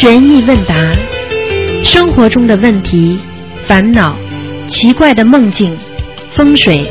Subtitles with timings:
[0.00, 0.74] 悬疑问答，
[1.84, 3.20] 生活中的问题、
[3.66, 4.16] 烦恼、
[4.66, 5.76] 奇怪的梦境、
[6.32, 6.90] 风水，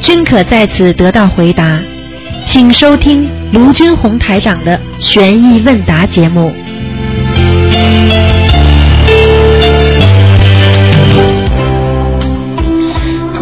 [0.00, 1.78] 均可在此得到回答。
[2.46, 6.50] 请收听卢军红台长的悬疑问答节目。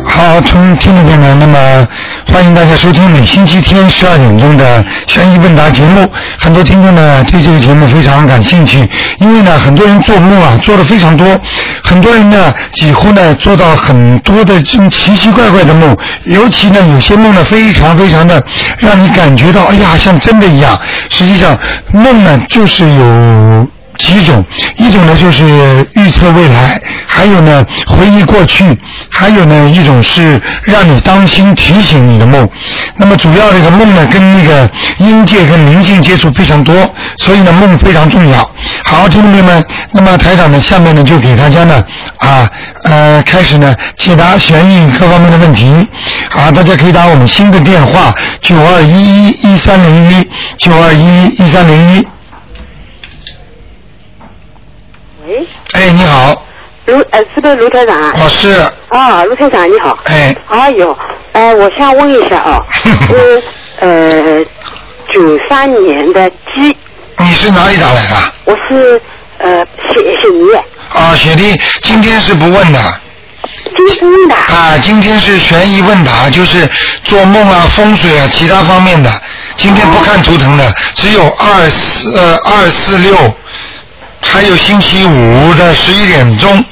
[0.04, 1.88] 好，从听众朋友们，那么
[2.34, 6.10] 欢迎大家收听每星期天十二点钟的悬疑问答节目。
[6.36, 8.84] 很多听众呢对这个节目非常感兴趣，
[9.20, 11.40] 因为呢很多人做梦啊做的非常多，
[11.84, 18.42] 很多人呢几乎呢做到很多的这种奇奇怪怪的梦，尤其呢有些梦呢非常非常的
[18.78, 20.76] 让你感觉到哎呀像真的一样。
[21.10, 21.56] 实际上
[21.92, 23.68] 梦呢就是有。
[23.96, 24.44] 几种，
[24.76, 26.82] 一种呢就是预测未来，
[27.14, 28.76] 还有呢回忆过去，
[29.08, 32.48] 还有呢一种是让你当心提醒你的梦。
[32.96, 36.74] 那么主要这个梦呢跟那个阴界跟灵性接触非常多，
[37.18, 38.38] 所以呢梦非常重要。
[38.84, 41.84] 好，听众朋友们，那么台长呢下面呢就给大家呢
[42.18, 42.50] 啊
[42.82, 45.86] 呃开始呢解答悬疑各方面的问题。
[46.30, 50.28] 好，大家可以打我们新的电话九二一一一三零一
[50.58, 52.06] 九二一一三零一。
[55.26, 56.43] 喂，哎，你好，
[56.86, 58.12] 卢呃，是不是卢台长啊？
[58.22, 58.48] 我是
[58.88, 59.98] 啊，卢台长你好。
[60.04, 60.96] 哎，哎呦，
[61.32, 62.58] 呃，我想问一下啊，
[63.08, 63.42] 是
[63.80, 64.44] 呃
[65.12, 66.76] 九三年的鸡，
[67.18, 68.32] 你是哪里打来的？
[68.44, 69.00] 我是
[69.38, 70.54] 呃雪雪梨，
[70.92, 72.78] 啊，雪莉，今天是不问的
[73.76, 76.68] 今天问的啊，今天是悬疑问答，就是
[77.02, 79.10] 做梦啊、风水啊、其他方面的。
[79.56, 83.16] 今天不看图腾的，只有二四呃二四六，
[84.20, 86.62] 还有星期五的十一点钟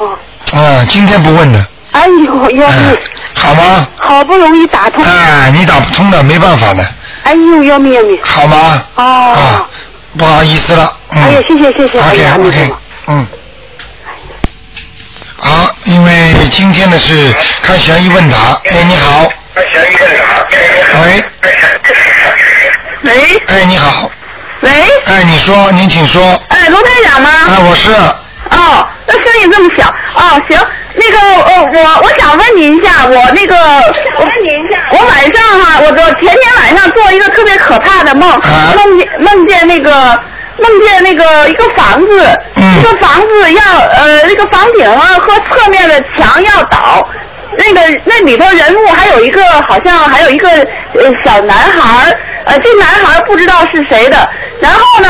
[0.00, 0.18] 哦，
[0.52, 1.62] 啊，今天不问的，
[1.92, 2.98] 哎呦要哎命，，
[3.34, 3.86] 好吗？
[3.98, 6.82] 好不容易打通，哎，你打不通的，没办法的，
[7.24, 8.82] 哎呦要命要命，好吗？
[8.94, 9.68] 哦啊，
[10.16, 11.22] 不好意思了，嗯。
[11.22, 12.74] 哎呀谢谢谢谢哎 OK 呀你 OK，
[13.08, 13.26] 嗯。
[15.38, 18.36] 好，因为今天的是看悬疑问答。
[18.64, 19.28] 哎，你好。
[19.56, 21.24] 喂，
[23.02, 24.10] 喂哎，你好。
[24.60, 24.70] 喂，
[25.06, 26.22] 哎，你说，您请说。
[26.48, 27.30] 哎，罗台长吗？
[27.48, 27.90] 哎，我是。
[28.50, 29.88] 哦，那声音这么小。
[30.14, 30.58] 哦，行，
[30.94, 39.90] 那个呃，我我想问您一下，我那个我问您一下，我晚上哈、我我前天晚上做一个特别可怕的梦，啊梦见梦见那个
[40.58, 47.08] 梦见那个一个房子，嗯一个房子要呃那个房顶啊和侧面的墙要倒。
[47.58, 54.16] 那个那里头人物还有一个，好像还有一个呃小男孩儿，呃这男孩儿不知道是谁的。
[54.60, 55.08] 然后呢，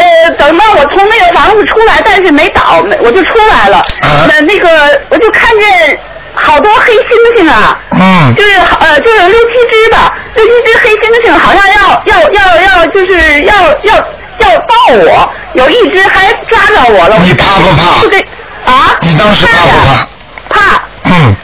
[0.00, 3.78] 呃等到我从那个房子出来，但是没倒，没我就出来了。
[4.00, 4.68] 啊那那个
[5.10, 5.98] 我就看见
[6.34, 8.50] 好多黑猩猩啊，嗯就是
[8.80, 13.94] 呃就有六七只吧，六七只黑猩猩好像要要要要就是要要
[14.38, 17.18] 要抱我，有一只还抓着我了。
[17.20, 18.96] 你怕不怕啊？
[19.00, 20.08] 你当时怕不呀
[20.48, 20.54] 怕？
[20.54, 20.82] 怕。
[21.04, 21.36] 嗯。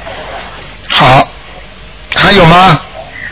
[0.89, 1.29] 好。
[2.15, 2.81] 还有吗？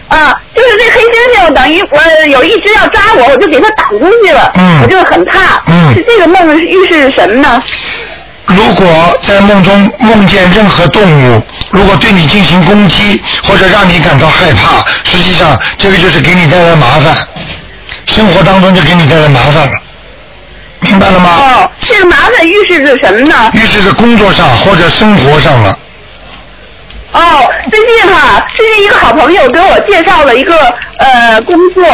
[0.09, 5.63] 啊，就是这黑猩猩，等于我有一只要抓我，我就给它挡出去了，嗯我就很怕。
[5.67, 7.63] 嗯是这个梦预示什么呢？
[8.47, 17.17] 如果在梦中梦见任何动物，如果对你进行攻击或者让你感到害怕，实际上这个就是给你带来麻烦，
[18.07, 19.73] 生活当中就给你带来麻烦了，
[20.81, 21.31] 明白了吗？
[21.39, 23.51] 哦，这个麻烦预示着什么呢？
[23.55, 25.77] 预示着工作上或者生活上了。
[27.15, 30.57] 哦，最近哈，最近一个好朋友给我介绍了一个
[30.99, 31.85] 呃工作，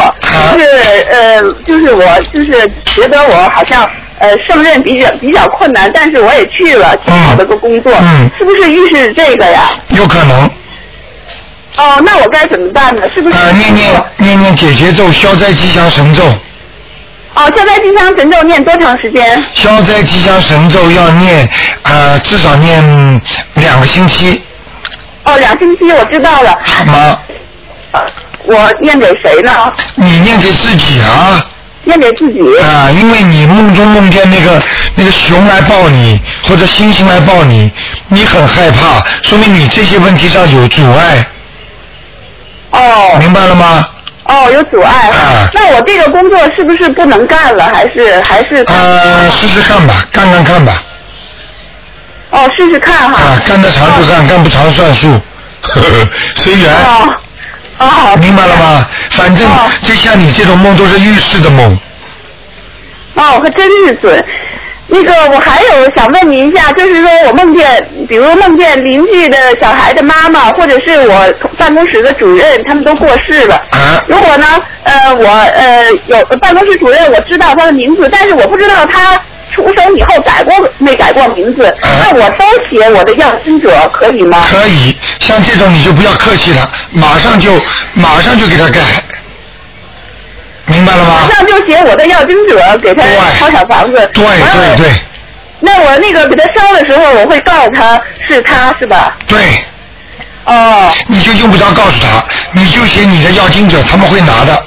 [0.51, 0.65] 就是
[1.11, 3.87] 呃，就是我就是觉得我好像
[4.17, 9.69] 呃胜任比较比较困难，但是我也去了，挺好的个工作，嗯是不是预示这个呀？
[9.89, 10.49] 有可能，
[11.77, 13.07] 哦，那我该怎么办呢？
[13.13, 13.37] 是不是？
[13.37, 16.23] 呃，念念念念解结咒、消灾吉祥神咒，
[17.35, 19.45] 哦，消灾吉祥神咒念多长时间？
[19.53, 21.47] 消灾吉祥神咒要念，
[21.83, 23.21] 呃，至少念
[23.53, 24.41] 两个星期，
[25.23, 26.57] 哦，两星期我知道了。
[26.63, 27.19] 好吗？
[28.43, 29.51] 我念给谁呢？
[29.95, 31.45] 你念给自己啊。
[31.83, 32.39] 念给自己。
[32.59, 34.61] 啊，因为你梦中梦见那个
[34.95, 37.71] 那个熊来抱你，或者猩猩来抱你，
[38.07, 41.25] 你很害怕，说明你这些问题上有阻碍，
[42.71, 43.87] 哦明白了吗？
[44.25, 45.09] 哦，有阻碍。
[45.09, 47.65] 啊那我这个工作是不是不能干了？
[47.73, 48.63] 还是还是？
[48.67, 50.83] 呃，试试看吧，干干看吧，
[52.31, 53.21] 哦，试试看哈。
[53.21, 55.11] 啊，干得长就干，干不长算数，
[55.61, 56.73] 呵呵，随缘。
[56.73, 57.13] 哦
[57.77, 58.17] 哦。
[58.17, 58.87] 明白了吗？
[59.11, 61.77] 反正哦就像你这种梦都是预示的梦，
[63.15, 64.25] 哦，可真是准。
[64.93, 73.55] 那个，我还有想问您一下，就是说我梦见，比如梦见邻居的小孩的妈妈，或者是我办公室的主任，他们都过世了。
[73.71, 74.45] 啊如果呢，
[74.83, 79.17] 呃，我呃有办公室主任，我知道他的名字，但是我不知道他
[79.53, 84.45] 出生以后改过没改过名字，那我都写我的要经者可以吗？
[84.49, 87.51] 可以，像这种你就不要客气了，马上就
[87.93, 88.79] 马上就给他改，
[90.65, 91.35] 明白了吗马？
[91.35, 94.09] 上就写我的要经者，给他对抄小房子。
[94.13, 94.91] 对对对
[95.59, 99.15] 那我那个给他烧的时候，我会告诉他是他是吧？
[99.27, 99.37] 对，
[100.45, 104.65] 哦你就用不着告诉他，你就写你的要经者，他们会拿的。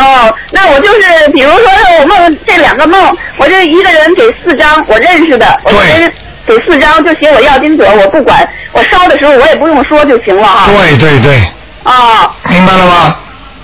[0.00, 1.64] 哦，那我就是比如说
[2.00, 6.12] 我梦这两个梦，我就一个人给四张我认识的，我对这人
[6.46, 10.70] 给四张就写我要金者，我不管，我烧的时候我也不用说就行了哈。
[10.72, 11.42] 对对对，
[11.84, 13.16] 哦明白了吗？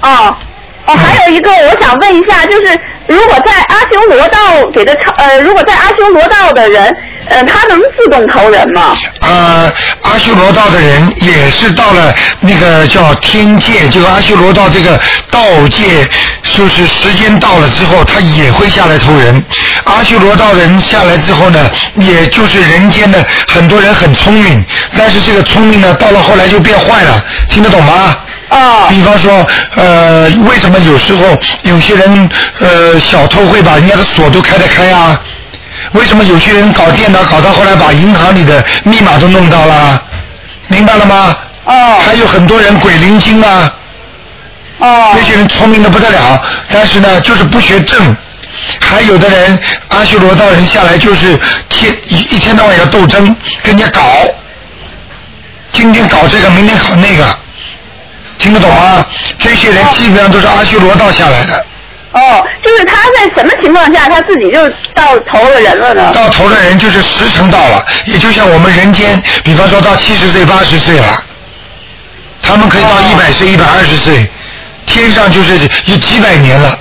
[0.02, 0.36] 哦
[0.86, 2.78] 哦，还有一个我想问一下，就是
[3.08, 4.38] 如果在阿修罗道
[4.72, 6.96] 给他呃，如果在阿修罗道的人，
[7.28, 8.96] 呃，他能自动投人吗？
[9.20, 9.72] 呃，
[10.02, 14.96] 阿修罗道的人也是到了那个叫天界，就阿修罗道这个
[15.28, 16.08] 道界，
[16.42, 19.44] 就是时间到了之后，他也会下来投人。
[19.84, 24.64] 阿修罗道人下来之后呢，也就是人间的很多人很聪明，
[24.96, 28.18] 但是这个聪明呢，到了后来就变坏了，听得懂吗？
[28.48, 35.20] 哦比方说，呃，为什么有时候有些人呃小偷会把人家的锁都开得开啊？
[35.92, 40.02] 为什么有些人搞电脑搞到后来把银行里的密码都弄到了？
[40.68, 41.36] 明白了吗？
[41.64, 43.72] 哦还有很多人鬼灵精啊，
[44.78, 46.40] 哦那些人聪明的不得了，
[46.70, 48.16] 但是呢，就是不学正。
[48.80, 49.58] 还有的人
[49.88, 51.38] 阿修罗道人下来就是
[51.68, 53.24] 天一一天到晚要斗争，
[53.62, 54.02] 跟人家搞，
[55.72, 57.38] 今天搞这个，明天搞那个，
[58.38, 59.06] 听得懂吗？
[59.38, 61.66] 这些人基本上都是阿修罗道下来的。
[62.12, 66.12] 哦，就是他在什么情况下他自己就到投了人了呢？
[66.14, 71.22] 到头的人就是时辰到了，也就像我们人间，比方说到七十岁、八十岁了，
[72.42, 74.30] 他们可以到一百岁、一百二十岁，
[74.86, 76.78] 天上就是有几百年了，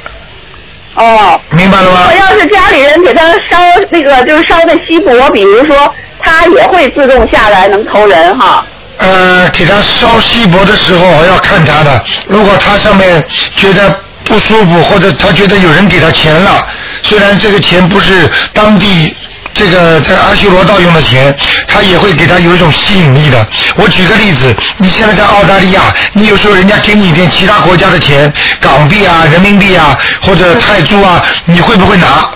[0.95, 1.41] 哦。
[1.49, 2.15] 明白了吗我？
[2.15, 3.57] 要是家里人给他烧
[3.89, 8.65] 那个，就是烧的锡箔，比如说，他也会自动下来能投人哈。
[8.97, 13.23] 呃，给他烧锡箔的时候要看他的，如果他上面
[13.55, 16.67] 觉得不舒服，或者他觉得有人给他钱了，
[17.03, 19.13] 虽然这个钱不是当地
[19.53, 21.35] 这个在阿修罗道用的钱，
[21.67, 23.47] 他也会给他有一种吸引力的。
[23.75, 32.29] 我举个例子，你现在在澳大利亚，你有时候人家给你一点其他国家的钱，港币啊、人民币啊或者泰铢啊，你会不会拿？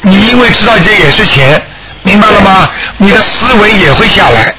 [0.00, 1.62] 你因为知道这也是钱，
[2.02, 2.68] 明白了吗？
[2.96, 4.54] 你的思维也会下来。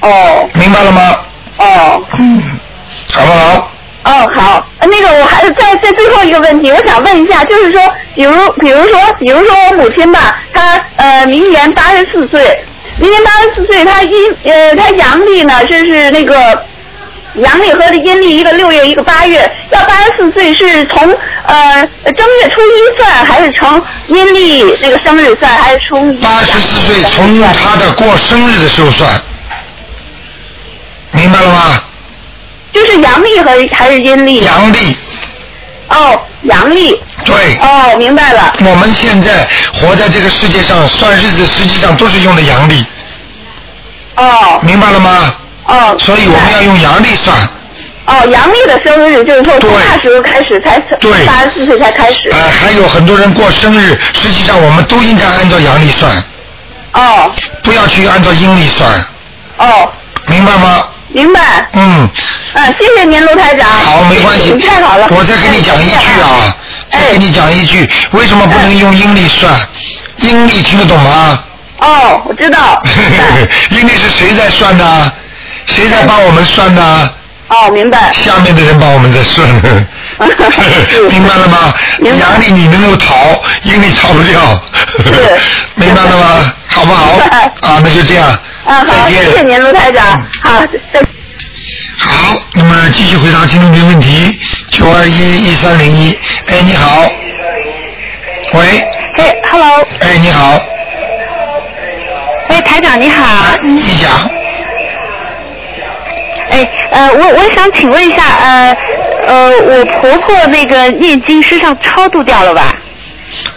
[0.00, 1.18] 哦明白了吗？
[1.58, 2.42] 哦嗯，
[3.12, 3.70] 好不好？
[4.04, 7.82] 哦，好，呃那个我还是在在最后一个问题，我想问一下，就是说，
[8.14, 12.64] 比如比如说，比如说我母亲吧，她呃明年八十四岁，
[12.98, 14.12] 明年八十四岁，她阴
[14.44, 16.64] 呃她阳历呢就是那个。
[17.34, 21.00] 阳历和阴历一个六月一个八月，要八十四岁是从
[21.44, 29.08] 呃正月初一算，还是从阴历那个生日算，还是从八十四岁从他的过生日的时候算，
[31.12, 31.82] 明白了吗？
[32.72, 34.44] 就是阳历和还是阴历？
[34.44, 34.96] 阳历，
[35.88, 37.00] 哦，阳历。
[37.24, 37.58] 对。
[37.60, 38.54] 哦，明白了。
[38.60, 42.84] 我们现在活在这个世界上算日子，实际上都是用的阳历，
[44.16, 45.34] 哦明白了吗？
[45.64, 45.96] 哦。
[45.98, 47.36] 所以我们要用阳历算。
[48.06, 52.28] 哦，阳历的生日就是说从那时候开始才对八十四岁才开始。
[52.30, 56.10] 呃，还有很多人过生日，实际上我们都应该按照阳历算，
[56.92, 57.30] 哦
[57.62, 58.90] 不要去按照阴历算，
[59.58, 59.90] 哦，
[60.26, 60.84] 明白吗？
[61.08, 61.40] 明白。
[61.72, 62.08] 嗯，
[62.54, 63.68] 嗯，谢谢您，卢台长。
[63.70, 64.52] 好，没关系。
[64.52, 65.06] 你太好了。
[65.10, 66.54] 我再跟你讲一句啊，
[66.90, 69.52] 哎再跟你讲一句，为什么不能用阴历算？
[70.18, 71.42] 阴历听得懂吗？
[71.78, 72.80] 哦，我知道。
[73.70, 75.12] 阴历是谁在算呢？
[75.66, 77.10] 谁在帮我们算呢？
[77.48, 78.12] 哦，明白。
[78.12, 79.48] 下面的人帮我们在算，
[81.08, 81.72] 明白了吗？
[82.02, 84.60] 阳历你能够逃，阴历逃不掉，
[85.76, 86.54] 明白了吗？
[86.68, 87.18] 好不好？
[87.60, 88.38] 啊，那就这样。
[88.68, 90.22] 啊，好，谢谢您，卢台长。
[90.42, 90.60] 好，
[90.92, 91.00] 再
[91.96, 94.38] 好，那么继续回答听众朋友问题，
[94.70, 97.10] 九二一一三零一，哎，你好，
[98.52, 100.60] 喂，哎，Hello，哎，你好，
[102.48, 103.24] 哎，台长你好。
[103.62, 104.10] 你讲。
[106.50, 108.76] 哎，呃，我我想请问一下，呃，
[109.26, 112.74] 呃，我婆婆那个念经身上超度掉了吧？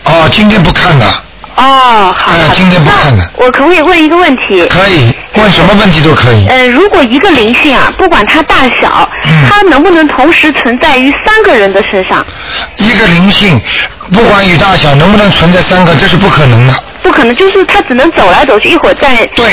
[0.06, 1.06] 哦，今天不看的，
[1.56, 2.32] 哦，好。
[2.32, 4.66] 哎，今天不看了，我可不可以问一个问题？
[4.70, 6.48] 可以问什么问题都可以。
[6.48, 12.26] 呃，如果一个灵性啊，不管它大小，嗯它能不能同时存在于三个人的身上？
[12.78, 13.60] 一个灵性，
[14.14, 16.74] 不管与大小，能不能存在三个，这是不可能的。
[17.04, 19.26] 不可能，就是它只能走来走去，一会儿在。
[19.36, 19.46] 对。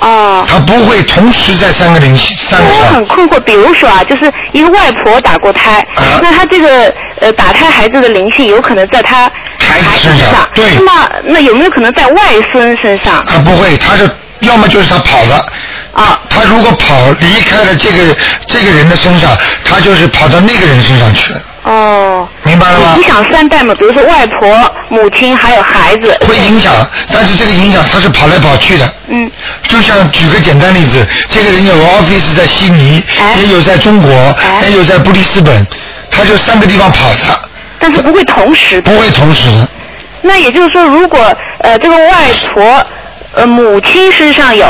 [0.00, 0.44] 哦。
[0.48, 2.94] 它不会同时在三个灵性三个我。
[2.94, 9.30] 很困惑，比如说啊，就是一个外婆打过胎，啊那她这个呃打胎孩子的灵性有可能在她
[9.66, 10.48] 孩子身上上。
[10.54, 13.16] 对那么那有没有可能在外孙身上？
[13.16, 14.08] 啊，不会，他是
[14.40, 15.44] 要么就是他跑了。
[15.92, 22.28] 啊，他如果跑离开了这个这个人的身上，他就是跑到那个人身上去了，哦。
[22.42, 23.02] 明白了吗影？
[23.04, 26.14] 响三代嘛，比如说外婆、母亲还有孩子。
[26.28, 26.74] 会影响，
[27.10, 28.86] 但是这个影响他是跑来跑去的。
[29.08, 29.30] 嗯。
[29.68, 34.12] 就像举个简单例子，这个人有个 office 在悉尼，哎也有在中国，
[34.44, 35.66] 哎也有在布里斯本，
[36.10, 37.48] 他就三个地方跑的，
[37.86, 38.90] 但是不会同时的。
[38.90, 39.68] 不会同时的。
[40.22, 42.84] 那也就是说，如果呃这个外婆。
[43.32, 44.64] 呃，母亲身上有，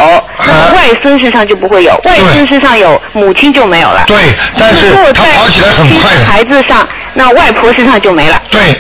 [0.45, 4.03] 那么外孙身上就不会有，外孙身上有，母亲就没有了。
[4.09, 4.17] 对，
[4.59, 6.25] 但是他跑起来很快的。
[6.25, 8.43] 孩子上，那外婆身上就没了。
[8.51, 8.75] 对，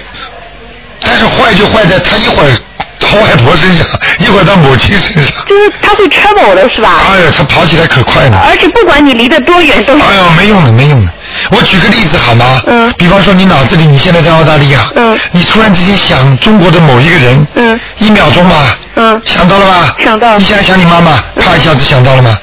[1.00, 2.50] 但是坏就坏在他一会儿
[2.98, 3.86] 到外婆身上，
[4.18, 5.44] 一会儿到母亲身上。
[5.46, 7.02] 就是他会 trouble 的是吧？
[7.12, 8.42] 哎呀，他跑起来可快了。
[8.44, 10.00] 而且不管你离得多远，都是。
[10.00, 11.12] 哎呦，没用的，没用的。
[11.50, 12.62] 我举个例子好吗？
[12.66, 12.92] 嗯。
[12.98, 15.18] 比方说，你脑子里你现在在澳大利亚，嗯。
[15.32, 17.80] 你突然之间想中国的某一个人，嗯。
[17.98, 19.20] 一秒钟吧，嗯。
[19.24, 19.94] 想到了吧？
[20.02, 20.38] 想到了。
[20.38, 22.36] 你现在想你妈妈，啪一下子想到了吗？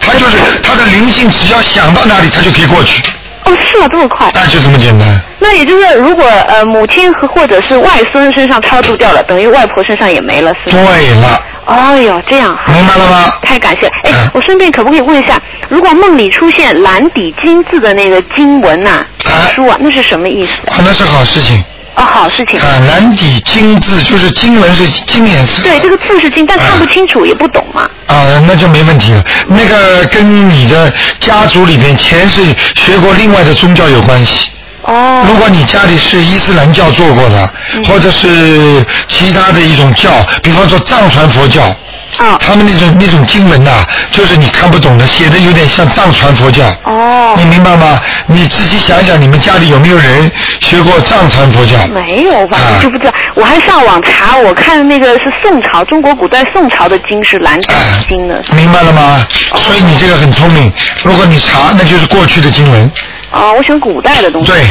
[0.00, 3.02] 他就是他的灵性，只要想到哪里，他就可以过去，
[3.44, 3.88] 哦，是啊？
[3.90, 4.30] 这么快？
[4.34, 5.20] 那就这么简单。
[5.38, 10.88] 那也就是，如果呃母亲和或者是外孙身上超度掉了，等于外婆身上也没了，是吗？
[10.96, 13.32] 对了，哦呦，这样，明白了吗？
[13.42, 13.86] 太感谢。
[13.86, 20.52] 哎嗯，我顺便可不可以问一下，如果梦里出现蓝底金字的那个经文呐、啊书啊，那是什么意思？
[20.70, 21.62] 啊，那是好事情。
[21.96, 22.60] 哦，好事情。
[22.60, 25.62] 啊，蓝底金字就是经文是金颜色。
[25.62, 27.88] 对，这个字是金，但看不清楚，也不懂嘛。
[28.06, 29.24] 啊，那就没问题了。
[29.46, 32.42] 那个跟你的家族里边前世
[32.74, 34.50] 学过另外的宗教有关系。
[34.82, 35.24] 哦。
[35.28, 40.10] 如果你家里是伊斯兰教做过的，嗯或者是其他的一种教，
[40.42, 41.74] 比方说藏传佛教，
[42.18, 42.38] 啊。
[42.40, 46.64] 他们那种那种经文呐、就是你看不懂的，写的有点像藏传佛教。
[46.84, 47.44] 哦你。
[47.54, 48.00] 明白吗？
[48.26, 50.30] 你自己想想，你们家里有没有人
[50.60, 51.86] 学过藏传佛教？
[51.88, 52.58] 没有吧？
[52.82, 53.12] 就不知道。
[53.34, 58.42] 我还上网查，我看那个是宋朝，中国古代宋朝的经是蓝底哎经的。
[58.52, 59.24] 明白了吗？
[59.52, 60.72] 哦所以你这个很聪明。
[61.04, 62.90] 如果你查，那就是过去的经文。
[63.30, 64.50] 哦，我选古代的东西。
[64.50, 64.62] 对，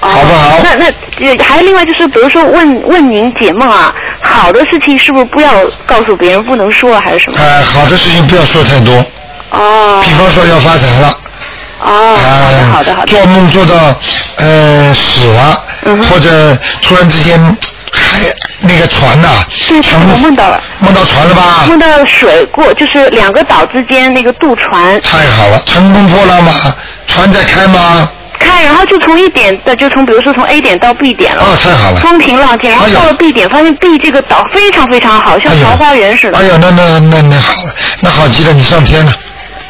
[0.00, 0.86] 哦好不好那那
[1.26, 5.50] 呃还有另外就是，比如说问问您解梦啊，好的事情是不是不要
[5.86, 7.38] 告诉别人，不能说还是什么？
[7.40, 9.04] 呃，好的事情不要说太多，
[9.50, 11.18] 哦比方说要发财了，
[11.80, 13.06] 哦，好的呃，好的好的。
[13.12, 13.94] 做梦做到
[14.36, 17.38] 呃死了，嗯或者突然之间
[17.92, 18.18] 还
[18.60, 19.28] 那个船呐、
[19.68, 21.64] 对乘我梦到了梦到船了吧？
[21.68, 26.52] 梦到水过，就是两个岛之间那个渡船太好了，乘风破浪嘛，
[27.06, 28.10] 船在开吗？
[28.38, 31.42] 开，然后就从一点的，就从比如说从 A 点到 B 点了。
[31.42, 31.96] 哦，太好了。
[32.00, 36.38] 风平浪静，然后到了 B 点，发现 B 这个岛非常非常好，像桃花源似的。
[36.38, 39.12] 哎呀，那那那那好了，那好极了，你上天了，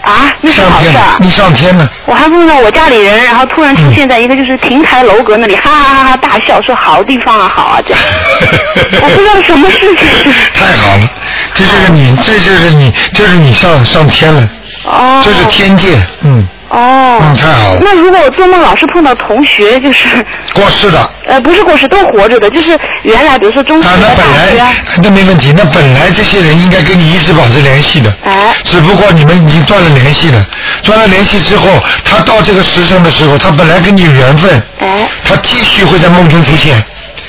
[0.03, 1.19] 啊，那是上天了好事啊，！
[1.21, 1.91] 你上天了。
[2.07, 8.01] 我还梦到我家里人，然后突然出现在一个就是亭台楼阁那里，哈哈哈哈大笑，说好地方啊，好啊，这样。
[9.03, 10.33] 我不知道什么事情。
[10.55, 11.11] 太好了，
[11.55, 14.49] 这就是你，这就是你，就是你上上天了，
[14.85, 15.21] 哦。
[15.25, 17.19] 这是天界，嗯，哦。
[17.21, 17.81] 嗯，太好了。
[17.83, 20.07] 那如果我做梦老是碰到同学，就是
[20.55, 28.55] 过世的，呃不是过世都活着的，就是原来比如说中学啊，啊、那本来那没问题，那本来这些人应该跟你一直保持联系的，哎。
[28.65, 30.45] 只不过你们已经断了联系了，
[30.83, 31.69] 断了联系之后，
[32.05, 35.09] 他到这个时辰的时候，他本来跟你有缘分，哎。
[35.25, 36.77] 他继续会在梦中出现，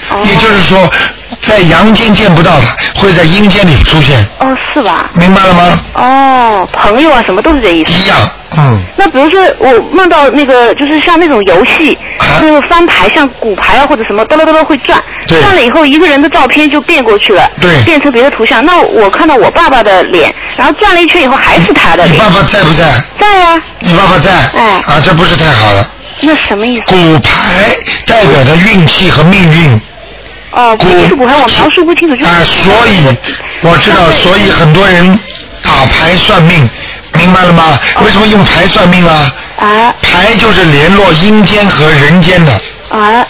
[0.10, 0.17] 哦。
[0.25, 0.89] 也就是说，
[1.41, 2.65] 在阳间见不到的，
[2.96, 5.10] 会在阴间里出现，哦是吧？
[5.13, 5.79] 明白了吗？
[5.93, 7.91] 哦，朋友啊什么都是这意思。
[7.91, 8.17] 一样，
[8.58, 18.63] 嗯，那比如说我梦到那个，就是像那种游戏，啊那个翻牌，像骨牌啊或者什么，哆啦哆啦会转，对转了以后一个人的照片就变过去了，对变成别的图像。
[18.63, 22.86] 那我看到我爸爸的脸，然后转了一圈以后还是他的脸你爸，爸在不在？
[23.19, 24.31] 在呀、你爸爸在？
[24.58, 25.89] 哎啊，这不是太好了。
[26.22, 26.84] 那什么意思？
[26.88, 27.31] 骨牌
[28.05, 29.81] 代表着运气和命运。
[30.51, 32.29] 哦，不骨是骨牌，我描述不清楚，就是。
[32.29, 33.18] 啊，所以
[33.62, 35.20] 我知道，所以很多人
[35.62, 36.68] 打牌算命，
[37.13, 37.79] 明白了吗？
[38.03, 39.32] 为什么用牌算命啊？
[39.58, 42.51] 啊牌就是联络阴间和人间的，
[42.89, 43.25] 啊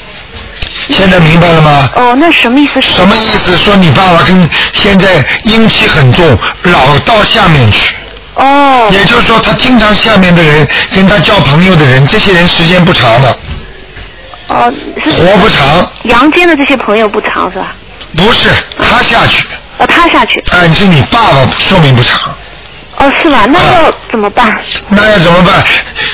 [0.89, 1.89] 现在明白了吗？
[1.95, 2.81] 哦，那什么意思？
[2.81, 3.55] 什么意思？
[3.57, 7.95] 说你爸爸跟现在阴气很重，老到下面去，
[8.35, 13.39] 哦也就是说，他经常下面的人跟他交朋友的人，这些人时间不长的，
[14.47, 15.91] 哦，是活不长。
[16.03, 17.73] 阳间的这些朋友不长是吧？
[18.15, 19.45] 不是他下去，
[19.77, 20.43] 哦，他下去。
[20.51, 22.35] 哎，是你爸爸寿命不长。
[22.97, 23.45] 哦，是吧？
[23.47, 24.53] 那啊要怎么办？
[24.89, 25.63] 那要怎么办？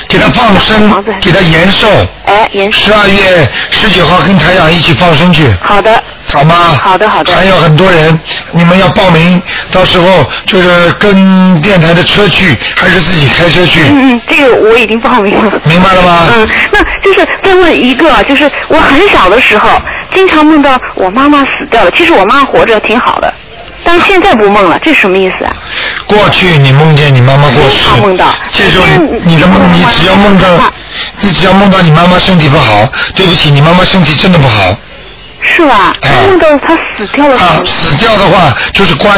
[0.08, 1.88] 给他放生，给他延寿。
[2.26, 2.78] 哎，延寿。
[2.78, 6.02] 十二月十九号跟台长一起放生去，好的。
[6.36, 6.54] 好吗？
[6.82, 8.18] 好的好的还有很多人，
[8.52, 13.80] 你们要报名，到时候就是跟电台的车去，还是自己开车去？
[13.90, 15.52] 嗯嗯，这个我已经报名了。
[15.64, 16.26] 明白了吗？
[16.36, 19.70] 嗯，那就是再问一个，就是我很小的时候，
[20.14, 21.90] 经常梦到我妈妈死掉了。
[21.92, 23.32] 其实我妈活着挺好的，
[23.82, 25.56] 但现在不梦了，这什么意思啊？
[26.06, 30.48] 过去你梦见你妈妈过世经常梦到，这时候你你的梦，你只要梦到，
[31.20, 34.76] 你只要梦到你妈妈身体不好，对不起，你妈妈身体真的不好。
[35.42, 35.94] 是吧？
[36.02, 37.36] 哎梦到他死掉了。
[37.38, 39.16] 啊，死掉的话就是关。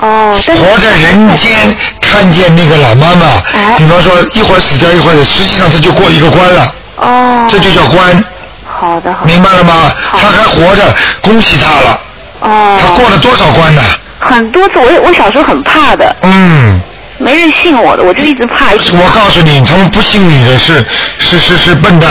[0.00, 8.24] 哦，但是活在人间看见那个老妈妈，哎比方说一会儿死掉一会儿，实际上他就过一个关了，哦，这就叫关，
[8.64, 9.26] 好的好的。
[9.26, 9.92] 明白了吗？
[10.12, 12.00] 他还活着，恭喜他了，
[12.40, 13.82] 哦，他过了多少关呢？
[14.20, 16.80] 很多次，我我小时候很怕的，嗯，
[17.18, 20.84] 没人信我的，我就一直怕，一直怕我告诉你，他们不信你的是
[21.18, 22.08] 是是是笨蛋，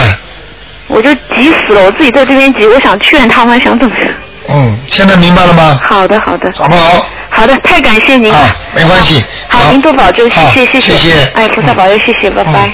[0.87, 4.07] 我就急死了，我自己在这边急，我想劝他们，想怎么样？
[4.49, 5.77] 嗯，现在明白了吗？
[5.83, 7.05] 好的好的好不好？
[7.29, 8.39] 好的，太感谢您了。
[8.39, 9.23] 啊，没关系。
[9.49, 12.73] 好，您多保重，谢谢谢谢谢谢哎，菩萨保佑，谢谢，拜拜。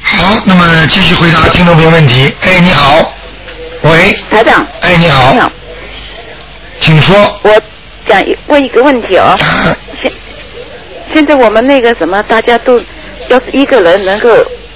[0.00, 2.32] 好，那么继续回答听众朋友问题。
[2.42, 3.12] 哎，你好，
[3.82, 5.50] 喂，台长，哎，你好你，好，
[6.78, 7.16] 请说。
[7.42, 7.50] 我
[8.08, 9.24] 想问一个问题哦。
[9.24, 9.36] 啊
[10.00, 10.12] 现
[11.12, 12.80] 现在我们那个什么，大家都
[13.28, 14.28] 要是一个人能够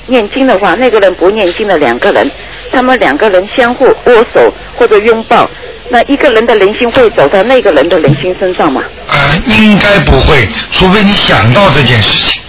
[0.08, 2.30] 念经的话，那个人不念经的两个人，
[2.72, 5.48] 他们两个人相互握手或者拥抱，
[5.90, 8.82] 那一个人的灵性会走到那个人的灵性身上吗？
[9.08, 9.14] 啊，
[9.46, 12.42] 应该不会，除非你想到这件事情，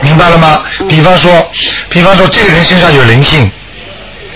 [0.00, 0.62] 明白了吗？
[0.80, 1.30] 嗯比方说，
[1.90, 3.50] 比方说这个人身上有灵性，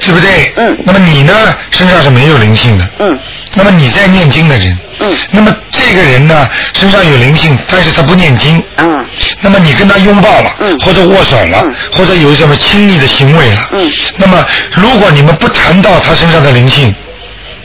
[0.01, 0.53] 对不对？
[0.57, 1.33] 嗯那么你呢，
[1.71, 2.89] 身上是没有灵性的。
[3.01, 3.19] 嗯
[3.55, 4.79] 那么你在念经的人。
[5.01, 8.63] 嗯那么这个人呢，身上有灵性，但是他不念经。
[8.77, 9.05] 嗯
[9.41, 16.95] 那么你跟他拥抱了，嗯或者握手了，嗯或者有什么亲密的行为了，嗯那么如果你们不谈到他身上的灵性，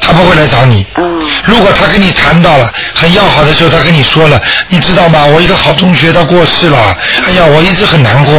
[0.03, 0.85] 他不会来找你。
[0.95, 1.09] 哦
[1.45, 5.25] 如果他跟你谈到了很要好的时候，他跟你说了，你知道吗？
[5.25, 6.95] 我一个好同学他过世了，
[7.25, 8.33] 哎呀，我一直很难过。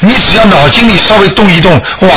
[0.00, 2.08] 你只要脑筋里稍微动一动，哇，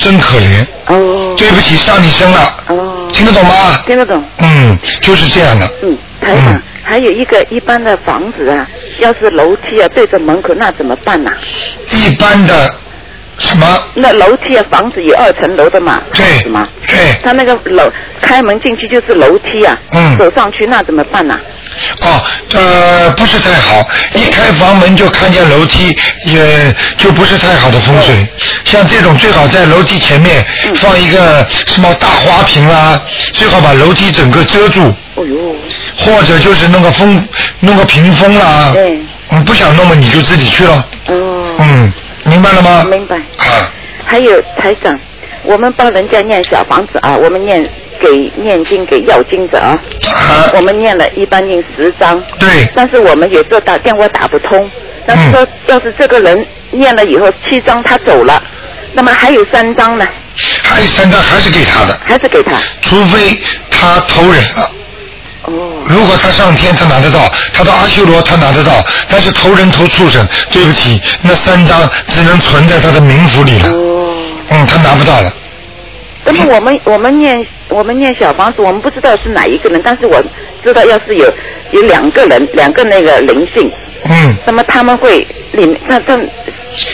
[0.00, 3.82] 真可怜，哦对不起，伤你身了，哦，听得懂吗？
[3.86, 4.22] 听得懂。
[4.38, 5.68] 嗯，就是这样的。
[5.82, 8.68] 嗯，台长，嗯还有一个一般的房子啊，
[9.00, 11.30] 要是楼梯啊对着门口，那怎么办呢、
[11.90, 12.74] 一般的
[13.44, 13.66] 什么？
[13.94, 16.66] 那楼梯啊，房子有二层楼的嘛，对什么？
[16.86, 20.16] 对，他那个楼开门进去就是楼梯啊，嗯。
[20.18, 21.38] 走上去那怎么办呢、
[22.02, 22.22] 哦，
[22.54, 28.26] 呃，不是太好，一开房门就看见楼梯，也就不是太好的风水。
[28.64, 30.74] 像这种最好在楼梯前面嗯。
[30.76, 33.00] 放一个什么大花瓶啊，
[33.32, 35.56] 最好把楼梯整个遮住，哦呦，
[35.98, 37.26] 或者就是弄个风，
[37.60, 38.70] 弄个屏风啦。
[38.72, 38.98] 对，
[39.30, 40.86] 嗯，不想弄嘛，你就自己去了。
[41.08, 41.92] 哦，嗯，
[42.34, 42.84] 明白了吗？
[42.90, 43.16] 明白。
[43.16, 43.70] 啊，
[44.04, 44.98] 还有台长，
[45.44, 47.64] 我们帮人家念小房子啊，我们念
[48.00, 54.68] 给念经给要经者啊，啊，我们念了一般念十张，对，但是我们有时候打电话打不通，
[55.06, 58.42] 但是说要是这个人念了以后七张他走了，
[58.92, 60.04] 那么还有三张呢，
[60.62, 62.58] 还有三张还是给他的，还是给他。
[62.82, 63.38] 除非
[63.70, 64.70] 他偷人了。
[65.46, 68.84] 哦如果他上天，他拿得到；他到阿修罗，他拿得到。
[69.08, 73.68] 但是投人投畜生，对不起，那三张只能存在他的冥府里了。
[73.70, 74.14] 哦。
[74.48, 75.32] 嗯，他拿不到了。
[76.24, 80.22] 那么我们我们念我们念小房子，我们不知道是哪一个人，但是我
[80.62, 81.30] 知道要是有
[81.72, 83.70] 有两个人，两个那个灵性，
[84.04, 85.18] 嗯，那么他们会
[85.52, 86.18] 里面那这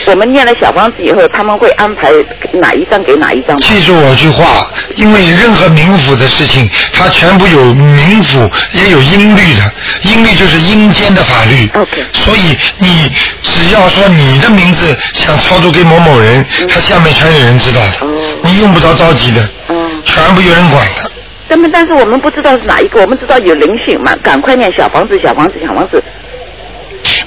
[0.07, 2.11] 我们念了小房子以后，他们会安排
[2.53, 3.57] 哪一张给哪一张？
[3.57, 9.61] 记住我句话，因为任何冥府的事情，它全部有冥府，也有阴律的。
[10.03, 11.69] 阴律就是阴间的法律。
[11.73, 18.05] OK 所以你只要说你的名字想操作给某某人，他下面全有人知道的。
[18.05, 18.07] 哦
[18.43, 21.11] 你用不着着急的，哦，全部有人管的。
[21.47, 26.01] 那么但是我们不知道是哪一个，我们知道有灵性嘛，赶快念小房子，小房子，小房子。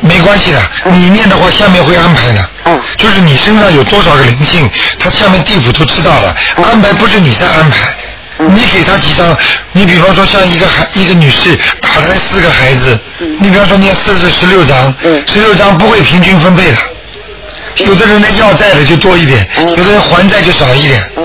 [0.05, 0.61] 没关系的，
[0.93, 2.51] 你念的话，下面会安排的。
[2.67, 6.37] 嗯就是你身上有多少个灵性，他下面地府都知道了。
[6.57, 7.77] 嗯安排不是你在安排，
[8.39, 9.37] 嗯你给他几张，
[9.73, 12.99] 你比方说像一个孩一个女士打胎四个孩子，
[13.39, 16.77] 你比方说念四至十六张嗯，十六张不会平均分配的。
[17.77, 21.23] 有的人呢要债的就多一点，嗯有的人还债就少一点，哦，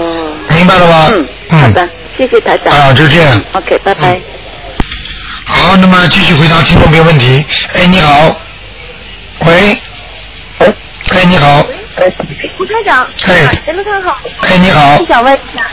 [0.56, 1.12] 明白了吗？
[1.52, 1.88] 嗯，好的，
[2.18, 2.74] 谢谢台长。
[2.74, 3.42] 啊，就这样。
[3.54, 4.12] OK，拜拜。
[4.12, 4.22] 嗯
[5.46, 7.44] 好，那么继续回答听众朋友问题。
[7.74, 8.40] 哎，你好，
[9.46, 9.82] 喂，
[10.60, 11.66] 喂，哎，你好，
[12.58, 13.62] 吴台长，哎。
[13.66, 14.98] 陈卢看好，哎，你好。
[15.00, 15.66] 我，想问一下，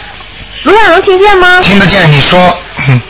[0.65, 1.61] 卢亚能听见吗？
[1.63, 2.11] 听得见？
[2.11, 2.39] 你说，
[2.89, 3.01] 嗯，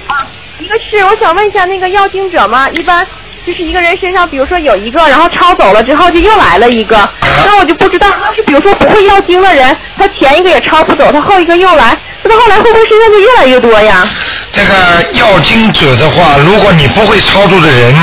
[0.59, 3.07] 一个是我想问一下，那个要经者嘛，一般
[3.47, 6.97] 就是一个人身上，比如说有一个，然后抄走了之后就又来了一个，
[7.45, 14.09] 那我就不知道要是比如说不会要经的人，他前一个也抄不走，他后一个又来，那他后来会不会身上就越来越多呀？
[14.57, 14.75] 这个
[15.13, 17.95] 要经者的话，如果你不会操作的人，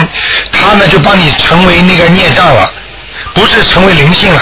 [0.51, 2.71] 他呢就帮你成为那个孽障了，
[3.33, 4.39] 不是成为灵性了。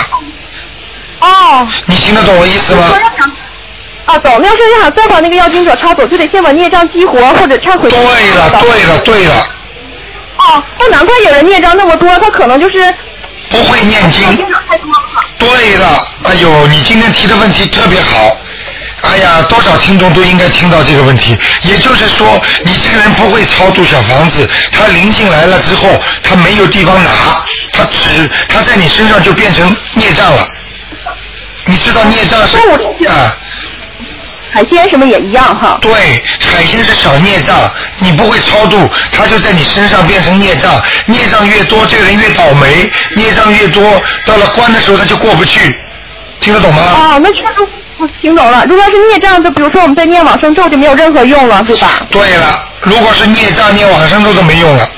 [1.19, 1.67] 哦。
[1.85, 2.91] 你听得懂我意思吗？
[4.05, 4.39] 啊，懂。
[4.41, 7.89] 那要是想再把那个要经者抄走，就得先把孽障激活或者忏悔。
[7.89, 7.99] 对
[8.35, 9.47] 了，对了，对了。
[10.37, 12.93] 哦，那难怪有人孽障那么多，他可能就是。
[13.49, 14.23] 不会念经。
[15.37, 18.37] 对了，哎呦，你今天提的问题特别好。
[19.01, 21.37] 哎呀，多少听众都应该听到这个问题。
[21.63, 27.09] 也就是说，你这个人不会超度小房子，他灵性来了之后，他没有地方拿，
[27.73, 30.47] 他只他在你身上就变成孽障了。
[31.65, 32.57] 你知道孽障是
[33.07, 33.35] 啊？
[34.53, 35.79] 海鲜什么也一样哈。
[35.81, 35.91] 对，
[36.39, 45.79] 海鲜是小孽障，你不会超度，他就在你身上变成孽障，孽障越多，这个人越倒霉，孽障越多，到了关的时候他就过不去，
[46.41, 46.81] 听得懂吗？
[46.83, 47.67] 哦，那确实
[48.01, 48.65] 我听懂了。
[48.67, 52.05] 如果要是孽障，就比如说我们在念往生咒就没有任何用了，对吧？
[52.09, 54.89] 对了，如果是孽障，念往生咒就没用了。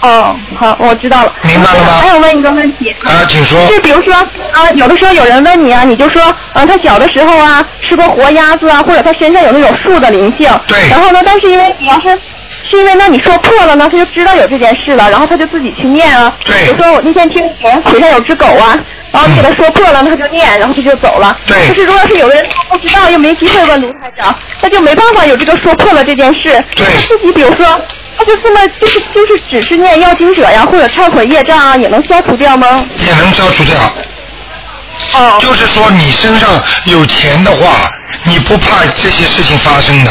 [0.00, 1.34] 哦，好，我知道了。
[1.42, 1.92] 明白了吗？
[2.00, 2.90] 还有问一个问题。
[3.04, 3.66] 啊，请说。
[3.66, 10.50] 就比如说啊，有的时候有人问你啊，你就说，嗯、他小的时候啊吃过活鸭子啊，或者他身上有那种树的灵性。
[10.66, 10.88] 对。
[10.88, 12.18] 然后呢，但是因为你要是。
[12.68, 16.32] 是因为那你说破了呢，他就知道有这件事了，然后他就自己去念啊。
[16.44, 16.64] 对。
[16.64, 18.78] 比如说我那天听人腿上有只狗啊，
[19.12, 21.38] 然后你给他说破了，那他就念，然后他就走了。
[21.46, 21.68] 对。
[21.68, 26.62] 可是如果是有的人他不知道，又没机会问卢台长，他就没办法有这个说破了这件事。
[26.74, 26.84] 对。
[26.86, 27.80] 他自己比如说。
[28.18, 32.84] 他就这么就是就是只是念要经者呀，或者忏悔业障啊，也能消除掉吗？
[32.98, 33.74] 也能消除掉。
[35.14, 35.38] 哦。
[35.40, 36.50] 就是说你身上
[36.84, 37.88] 有钱的话，
[38.24, 40.10] 你不怕这些事情发生的，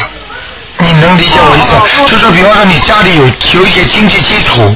[0.79, 2.03] 你能理解我意思？
[2.05, 3.25] 就是说，比方说你家里有
[3.59, 4.75] 有一些经济基础，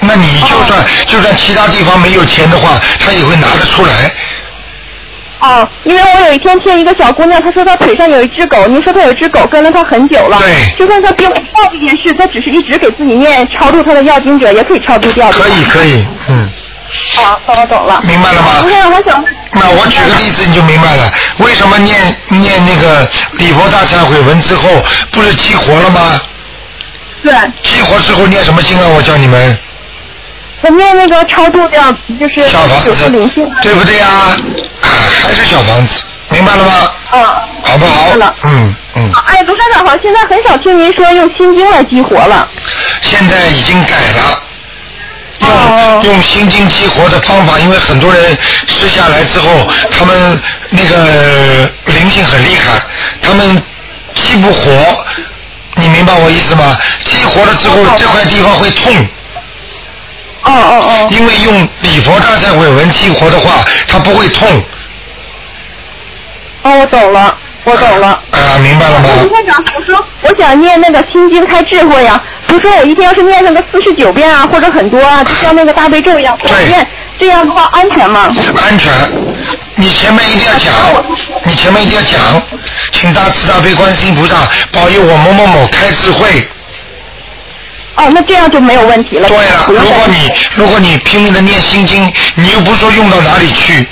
[0.00, 4.12] 那你就算就算其他地方没有钱的话，他也会拿得出来。
[5.38, 15.30] 哦，因为我有一天听一个小姑娘，她说她腿上有一只狗，您说她有一只狗跟了她很久了，对，就算她并不知道这件事，她只是一直给自己念超度她的要经者，也可以超度掉。
[15.30, 16.48] 可以可以，嗯。
[17.16, 18.00] 好，那我懂了。
[18.02, 18.62] 明白了吗？
[18.62, 19.24] 不是，我想。
[19.52, 26.20] 那我举个例子你就明白了，为什么念念那个礼佛大忏悔文之后，不是激活了吗？
[27.22, 27.32] 对。
[27.62, 28.88] 激活之后念什么经啊？
[28.88, 29.58] 我教你们。
[30.62, 32.90] 我念那个超度掉，就是小房子，
[33.62, 34.06] 对不对呀？
[34.80, 34.88] 啊，
[35.22, 36.72] 还是小房子，明白了吗？
[37.12, 37.24] 嗯。
[37.62, 38.14] 好不好？
[38.16, 38.34] 了。
[38.44, 39.12] 嗯嗯。
[39.26, 42.48] 哎，卢站长好，现在很少听您说用心经来激活了。
[43.02, 44.42] 现在已经改了。
[45.40, 52.80] 用用心经激活的方法，因为很多人吃下来之后，他们那个灵性很厉害，
[53.22, 53.62] 他们
[54.14, 55.04] 激不活，
[55.74, 56.76] 你明白我意思吗？
[57.04, 58.92] 激活了之后，这块地方会痛。
[60.42, 61.08] 哦哦哦。
[61.10, 64.48] 因为用礼佛大忏悔文激活的话，它不会痛。
[66.62, 68.08] 哦，我懂了，我懂了。
[68.30, 69.08] 啊，明白了吗？
[69.22, 72.22] 卢站长，我说我想念那个心经开智慧呀。
[72.46, 76.86] 比如说我一天要是念上个四十九遍啊，或者很多啊，就像那个大悲咒一样，我念，
[77.18, 78.32] 这样的话安全吗？
[78.64, 78.92] 安全，
[79.74, 80.72] 你前面一定要讲，
[81.42, 82.40] 你前面一定要讲，
[82.92, 84.36] 请大慈大悲观世音菩萨
[84.70, 86.48] 保佑我某某某开智慧。
[87.96, 89.26] 哦，那这样就没有问题了。
[89.28, 93.88] 对了，如果你如果你拼命的念心经，你又不说用到哪里去。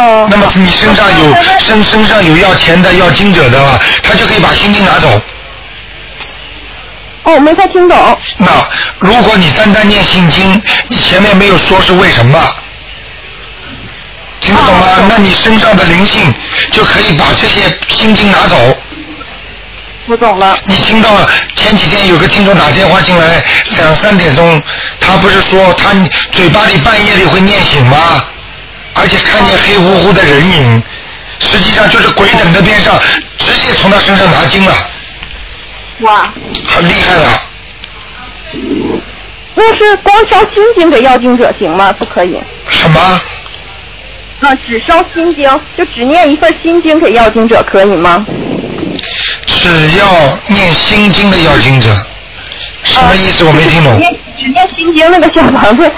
[0.00, 0.26] 哦。
[0.30, 5.20] 那么你身上有 身身上有要钱的要经者的话，他就可以把心经拿走。
[7.22, 8.18] 哦，没太听懂。
[8.38, 8.48] 那
[8.98, 12.40] 如果你单单念心经，你前面没有说是为什么，
[14.40, 14.86] 听得懂吗？
[15.08, 16.32] 那你身上的灵性
[16.72, 18.56] 就可以把这些心经拿走。
[20.06, 20.58] 我懂了。
[20.64, 23.44] 你听到了前几天有个听众打电话进来，
[23.76, 24.60] 两三点钟，
[24.98, 25.90] 他不是说他
[26.32, 28.24] 嘴巴里半夜里会念醒吗？
[28.94, 30.82] 而且看见黑乎乎的人影，
[31.38, 32.98] 实际上就是鬼等在边上，
[33.38, 34.72] 直接从他身上拿经了。
[36.00, 36.32] 哇！
[36.66, 37.42] 很厉害了。
[39.54, 41.92] 那是光烧心经给要经者行吗？
[41.92, 42.40] 不可以。
[42.68, 43.00] 什么？
[44.40, 48.24] 啊，只烧心经，就只念一份心经给要经者可以吗？
[49.46, 50.06] 只要
[50.46, 51.88] 念心经的要经者，
[52.84, 53.44] 什么意思？
[53.44, 53.98] 我没听懂。
[53.98, 55.90] 念只念心经那个小房子，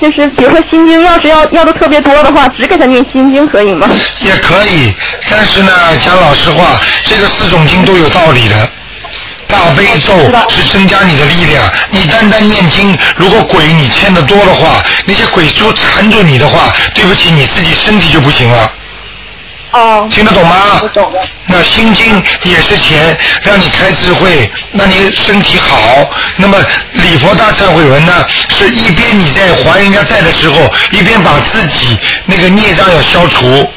[0.00, 3.88] 就是比如说心经要是要要的特别多的话，只给他念心经可以吗？
[4.20, 4.94] 也可以，
[5.30, 8.56] 但是呢，讲老实话，这个四种经都有道理的。
[9.46, 10.14] 大悲咒
[10.48, 18.72] 是增加你的力量，你单单念经，如果鬼你欠的多的话，那些鬼珠缠住你的话，对不起，你自己身体就不行了。
[19.72, 20.08] 哦。
[20.10, 20.80] 听得懂吗？
[20.82, 21.20] 我懂了。
[21.46, 26.08] 那心经也是钱，让你开智慧，让你身体好。
[26.36, 26.58] 那么
[26.92, 33.68] 礼佛大忏悔文呢，是一边你在还人家债的时候，一边把自己那个孽障要消除。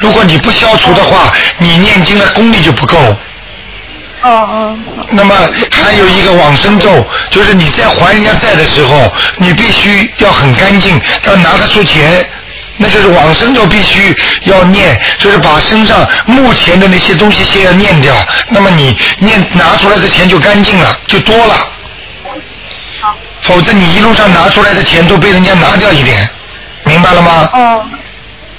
[0.00, 2.96] 如果你不消除的话，你念经的功力就不够。
[4.22, 4.78] 哦哦。
[5.10, 5.34] 那么
[5.70, 12.28] 还有一个往生咒，就是你在还人家债的时候，你必须要很干净，要拿得出钱。
[12.78, 18.14] 那就是往生咒必须要念，就是把身上目前的那些东西先要念掉，
[18.48, 21.54] 那么你念拿出来的钱就干净了，就多了。
[23.42, 26.16] 否则你一路上拿出来的钱都被人家拿掉一点，
[26.84, 27.48] 明白了吗？
[27.52, 27.84] 哦，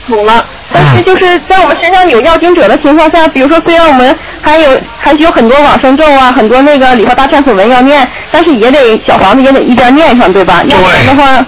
[0.08, 0.46] 懂了。
[0.72, 10.64] 但是就是在我们身上有要经者的情况下，比如说虽然我们还有还是有很多往生咒啊，很多那个礼佛大忏悔文要念，但是也得小房子也得一边念上，对吧？
[10.68, 11.46] 要不然的话，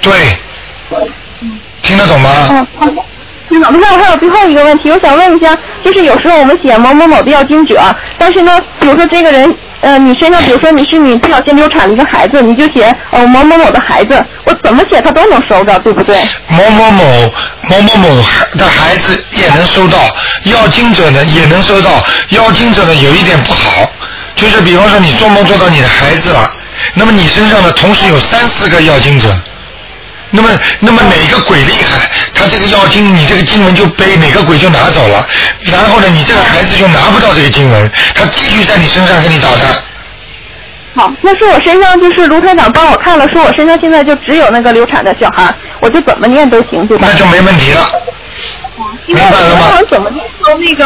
[0.00, 0.12] 对，
[1.86, 2.30] 听得懂吗？
[2.50, 2.94] 嗯，好的。
[3.48, 7.80] 那老师，我还有最后一个问题，我想问一下，就是有时候我们写某某某的要经者，
[8.18, 16.18] 但是呢，比如说这个人，呃，你身上，比如说你是你不小心流产了一个孩子，你就写呃某某某的孩子，我怎么写他都能收着，对不对？
[16.48, 17.04] 某某某
[17.70, 18.08] 某某某
[18.58, 19.98] 的孩子也能收到，
[20.42, 23.88] 要经者呢也能收到，要经者呢有一点不好，
[24.34, 26.50] 就是比方说你做梦做到你的孩子了，
[26.94, 29.28] 那么你身上呢同时有三四个要经者。
[30.30, 30.48] 那么，
[30.80, 35.26] 那么哪个鬼厉害，他这个药经，你这个经文就被哪个鬼就拿走了，
[35.62, 39.66] 然后呢，你这个孩子就拿不到这个经文，他继续在你身上给你捣蛋。
[40.94, 47.06] 好，那是我身上就是卢团长帮我看了，说我身上现在就只有那个流产的小孩，我就怎么念都行，对吧？
[47.10, 47.90] 那就没问题了。
[49.06, 49.78] 明白了吗？
[49.88, 50.84] 怎么念都那个。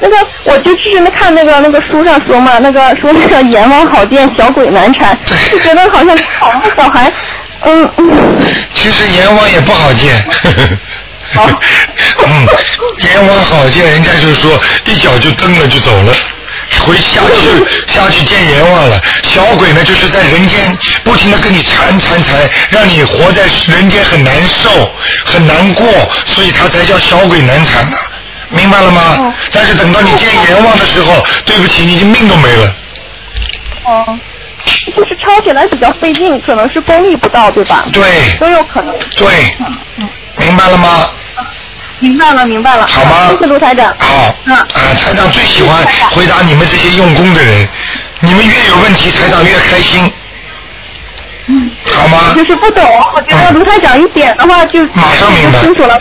[0.00, 5.16] 那个，我就只是那看那个那个书上说嘛，那个说那个阎王好见，小鬼难缠，
[5.50, 7.10] 就觉得好像好多小孩，
[7.64, 8.54] 嗯嗯。
[8.74, 10.24] 其实阎王也不好见。
[11.34, 11.48] 好。
[12.26, 12.46] 嗯，
[12.98, 16.12] 阎王好见，人家就是说一脚就蹬了就走了，
[16.80, 19.00] 回下去 下去见阎王了。
[19.22, 24.90] 小鬼呢，就是在人间不停的跟你缠缠缠，让你活在人间很难受
[25.24, 25.86] 很难过，
[26.24, 27.96] 所以他才叫小鬼难缠呢。
[28.48, 29.34] 明白了吗？
[29.50, 32.76] 但是等到你见阎王的时候，对不起，你的命都没了。
[33.84, 34.18] 哦，
[34.96, 37.84] 就是抄起来比较费劲，可能是功力不到，对吧？
[37.92, 38.02] 对。
[38.38, 38.94] 都有可能。
[39.16, 39.28] 对。
[39.98, 40.08] 嗯。
[40.36, 41.08] 明白了吗？
[42.00, 42.86] 明白了，明白了。
[42.86, 43.28] 好吗？
[43.30, 43.94] 谢谢卢台长。
[43.98, 44.34] 好。
[44.44, 44.54] 嗯。
[44.54, 44.66] 啊，
[44.98, 47.68] 台长最喜欢回答你们这些用功的人，
[48.20, 50.12] 你们越有问题，台长越开心。
[51.46, 52.32] 嗯，好吗？
[52.34, 52.82] 就是不懂，
[53.14, 56.00] 我觉得卢台长一点的话就马上明白，清楚了。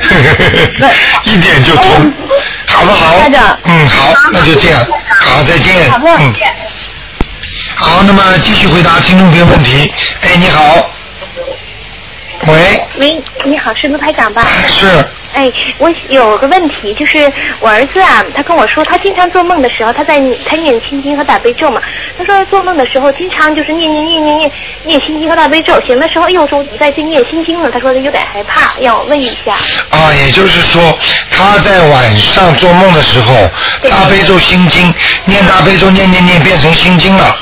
[1.24, 2.14] 一点就通，
[2.66, 3.20] 好不好？
[3.20, 4.80] 台长，嗯，好，那就这样，
[5.22, 6.34] 好，再见，嗯。
[7.84, 9.94] 好，那么继续回答听众朋友问题。
[10.22, 10.90] 哎，你好。
[12.48, 12.82] 喂。
[12.98, 14.42] 喂，你好，是卢台长吧？
[14.70, 14.88] 是。
[15.34, 21.82] 哎，我有个问题，就是我儿子啊，他跟我说，他经常做梦的时候，他在他念心经和大悲咒嘛。
[22.18, 24.52] 他说做梦的时候，经常就是念念念念念
[24.86, 27.70] 念心经和大悲咒，醒的时候，哎呦，说再去念心经了。
[27.70, 29.56] 他说他有点害怕，让我问一下。
[29.90, 30.98] 啊，也就是说，
[31.30, 33.50] 他在晚上做梦的时候，
[33.90, 34.94] 大悲咒心经
[35.26, 37.36] 念大悲咒念念念变成心经了。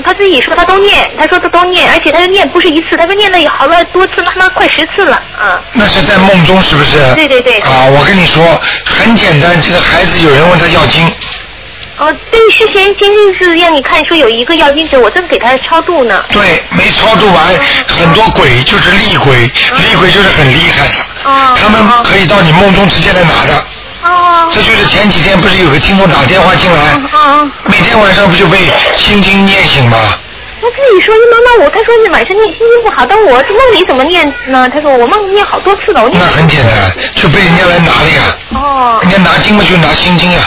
[0.00, 5.60] 他自己说他都念，他说他都念，而且他念不是一次，他说念了有好了多次了，他妈快十次了啊。
[5.72, 6.98] 那是在梦中是不是？
[7.14, 7.58] 对对对。
[7.60, 11.10] 啊，我跟你说，很简单，这个孩子有人问他要经。
[11.98, 16.22] 哦，对，之前前些次让你看说有一个要经者，我正给他超度呢。
[16.30, 17.46] 对，没超度完，
[17.86, 19.34] 很多鬼就是厉鬼，
[19.78, 23.64] 厉鬼就是很厉害的，哦、他们可以到你梦中直接来拿的。
[24.06, 24.50] 哦。
[24.52, 26.78] 这就是前几天不是有个听众打电话进来，
[27.12, 28.58] 哦、每天晚上不就被
[28.94, 29.98] 心经念醒吗？
[30.58, 34.68] 他自己说妈妈我他说你晚上念心经不好，但我梦里怎么念呢？
[34.68, 36.20] 他说我梦里念好多次了，我念。
[36.20, 36.72] 那很简单，
[37.14, 38.36] 就被人家来拿了呀。
[38.54, 38.98] 哦。
[39.02, 40.40] 人家拿经嘛就拿心经呀。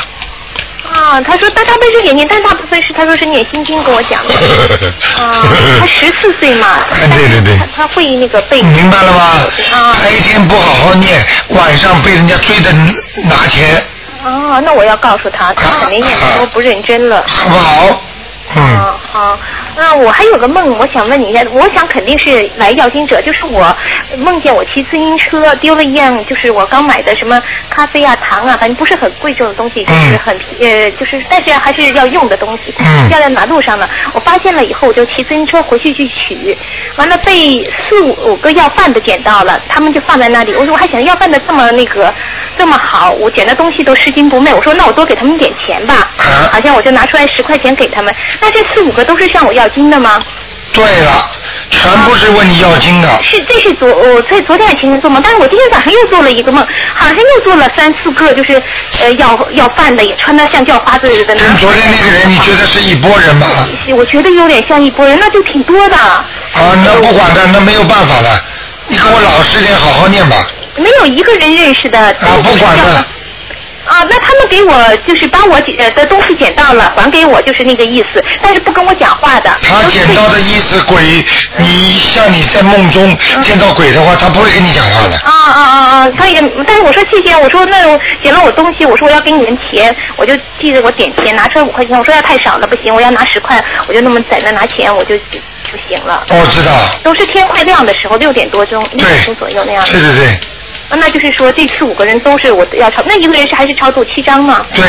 [1.00, 4.34] 啊，他说大大悲咒也念，但大部分是他说是念心经跟我讲的。
[5.24, 5.48] 啊，
[5.80, 6.68] 他十四岁嘛。
[7.16, 7.58] 对对对。
[7.58, 8.62] 他他会那个背。
[8.62, 9.22] 明白了吗？
[9.74, 9.96] 啊。
[10.04, 12.72] 白天不好好念，晚上被人家追着
[13.24, 13.82] 拿钱。
[14.26, 17.24] 哦，那我要告诉他，他肯定念的都不认真了。
[17.28, 18.02] 好不好？
[18.56, 18.99] 嗯。
[19.20, 19.38] 好，
[19.76, 23.76] 那我还有个梦，我想问你一下，我想肯定是来要经者，就是我
[24.18, 32.74] 梦见我骑自行车丢了一样，就是我刚买的什么咖啡啊、糖啊，反正不是很贵重的东西，就是很呃，就是但是还是要用的东西，
[33.10, 33.90] 掉在马路上了。
[34.14, 36.58] 我发现了以后，我就骑自行车回去去取，
[36.96, 40.54] 完了被四五个要饭的捡到了，他们就放在那里。
[40.56, 42.14] 我说我还想要饭的这么那个
[42.58, 44.54] 这么好，我捡的东西都拾金不昧。
[44.54, 46.10] 我说那我多给他们点钱吧，
[46.54, 48.16] 好像我就拿出来十块钱给他们。
[48.40, 50.24] 那这四五个都是向我要金的吗？
[50.72, 51.32] 对了，
[51.72, 53.10] 全部是问你要经的。
[53.24, 58.62] 是，这是昨我在昨天还前天做梦，但是我今天早上又做了一个梦，好像又做了三四个，就是
[59.02, 61.54] 呃要要饭的，也穿的像叫花子的男孩。
[61.54, 63.48] 跟昨天那个人，你觉得是一拨人吗？
[63.98, 65.98] 我觉得有点像一拨人，那就挺多的。
[65.98, 68.40] 啊，那不管的，那没有办法的，
[68.88, 70.46] 你给我老实点，好好念吧。
[70.76, 72.00] 没有一个人认识的。
[72.00, 73.06] 啊，不管的。
[73.90, 79.50] 啊，那他们给我就是把我捡的东西捡到了，还给我，就是那个意思，但是不跟我讲话的。
[79.62, 81.26] 他捡到的意思，鬼，
[81.58, 85.16] 你像你在梦中见到鬼的话，他不会跟你讲话的。
[85.18, 86.12] 啊啊啊啊！
[86.16, 87.78] 他也，但是我说谢谢，我说那
[88.22, 96.24] 捡了我东西，我说我要给你们钱，我就记着我点钱，拿出来五块钱，我说要太少了不行，我要拿十块，我就那么在那拿钱，我就就行了。
[96.30, 96.72] 我知道。
[97.04, 99.84] 都是天快亮的时候，六点多钟，六点钟左右那样。
[99.92, 100.40] 对对对。
[100.90, 104.66] 啊，那就是说这次五个人都是我要超，那一个人是还是超度七张吗？
[104.74, 104.84] 对。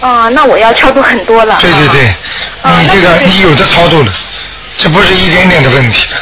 [0.00, 1.58] 啊，那我要超度很多了。
[1.60, 2.14] 对对对，
[2.80, 4.12] 你这个你有的超度了，
[4.76, 6.16] 这不是一点点的问题的。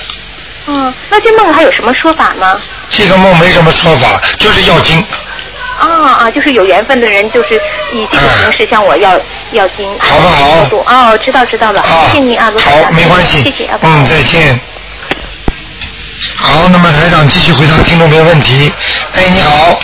[0.66, 2.60] 嗯，那这梦还有什么说法吗？
[2.90, 5.02] 这个梦没什么说法，就是要经。
[5.78, 5.88] 啊
[6.20, 7.54] 啊，就是有缘分的人，就是
[7.94, 9.18] 以这种形式向我要
[9.52, 9.88] 要经。
[9.98, 10.68] 好不好？
[10.86, 13.42] 哦，知道知道了，谢谢您啊，罗好，没关系。
[13.42, 13.78] 谢谢啊。
[13.80, 14.60] 嗯，再见。
[16.36, 18.70] 好，那么台长继续回答听众朋友问题。
[19.14, 19.78] 哎，你好。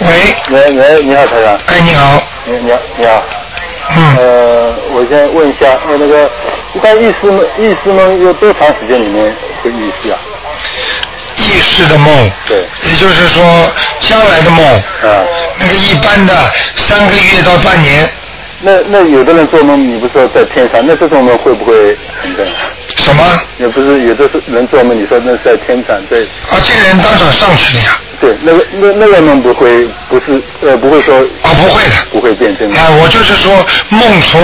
[0.00, 0.08] 喂。
[0.50, 1.58] 喂喂，你好，台长。
[1.66, 2.22] 哎，你好。
[2.44, 3.22] 你你好你好。
[3.96, 4.16] 嗯。
[4.16, 6.28] 呃，我先问一下，呃，那个
[6.74, 10.18] 一般意识梦，意识梦有多长时间里面会意识啊？
[11.36, 12.30] 意识的梦。
[12.46, 12.66] 对。
[12.82, 13.44] 也就是说，
[14.00, 14.64] 将来的梦。
[14.66, 15.24] 啊。
[15.58, 16.34] 那个一般的
[16.74, 18.10] 三个月到半年。
[18.62, 22.68] 那那有的人做梦，你不说在天上，那这种梦会不会很正常？
[22.96, 23.22] 什么？
[23.58, 26.18] 也不是有的是人做梦，你说那是在天上在。
[26.50, 28.00] 啊，这个人当场上去了呀。
[28.18, 31.18] 对，那个那那个梦不会不是呃不会说。
[31.42, 31.94] 啊，不会的。
[32.10, 32.66] 不会变真。
[32.70, 33.52] 啊，我就是说
[33.90, 34.40] 梦从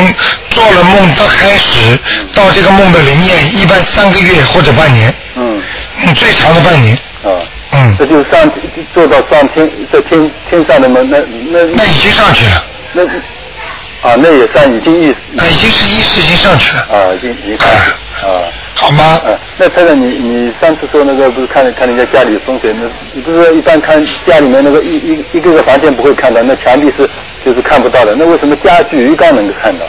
[0.50, 1.98] 做了梦到开始
[2.34, 5.12] 到这个梦的灵验，一般三个月或者半年。
[5.36, 5.62] 嗯。
[6.04, 6.94] 嗯，最长的半年。
[7.24, 7.32] 啊。
[7.72, 7.96] 嗯。
[7.98, 8.50] 这就是上
[8.92, 11.18] 做到上天在天天上的梦，那
[11.50, 11.64] 那。
[11.74, 12.64] 那已经上去了。
[12.92, 13.02] 那。
[14.02, 16.82] 啊，那也算已经意识，啊，已经是意识已经上去了。
[16.90, 19.04] 啊，已经已经上去，啊，好吗？
[19.24, 27.08] 啊，那太太，你你上次说那个不是看看人家家里风水，那你不是一般看家里面那个一一一个个房间不会看到，那墙壁是
[27.44, 29.86] 就是看不到的，那为什么家具鱼缸能够看到？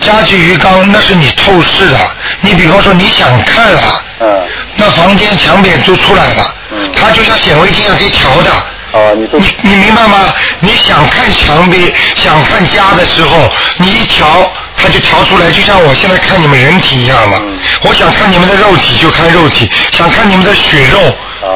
[0.00, 1.96] 家具鱼缸那是你透视的，
[2.42, 3.80] 你比方说你想看了，
[4.20, 4.42] 嗯，
[4.76, 8.50] 那房间墙壁就出来了，嗯，它就像显微镜一样可以调的。
[8.96, 10.32] 哦，你你你明白吗？
[10.60, 17.36] 你想看墙壁，想看家的时候，你一调，它就调出来，就像我现在看你们人体一样的。
[17.82, 20.98] 我想看你们的肉体就看肉体，想看你们的血肉，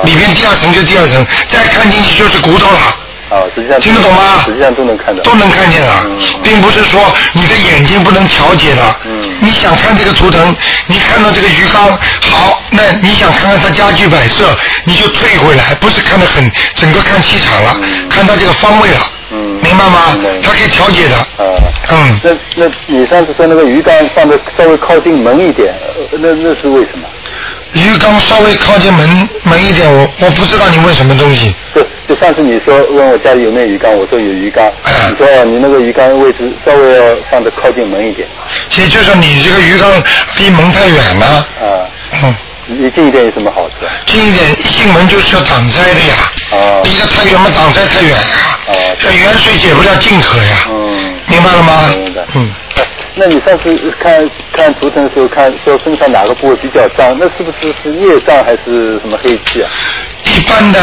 [0.05, 2.79] 里面第二层就第二层，再看进去就是骨头了。
[3.31, 4.43] 啊，实际上听得懂吗？
[4.45, 6.05] 实际上都能看到，都能看见啊，
[6.43, 7.01] 并不是说
[7.33, 8.83] 你的眼睛不能调节的。
[9.05, 10.55] 嗯，你想看这个图腾，
[10.87, 17.77] 你看到这个鱼缸好，那你想看看它家具摆设，你就退回来，不是看得很整个看气场了，
[18.09, 19.01] 看它这个方位了。
[19.33, 20.17] 嗯，明白吗？
[20.43, 21.17] 它可以调节的。
[21.17, 21.57] 啊，
[21.91, 22.21] 嗯。
[22.23, 25.73] 那那你上次说那个鱼缸放的稍微靠近门一点，
[26.13, 27.07] 那那是为什么？
[27.73, 31.55] 鱼缸稍微靠近门门一点，我我不知道你问什么东西。
[31.75, 34.71] 就就上次你说问我家里有没有鱼缸，我说有鱼缸。
[35.09, 38.27] 你说你那个鱼缸位置稍微要放的靠近门一点。
[38.69, 39.91] 其实就是你这个鱼缸
[40.37, 41.27] 离门太远了。
[41.61, 41.87] 啊。
[42.23, 42.35] 嗯。
[42.67, 43.75] 离近一点有什么好处？
[44.07, 46.15] 近一点，一进门就是要挡灾的呀。
[46.53, 46.83] 啊。
[46.83, 48.59] 离得太远嘛，挡灾太远呀。
[48.67, 48.75] 啊。
[48.99, 50.67] 这远水解不了近渴呀。
[50.71, 51.15] 嗯。
[51.27, 51.95] 明白了吗？
[51.95, 52.23] 明白。
[52.35, 52.53] 嗯。
[53.15, 59.71] 那你上次看看图腾的时候，看说身上哪个部位比较脏，那是不是是业障还是什么黑气啊？
[60.25, 60.81] 一般的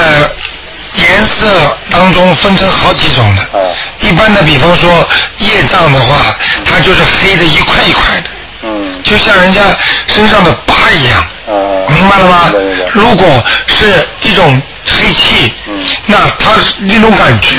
[0.95, 1.47] 颜色
[1.89, 3.41] 当中分成好几种的。
[3.57, 3.73] 啊。
[3.99, 4.89] 一般的，比方说
[5.37, 8.29] 业障的话，它就是黑的一块一块的。
[8.63, 9.01] 嗯。
[9.03, 9.61] 就像人家
[10.07, 11.19] 身上的疤一样。
[11.47, 11.87] 啊。
[11.89, 12.53] 明白了吗？
[12.91, 13.25] 如果
[13.67, 13.85] 是
[14.21, 15.79] 一种黑气，嗯。
[16.05, 17.55] 那它那种感觉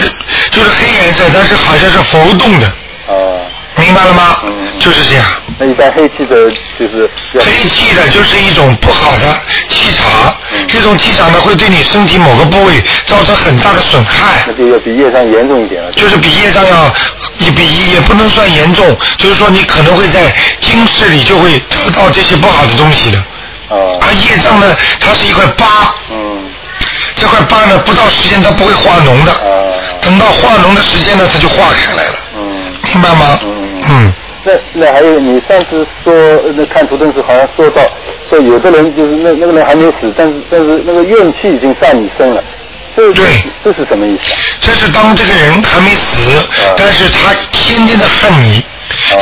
[0.50, 2.66] 就是黑颜色，但是好像是浮动的。
[3.08, 3.48] 啊。
[3.78, 4.38] 明白了吗？
[4.44, 4.52] 嗯。
[4.78, 5.24] 就是这样。
[5.58, 9.34] 那一般黑气的，就是黑气的，就是一种不好的
[9.68, 10.32] 气场。
[10.52, 10.64] 嗯。
[10.68, 14.44] 这种气场呢，会对你身体某个部位造成很大的损害。
[14.46, 15.90] 那就要比业障严重一点了。
[15.92, 16.94] 就是比业障要，
[17.38, 23.24] 也比也不能算严重，就是说你可能会在今世里就会得到这些不好的东西的。
[23.68, 23.98] 哦。
[24.00, 25.66] 而业障呢，它是一块疤。
[26.10, 26.44] 嗯。
[27.16, 29.32] 这块疤呢，不到时间它不会化脓的。
[29.32, 29.74] 啊。
[30.00, 32.14] 等到化脓的时间呢，它就化开来了。
[32.36, 32.72] 嗯。
[32.84, 33.40] 明白吗？
[33.42, 33.57] 嗯。
[33.88, 34.12] 嗯。
[34.44, 36.14] 那那还有，你上次说
[36.56, 37.82] 那看图腾时好像说到，
[38.30, 42.42] 说有的人就是那那个人还没死，但是但是那个怨气已经上你身了，
[42.96, 43.26] 这对，
[43.64, 44.34] 这是什么意思？
[44.60, 46.40] 这是当这个人还没死，
[46.76, 48.64] 但是他天天的恨你，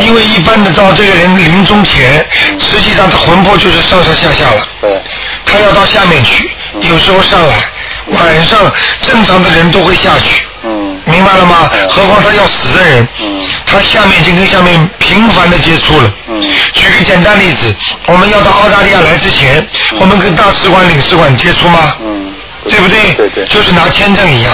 [0.00, 2.24] 因为一般的到这个人临终前，
[2.58, 4.68] 实际上他魂魄就是上上下下了。
[4.80, 5.00] 对。
[5.44, 6.50] 他要到下面去，
[6.80, 7.54] 有时候上来，
[8.08, 10.44] 晚上正常的人都会下去。
[10.62, 11.00] 嗯。
[11.04, 11.70] 明白了吗？
[11.88, 13.08] 何况他要死的人，
[13.76, 16.10] 嗯他下面已经跟下面频繁的接触了。
[16.28, 16.40] 嗯
[16.72, 17.74] 举个简单例子，
[18.06, 19.66] 我们要到澳大利亚来之前，
[20.00, 21.96] 我们跟大使馆、领事馆接触吗？
[22.02, 22.32] 嗯。
[22.68, 23.12] 对不对？
[23.14, 23.46] 对对。
[23.46, 24.52] 就是拿签证一样。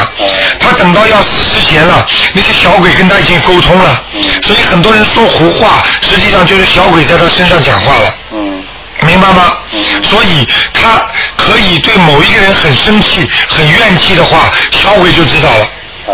[0.60, 4.04] 他等到要死之前了，那些小鬼跟他已经沟通了，
[4.42, 8.14] 所以很多人说胡话，实际上就是小鬼在他身上讲话了。
[8.32, 8.62] 嗯。
[9.06, 9.56] 明白吗？
[10.02, 15.64] 所以他可以对某一个人很生气、很怨气的话，小鬼就知道了。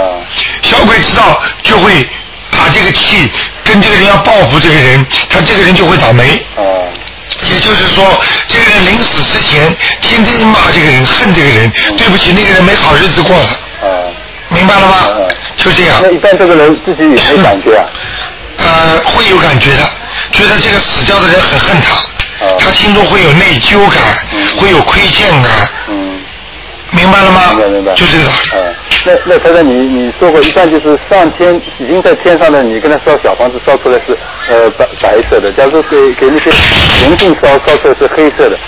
[0.00, 0.22] 啊。
[0.62, 2.08] 小鬼知道就会
[2.58, 3.30] 把这个气
[3.64, 6.44] 跟这个人要报复这个人，他这个人就会倒霉。
[6.56, 6.84] 哦。
[7.46, 13.46] 也就是说，这个人临死之前，天天骂这个人，恨这个人，对不起，那个人没好日子过了。
[13.82, 14.12] 哦。
[14.48, 14.96] 明白了吗？
[15.56, 16.00] 就这样。
[16.02, 17.84] 那一般这个人自己有没感觉啊？
[18.58, 19.82] 呃，会有感觉的，
[20.32, 21.94] 觉得这个死掉的人很恨他，
[22.44, 24.02] 啊他心中会有内疚感，
[24.56, 25.52] 会有亏欠感。
[26.92, 26.96] 嗯。
[26.96, 27.40] 明白了吗？
[27.50, 27.94] 明白明白。
[27.94, 28.58] 就这个道理。
[28.58, 28.74] 啊，
[29.04, 34.16] 那那才才你你说过，一般就是上天已经在天上的，你跟他烧小房子烧出来是
[34.50, 36.50] 呃白白色的，假如说给给那些
[37.06, 38.58] 灵性烧烧出来是黑色的，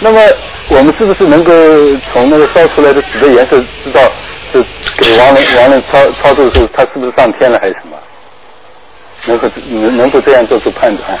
[0.00, 0.20] 那么
[0.68, 1.52] 我们是不是能够
[2.12, 4.00] 从那个烧出来的纸的颜色知道
[4.52, 4.64] 是
[4.98, 7.96] 给亡人亡人操操作的时候他是不是上天了还是什么？
[9.26, 11.18] 能够能能够这样做出判断？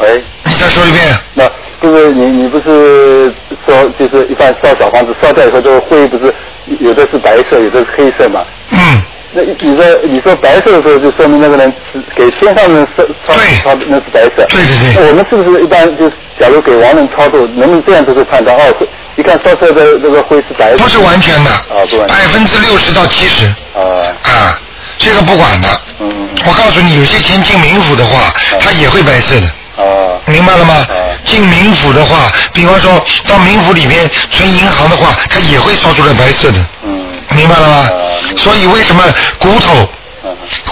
[0.00, 1.04] 喂，你再说一遍。
[1.34, 1.44] 那
[1.84, 3.30] 就是你你不是
[3.66, 6.34] 说就是一般烧小房子烧掉以后，这个灰不是
[6.80, 8.42] 有的是白色，有的是黑色嘛？
[8.70, 9.02] 嗯。
[9.34, 14.46] 那你说你说白色的时候，就说明那个人是给天上人烧烧烧那是白色。
[14.48, 14.94] 对对对。
[14.94, 16.08] 那我们是不是一般就
[16.40, 18.56] 假如给亡人超度，能不能这样做出判断？
[18.56, 18.74] 哦，
[19.16, 20.78] 一看烧出来的这个灰是白色。
[20.78, 21.50] 不是完全的。
[21.50, 22.06] 啊，不完全。
[22.06, 23.46] 百分之六十到七十。
[23.74, 24.08] 啊。
[24.22, 24.58] 啊，
[24.96, 25.68] 这个不管的。
[26.00, 26.28] 嗯。
[26.46, 29.46] 我告诉你，有些钱进冥府的话，它也会白色的。
[29.84, 29.84] 啊。
[30.26, 30.86] 明白了吗？
[31.24, 32.92] 进冥府的话，比方说
[33.26, 36.58] 到冥府里面存银行的话，它也会烧出来白色的。
[36.84, 37.00] 嗯。
[37.34, 37.90] 明白了吗？
[38.36, 39.02] 所以为什么
[39.38, 39.88] 骨头，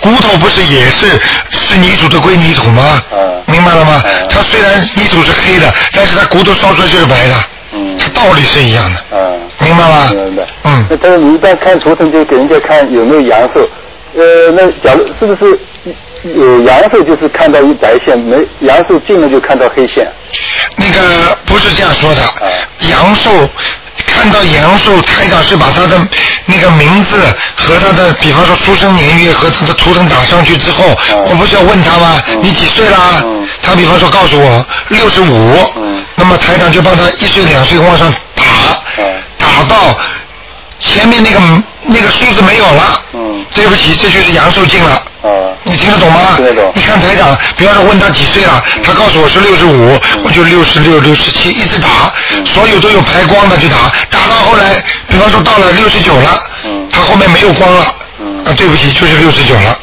[0.01, 3.03] 骨头不是也是是泥土的归泥土吗？
[3.47, 4.03] 明白了吗？
[4.29, 7.35] 它虽然泥土是黑的，但是它骨头烧出来就是白的。
[7.75, 9.41] 嗯它道理是一样的。
[9.59, 10.11] 明白吗？
[10.13, 10.47] 明白。
[10.65, 10.87] 嗯。
[10.91, 13.69] 那但是你一般看图腾就给人家看有没有阳寿，
[14.15, 15.59] 呃，那假如是不是
[16.23, 20.07] 有阳寿就是看到一白线，没阳寿进了就看到黑线？
[20.77, 22.23] 那个不是这样说的，
[22.91, 23.31] 阳寿。
[24.07, 26.01] 看到阳寿，台长是把他的
[26.47, 27.17] 那个名字
[27.55, 32.23] 和他的，比方说出生年月和他的图腾打上去之后，我不是要问他吗？
[32.41, 33.23] 你几岁啦？
[33.63, 35.57] 他比方说告诉我六十五，
[36.15, 38.45] 那么台长就帮他一岁两岁往上打，
[39.39, 39.99] 打到
[40.81, 41.41] 前面那个
[41.83, 43.03] 那个数字没有了，
[43.55, 45.03] 对不起，这就是阳寿尽了。
[45.65, 46.35] 你听得懂吗？
[46.37, 46.73] 听得懂。
[46.75, 52.13] 你看台长，比方说问他几岁了，他告诉我是六十五，我就六十六、六十七，一直打，
[52.45, 53.77] 所有都有排光的去打，
[54.11, 56.43] 打到后来，比方说到了六十九了，
[56.91, 57.81] 他后面没有光了，
[58.45, 59.77] 啊，对不起，就是六十九了，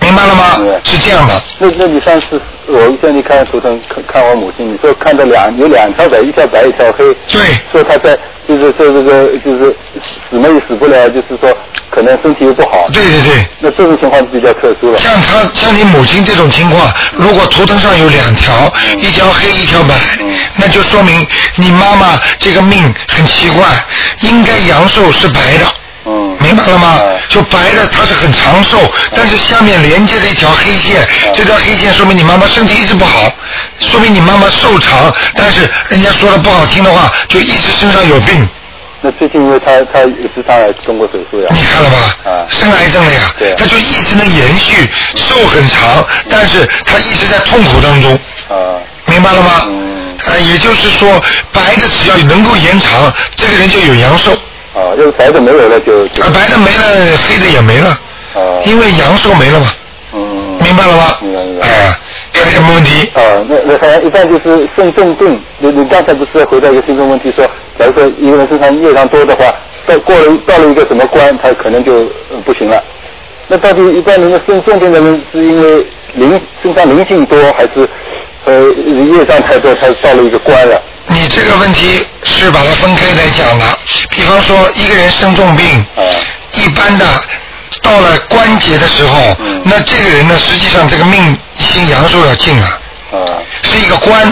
[0.00, 0.44] 明白了吗？
[0.84, 1.42] 是这样的。
[1.58, 7.40] 那那你上次我叫你看图腾看看我母亲，你说看到两有两条白，一条白一条黑，对，
[7.72, 8.16] 说他在
[8.46, 9.76] 就是说这个就是
[10.30, 11.52] 死嘛也死不了，就是说
[11.96, 12.86] 可能身体又不好。
[12.92, 13.46] 对对对。
[13.58, 14.98] 那这种情况比较特殊了。
[14.98, 19.94] 像他像你母亲这种情况，如果图腾上有两条，一条黑一条白，
[20.56, 23.64] 那就说明你妈妈这个命很奇怪，
[24.20, 25.64] 应该阳寿是白的。
[26.04, 26.36] 嗯。
[26.38, 27.00] 明白了吗？
[27.30, 28.76] 就白的它是很长寿，
[29.14, 33.32] 但是下面连接着一条黑线，这条黑线说明你妈妈身体一直不好，
[33.80, 38.46] 说明你妈妈寿长，但是人家说的不好听的话，就一直身上有病。
[39.06, 41.48] 那最近因为他他也是上来动过手术呀。
[41.52, 41.96] 你看了吧？
[42.28, 42.42] 啊。
[42.48, 43.20] 生癌症了呀。
[43.38, 43.54] 对。
[43.54, 48.12] 他就一直能延续，寿很长，但是他一直在痛苦当中。
[48.48, 48.82] 啊。
[49.06, 49.62] 明白了吗？
[49.68, 50.18] 嗯。
[50.26, 54.32] 呃，也就是说，白的只要能够延长，这个人就有阳寿。
[54.74, 56.04] 啊，要是白的没有了就。
[56.20, 57.90] 啊，白的没了，黑的也没了。
[58.34, 58.58] 啊。
[58.64, 59.72] 因为阳寿没了嘛。
[60.58, 60.64] 嗯。
[60.64, 61.04] 明白了吗？
[61.22, 61.66] 明白明白。
[61.66, 61.98] 啊，
[62.32, 63.10] 还有什么问题？
[63.14, 65.40] 啊，那那好像一般就是肾重病。
[65.58, 67.44] 你你刚才不是回答一个听众问题说，
[67.78, 69.54] 假如说一个人身上业障多的话，
[69.86, 71.94] 到过了到了一个什么关，他可能就、
[72.30, 72.82] 呃、不行了。
[73.48, 77.88] 那到底一般人的肾重病的人是因为灵身上灵性多，还是
[78.44, 80.82] 呃业障太多，才到了一个关了？
[81.08, 83.64] 你这个问题是把它分开来讲的。
[84.10, 85.64] 比方说，一个人生重病，
[86.54, 87.04] 一般的
[87.82, 92.80] 到了关节的时候，那这个人呢，实际上这个命已经阳寿要尽了。
[93.62, 94.30] 是一个关，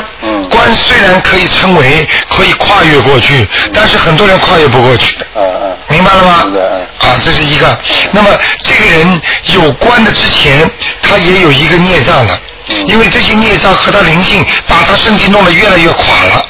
[0.51, 5.17] 关虽然可以称为可以跨越过去，但是很多人跨越不过去。
[5.89, 6.53] 明白了吗？
[6.99, 7.79] 啊，这是一个。
[8.11, 8.31] 那么
[8.63, 9.21] 这个人
[9.55, 10.71] 有关的之前，
[11.03, 12.39] 他也有一个孽障的，
[12.87, 16.47] 因为这些孽障和他灵性把他身体弄得越来越垮了。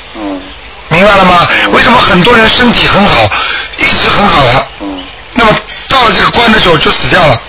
[0.89, 1.47] 明白了吗？
[1.73, 3.29] 为什么很多人身体很好，
[3.79, 4.94] 一直很好的，那么
[5.95, 7.41] 到了这个关的时候就死掉了。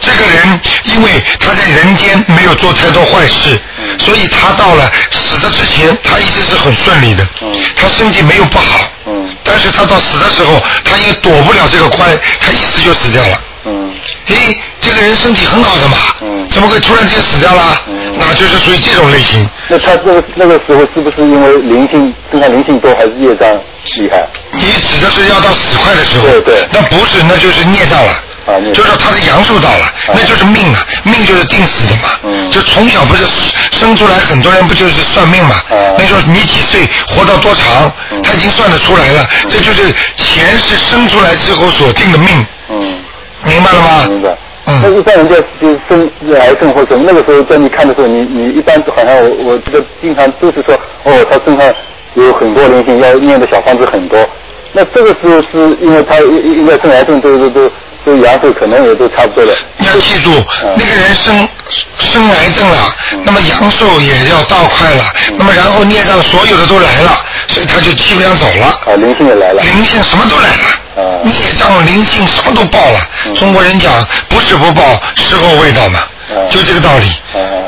[0.00, 1.10] 这个人因为
[1.40, 3.58] 他在人间没有做太多坏事，
[3.98, 7.26] 所以他到了死的之前，他一直是很顺利的。
[7.74, 8.90] 他身体没有不好，
[9.42, 12.06] 但是他到死的时候，他也躲不了这个关，
[12.38, 13.42] 他一死就死掉了。
[14.26, 15.96] 诶，这个人身体很好的嘛，
[16.50, 17.80] 怎么会突然间死掉了？
[18.18, 19.48] 那就是属于这种类型。
[19.68, 23.48] 那他这个那个时候是不是因为灵性身上灵性多，还是业障
[23.96, 24.26] 厉害？
[24.52, 28.12] 你指的是要到死快的时候，对对那不是，那就是孽障了。
[28.46, 32.10] 啊，就是他的阳寿到了，那就是命啊，命就是定死的嘛。
[32.24, 33.24] 嗯就从小不是
[33.72, 35.56] 生出来，很多人不就是算命嘛？
[35.70, 37.90] 啊那时候你几岁，活到多长，
[38.22, 39.26] 他已经算得出来了。
[39.48, 42.98] 这就是前世生出来之后所定的命，嗯，
[43.44, 44.06] 明白了吗？
[44.08, 44.28] 明白。
[44.66, 50.74] 嗯那一般人家就是生癌症或者什么，那个时候在你看的时候，你你一般好像我我这个经常都是说，
[51.04, 51.74] 哦，他身上
[52.14, 54.18] 有很多灵性，要念的小方子很多。
[54.72, 57.72] 那这个时候是因为他应应该生癌症都都都
[58.04, 59.54] 都阳寿可能也都差不多了。
[59.78, 60.30] 你要记住，
[60.76, 61.48] 那个人生
[61.98, 62.76] 生癌症了，
[63.22, 65.04] 那么阳寿也要到快了，
[65.36, 67.10] 那么然后孽障所有的都来了，
[67.46, 68.66] 所以他就基本上走了。
[68.86, 69.62] 啊，灵性也来了。
[69.62, 70.54] 灵性什么都来了。
[70.96, 73.00] 啊孽障、灵性什么都报了。
[73.34, 73.92] 中国人讲
[74.28, 76.00] 不是不报，时候未到嘛，
[76.50, 77.06] 就这个道理。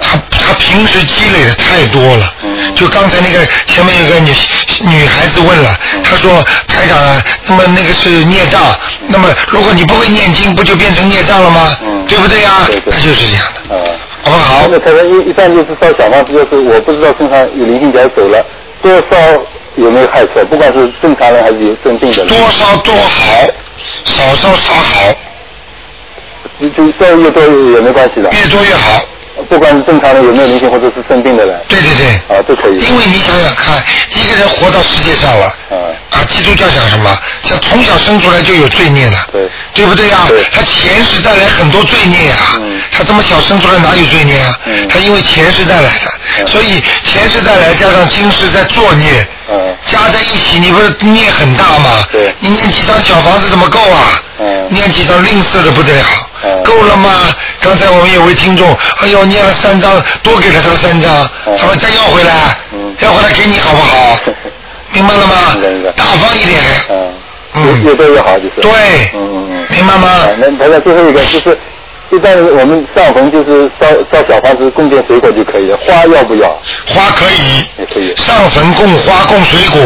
[0.01, 2.33] 他他平时积累的太多了。
[2.75, 4.33] 就刚才那个前面有个女
[4.83, 8.63] 女孩子问了，她说台长啊，那么那个是孽障，
[9.07, 11.77] 那么如果你不会念经，不就变成孽障了吗？
[12.07, 12.69] 对不对呀？
[12.91, 13.77] 他就是这样的。
[13.77, 13.83] 啊，
[14.23, 14.69] 好不好？
[14.71, 18.45] 那他说一一般就是烧小房子，就是我不知道身上有灵性假如走了，
[18.83, 19.17] 多烧
[19.77, 20.45] 有没有害处？
[20.51, 22.29] 不管是正常人还是有生病的人。
[22.29, 23.49] 多烧多好，
[24.05, 25.15] 少烧少好，
[26.61, 28.31] 就就烧越多也没关系的。
[28.33, 29.03] 越多越好。
[29.51, 31.61] 不管是正常的有没有灵性，或者是生病的人。
[31.69, 32.07] 对对对。
[32.35, 32.79] 啊，都可以。
[32.79, 33.77] 因为你想想看，
[34.09, 35.77] 一个人活到世界上了，啊，
[36.11, 37.19] 啊基督教讲什么？
[37.43, 40.27] 像从小生出来就有罪孽的，对，对不对呀？
[40.51, 42.59] 他前世带来很多罪孽呀，
[42.91, 44.59] 他这么小生出来哪有罪孽啊？
[44.89, 49.27] 他因为前世带来的，所以前世带来加上今世在作孽，
[49.87, 52.03] 加在一起，你不是孽很大吗？
[52.11, 54.23] 对，你念几张小房子怎么够啊？
[54.71, 56.03] 念几张吝啬的不得了。
[56.65, 57.11] 够了吗？
[57.61, 61.29] 刚才我们有位听众，哎呦，念了三张，多给了他三张，
[61.59, 62.33] 他们再要回来，
[63.01, 64.19] 要回来给你好不好？
[64.93, 65.57] 明白了吗？
[65.97, 66.61] 大方一点。
[67.55, 68.61] 嗯，越多越好，就是。
[68.61, 68.71] 对。
[69.15, 69.67] 嗯嗯嗯。
[69.71, 70.09] 明白吗？
[70.39, 71.59] 那那那最后一个就是，
[72.13, 76.49] 一般我们上坟就是烧烧小房子供点水果就可以了，花要不要？
[76.87, 77.65] 花可以。
[77.79, 78.15] 也可以。
[78.17, 79.81] 上坟供花供水果，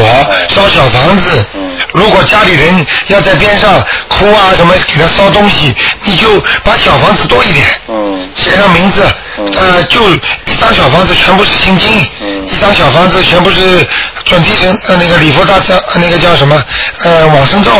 [0.48, 1.44] 烧小房子。
[1.92, 5.74] 如果家里人要在边上哭啊什么，给他烧东西，
[6.04, 7.66] 你就把小房子多一点。
[7.88, 8.28] 嗯。
[8.34, 9.02] 写上名字，
[9.56, 10.08] 呃，就
[10.44, 11.90] 一张小房子全部是心经，
[12.46, 13.86] 一张小房子全部是
[14.24, 16.62] 转提神呃那个礼佛大圣呃那个叫什么
[17.04, 17.70] 呃往生咒，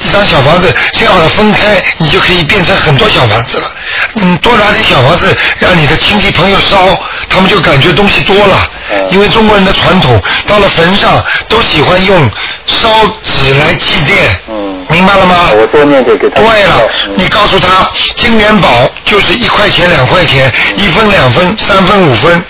[0.00, 3.70] 一张小房子这样的分开，你就可以变成很多小房子了。
[4.16, 6.98] 嗯，多拿点小房子让你的亲戚朋友烧，
[7.28, 8.70] 他们就感觉东西多了。
[9.10, 12.30] 因为中国人的传统，到了坟上都喜欢用
[12.66, 12.88] 烧
[13.22, 14.67] 纸来祭奠。
[14.90, 15.50] 明白了吗？
[15.54, 16.40] 我多念点给他。
[16.40, 18.68] 对了，你告诉他，金元宝
[19.04, 22.42] 就是一块钱、两块钱，一分、两分、三分、五分，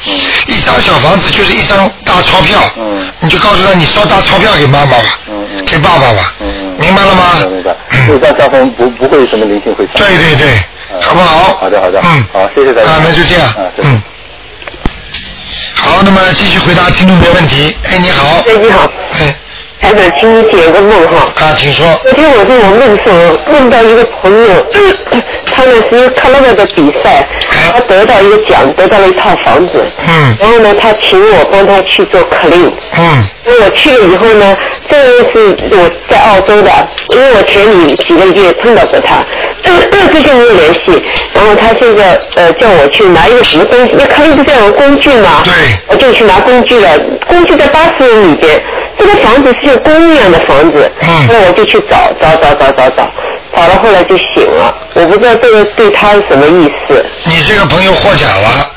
[0.47, 2.59] 一张小房子就是一张大钞票。
[3.21, 5.19] 你就告诉他，你烧大钞票给妈妈吧，
[5.67, 6.35] 给爸爸吧，
[6.79, 7.25] 明白了吗？
[7.51, 7.77] 明白。
[8.07, 9.95] 这张上坟不不会有什么灵性会上。
[9.97, 10.65] 对对对，
[11.01, 11.59] 好不好？
[11.61, 12.01] 好的好的。
[12.05, 12.25] 嗯。
[12.33, 12.89] 好，谢谢大家。
[12.89, 13.55] 啊，那就这样。
[13.79, 14.03] 嗯。
[15.75, 17.77] 好，那么继续回答听众的问题。
[17.91, 18.45] 哎，你好。
[18.47, 18.91] 哎，你好。
[19.19, 19.35] 哎。
[19.81, 21.33] 台长，请你解个梦哈。
[21.37, 21.87] 啊，请说。
[22.03, 24.67] 昨天我在我梦上梦到一个朋友，
[25.55, 27.27] 他呢是一个克拉克的比赛，
[27.73, 29.85] 他得到一个奖，得到了一套房子。
[30.09, 30.37] 嗯。
[30.41, 32.71] 然后呢，他请我帮他去做 clean。
[32.97, 33.25] 嗯。
[33.45, 34.57] 那我去了以后呢，
[34.91, 36.71] 这个是我在澳洲的，
[37.11, 39.25] 因为我前里几个月碰到过他，
[39.63, 39.73] 最
[40.23, 41.03] 近没有联系。
[41.33, 45.43] 然后他现在呃叫我去拿一个什么东西，那克令不是要有工具吗？
[45.45, 45.53] 对。
[45.87, 48.61] 我就去拿工具了，工具在巴士里边。
[48.99, 53.11] 这个房子是公寓样的房子，嗯那我就去找找找找找找，
[53.55, 57.05] 找了后来就醒了，我不知道这个对他是什么意思。
[57.25, 58.75] 你这个朋友获奖了。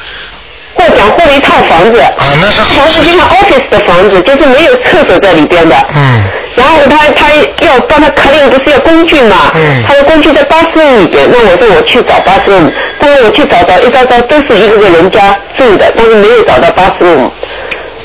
[0.74, 5.76] 获奖获了一套房子，啊，那是房子就像 office 的房子，就是没有厕所在里边的。
[5.94, 6.24] 嗯。
[6.56, 7.30] 然后他他
[7.66, 9.52] 要帮他克令，不是要工具嘛？
[9.54, 9.84] 嗯。
[9.86, 17.30] 他的工具在巴士里边，那我说我去找巴士 room，但是我去找找一找找都是一个个人家住的，但是没有找到巴士 room。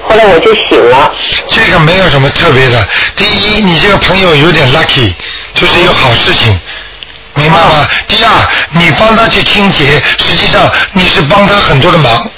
[0.08, 1.12] 后来我就醒了。
[1.48, 2.86] 这个没有什么特别的。
[3.16, 5.12] 第一，你这个朋友有点 lucky，
[5.54, 6.58] 就是有好事情。
[7.34, 7.86] 明白吗？
[8.08, 8.30] 第二，
[8.70, 12.30] 你帮他去清洁，实际上你是帮他很多的忙。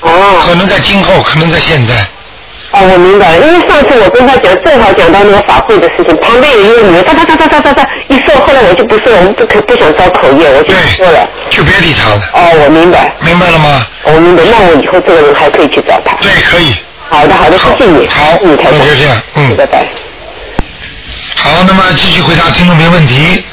[0.00, 0.42] 哦。
[0.44, 1.94] 可能在今后，可能在现在。
[2.72, 11.28] 哦，我明白了，因为上次我跟他讲，正好讲到那个法会的事情，旁边有一个女的，哒哒哒哒哒哒哒一说，后来我就不说，我们不可不想招口业，我就不说了。
[11.48, 12.20] 就别理他了。
[12.32, 13.14] 哦，我明白。
[13.20, 13.86] 明白了吗？
[14.02, 16.16] 我明白，那我以后这个人还可以去找他。
[16.20, 16.74] 对，可以。
[17.08, 18.08] 好的，好的，谢谢你。
[18.08, 18.72] 好，嗯，台长。
[18.72, 19.56] 那就这样，嗯。
[19.56, 19.86] 拜拜。
[21.36, 23.44] 好，那么继续回答听众朋友问题。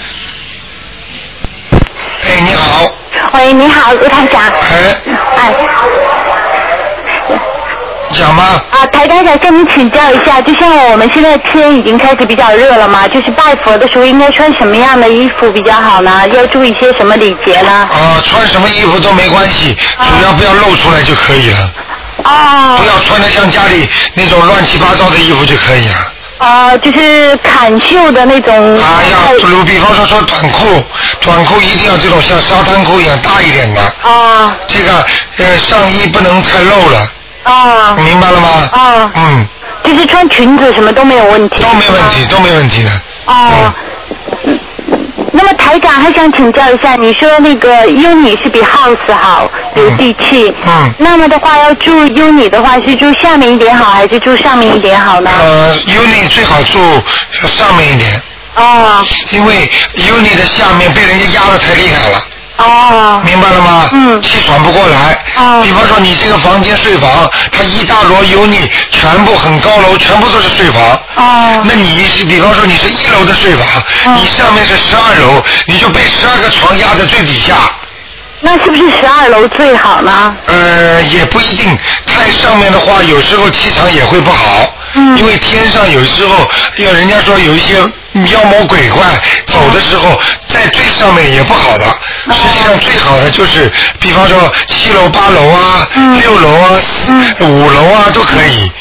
[2.23, 2.91] 哎，你好。
[3.33, 4.41] 喂，你好，卢台长。
[4.41, 4.95] 哎。
[5.37, 5.53] 哎。
[8.11, 8.61] 讲吗？
[8.71, 16.27] 啊，台长想跟你请教一下，就像我们现在天已经开始比较热了嘛，就是拜佛的时候应该穿什么样的衣服比较好呢？
[16.29, 17.71] 要注意些什么礼节呢？
[17.71, 21.73] 啊，穿什么衣服都没关系，主要不要露出来就可以了。
[22.23, 22.77] 哦。
[22.77, 25.95] 不要穿的像家里那种乱七八糟的衣服就可以了。
[26.39, 28.75] 啊，就是砍袖的那种。
[28.75, 30.83] 啊，要比如比方说说短裤，
[31.21, 33.81] 短裤一定要这种像沙滩裤一样大一点的。
[34.01, 34.57] 啊。
[34.67, 35.05] 这个
[35.37, 37.11] 呃上衣不能太露了，
[37.43, 37.93] 啊。
[37.97, 38.49] 明白了吗？
[38.73, 39.11] 啊。
[39.15, 39.47] 嗯，
[39.85, 41.61] 就是穿裙子什么都没有问题。
[41.61, 42.89] 都没问题，都没问题的。
[43.27, 43.73] 哦。
[45.35, 50.53] 那么台长还想请教一下，你说那个 uni 是比 house 好，有地气。
[50.63, 50.93] 嗯。
[50.99, 55.31] 那么的话，要住 uni 的话，是住下面一点好，还是住上面一点好呢？
[55.41, 56.77] 呃，uni 最好住
[57.47, 58.21] 上面一点。
[58.55, 59.03] 哦。
[59.31, 62.23] 因为 uni 的下面被人家压的太厉害了。
[62.57, 63.21] 哦。
[63.23, 63.89] 明白了吗？
[63.91, 64.21] 嗯。
[64.21, 65.23] 气喘不过来。
[65.37, 65.61] 哦。
[65.63, 67.09] 比方说你这个房间睡房，
[67.51, 70.99] 它一大摞 uni 全部很高楼，全部都是睡房。
[71.15, 71.63] 哦。
[71.65, 73.83] 那你是比方说你是一楼的睡房，
[74.15, 77.55] 你上面是十二楼，你就被十二个床压在最底下。
[78.45, 80.35] 那是不是十二楼最好呢？
[80.47, 84.75] 呃，也不一定，太上面的话，有时候气场也会不好。
[84.93, 85.17] 嗯。
[85.17, 87.75] 因为天上有时候，要人家说有一些
[88.31, 89.03] 妖魔鬼怪
[89.45, 91.85] 走的时候，在最上面也不好的。
[92.31, 95.87] 实际上最好的就是，比方说七楼、八楼啊，
[96.21, 97.11] 六楼啊、四
[97.43, 98.71] 五楼啊都可以。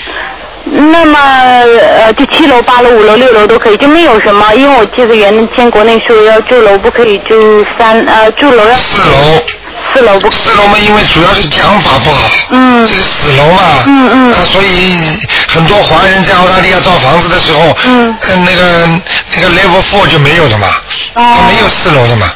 [0.65, 9.45] 那么呃，就七楼、八楼、五楼、六楼都可以，就没有什么，因为我记得原先国内说要住楼不可以住三呃住楼要四楼。
[9.93, 10.31] 四楼不。
[10.31, 12.31] 四楼嘛，因为主要是讲法不好。
[12.51, 12.87] 嗯。
[12.87, 13.61] 这个死楼嘛。
[13.87, 14.33] 嗯嗯。
[14.33, 15.19] 啊，所以
[15.55, 19.00] 很多华人在澳大利亚造房子的时候，嗯，那个
[19.34, 20.68] 那个 level four 就没有的嘛，
[21.14, 22.32] 哦它没有四楼的嘛。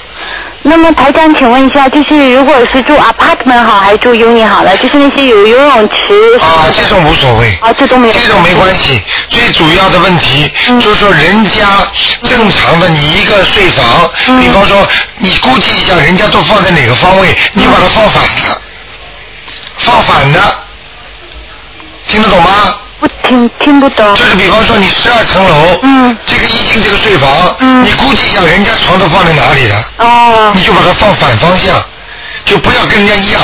[0.68, 4.76] 那么台长，请问一下，就是如果是住 apartment 好，还是住 uni 好呢？
[4.78, 5.94] 就是那些有游泳池。
[6.40, 7.56] 啊，这种无所谓。
[7.60, 8.12] 啊，这都没有。
[8.12, 9.00] 这种没关系，
[9.30, 11.64] 最主要的问题、嗯就是说，人家
[12.24, 14.84] 正常的你一个睡房，嗯比方说
[15.18, 18.60] 你估计一下，人家都放在哪个方位，你把它放反了，
[19.78, 20.40] 放反的，
[22.08, 22.50] 听得懂吗？
[23.01, 24.14] 不听听不懂。
[24.14, 27.30] 就是比方说你十二层楼，嗯，这个一进这个睡房，
[27.61, 31.82] 嗯，你估计一下人家床都放在哪里了，哦，你就把它放反方向，
[32.44, 33.42] 就不要跟人家一样。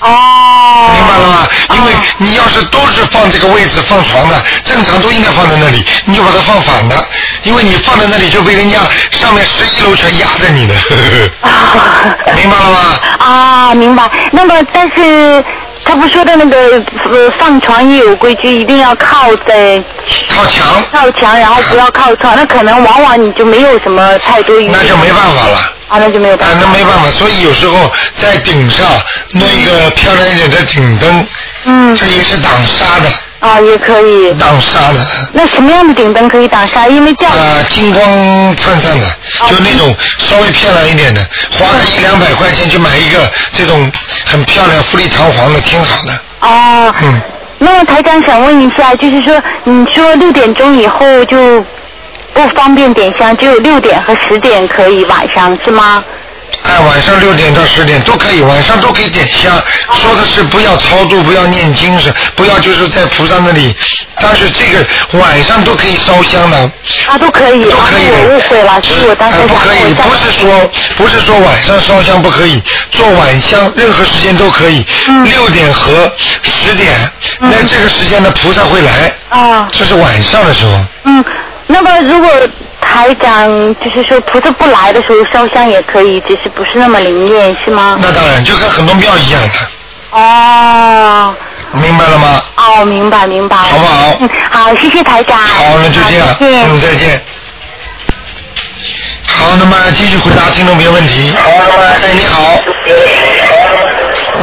[0.00, 0.90] 哦。
[0.94, 1.48] 明白了吗？
[1.74, 6.96] 因为你要是都是放这个位置放床的，正常都应该放在那里，你就把它放反的，
[7.42, 8.78] 因为你放在那里就被人家
[9.10, 10.74] 上面十一楼全压着你的，
[12.36, 12.78] 明白了吗？
[13.18, 14.08] 啊，明白。
[14.30, 15.44] 那么，但是
[15.86, 19.82] 他不说的那个呃放床也有规矩，一定要靠在
[20.28, 22.34] 靠墙，靠墙，然后不要靠窗。
[22.36, 24.68] 那可能往往你就没有什么太多余。
[24.68, 25.56] 那就没办法了。
[25.88, 26.60] 啊，那就没有办啊，法。
[26.60, 28.84] 那没办法，所以有时候在顶上
[29.30, 31.26] 弄一个漂亮一点的顶灯，
[31.64, 33.08] 嗯，这也是挡沙的，
[33.40, 34.32] 啊，也可以。
[34.34, 35.06] 挡沙的。
[35.32, 36.88] 那什么样的顶灯可以挡沙？
[36.88, 37.36] 因为这样。
[37.36, 38.04] 啊，金光
[38.56, 39.06] 灿灿的，
[39.48, 41.20] 就那种稍微漂亮一点的，
[41.52, 43.90] 花个一两百块钱去买一个这种
[44.24, 46.20] 很漂亮、富丽堂皇的，挺好的。
[46.40, 46.94] 哦。
[47.02, 47.20] 嗯。
[47.58, 51.60] 那么台长想问一下，就是说，你说六点钟以后就
[52.34, 56.04] 不方便点香，只有六点和十点可以晚上是吗？
[56.62, 59.52] 哎，晚上六点到十点都可以，晚上都可以点香。
[59.92, 63.74] 说的是不要超度，不要念经，是不要就是在菩萨那里。
[64.18, 66.58] 但是这个晚上都可以烧香的。
[67.06, 67.64] 啊，都可以。
[67.64, 74.84] 都可以误会了，所以我当时哎，不可以，不是说不是说晚上烧香不可以，做晚香任何时间都可以。
[75.08, 76.10] 嗯六点和
[76.42, 76.94] 十点，
[77.38, 79.12] 那这个时间呢，菩萨会来。
[79.28, 79.68] 啊。
[79.70, 80.72] 这是晚上的时候。
[81.04, 81.24] 嗯，
[81.66, 82.30] 那么如果
[82.80, 83.48] 台长
[83.80, 87.98] 就是说菩萨不来的时候烧香也可以，只是不是那么灵验是吗？
[88.00, 89.58] 那当然，就跟很多庙一样的，
[90.18, 91.34] 哦。
[91.72, 92.42] 明白了吗？
[92.56, 93.56] 哦，明白明白。
[93.56, 94.16] 好不好？
[94.20, 95.36] 嗯，好，谢谢台长。
[95.36, 96.26] 好，那就这样。
[96.40, 97.20] 嗯，再见。
[99.24, 101.34] 好，那么继续回答听众朋友问题。
[101.36, 102.62] 哎，你好。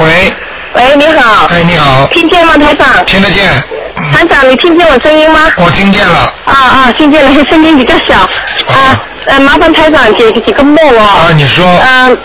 [0.03, 0.33] 喂。
[0.75, 1.47] 喂，你好。
[1.49, 2.05] 哎，你好。
[2.07, 3.03] 听见吗，台长？
[3.05, 3.47] 听得见。
[3.95, 5.39] 团长，你听见我声音吗？
[5.57, 6.33] 我听见了。
[6.45, 8.19] 啊啊，听见了， 声音比较小。
[8.19, 11.01] 啊，呃，麻烦台长解几个梦哦。
[11.01, 11.65] 啊，你说。
[11.65, 12.17] 嗯，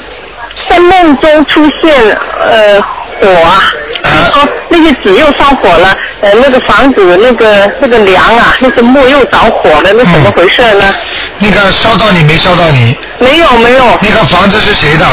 [0.68, 2.16] 在梦中出现
[2.48, 2.80] 呃
[3.20, 3.62] 火啊，
[4.02, 10.94] 就是说那些纸又烧火了，呃，那个房子那个那个梁啊，那个木又着火了，那怎么回事呢？
[11.38, 12.96] 那个烧到你没烧到你？
[13.18, 13.84] 没有没有。
[14.00, 15.06] 那个房子是谁的？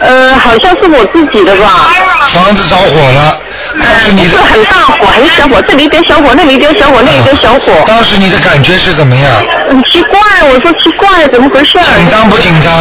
[0.00, 1.88] 呃，好像是我自己的吧。
[2.28, 3.38] 房子着火了，
[3.78, 7.72] 但是你不是很大火，很小火，这里一点小火，那里一点小火，那里一点小火。
[7.86, 9.30] 当时你的感觉是怎么样？
[9.68, 10.18] 很奇怪，
[10.52, 11.72] 我说奇怪，怎么回事？
[11.96, 12.72] 紧张不紧张？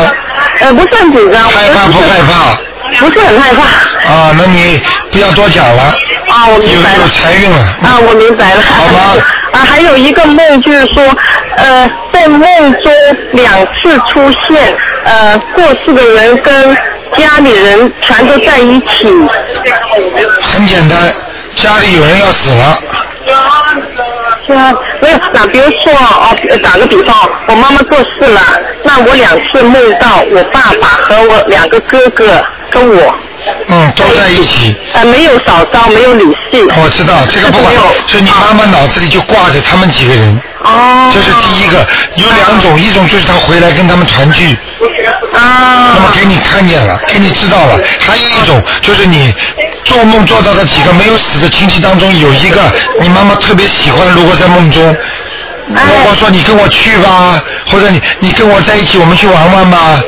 [0.61, 1.43] 呃，不是很紧张。
[1.43, 2.57] 害怕不害怕？
[3.05, 4.11] 不是很害怕。
[4.11, 4.81] 啊，那你
[5.11, 5.83] 不要多讲了。
[6.29, 6.97] 啊，我明白了。
[6.97, 7.57] 有有财运了。
[7.83, 8.61] 啊，我明白了。
[8.61, 9.23] 好吧？
[9.53, 11.03] 啊，还有一个梦就是说，
[11.57, 12.41] 呃，在梦
[12.81, 12.91] 中
[13.33, 14.75] 两次出现，
[15.05, 16.77] 呃，过世的人跟
[17.17, 19.07] 家里人全都在一起。
[20.41, 20.97] 很简单，
[21.55, 22.79] 家里有人要死了。
[24.47, 28.41] 是啊，没有，那比如说哦，打个比方，我妈妈过世了，
[28.83, 33.15] 那我两次梦到我爸爸和我两个哥哥跟我。
[33.67, 34.75] 嗯，都在一起。
[34.93, 36.67] 呃，没有嫂嫂，没有女婿。
[36.81, 37.73] 我知道这个不管，
[38.07, 40.41] 是你妈妈脑子里就挂着他们几个人。
[40.63, 41.11] 哦。
[41.13, 41.85] 这是第一个，
[42.15, 44.57] 有两种，一种就是他回来跟他们团聚。
[45.33, 45.93] 啊。
[45.95, 47.79] 那么给你看见了， 给你知道了。
[47.99, 49.33] 还有一种就是你
[49.85, 52.61] 做梦做到的几个没有死的亲戚当中，有一个
[52.99, 54.95] 你妈妈特别喜欢，如果在梦中，
[55.67, 60.01] 如果说你跟我去吧，或者你你跟我在一起，我们去玩玩吧。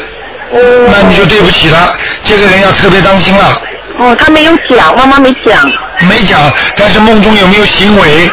[0.91, 1.93] 那你就对不起了，
[2.24, 3.61] 这个人要特别当心了。
[3.97, 5.72] 哦，他没有讲，妈妈没讲。
[6.09, 8.30] 没讲，但是梦中有没有行为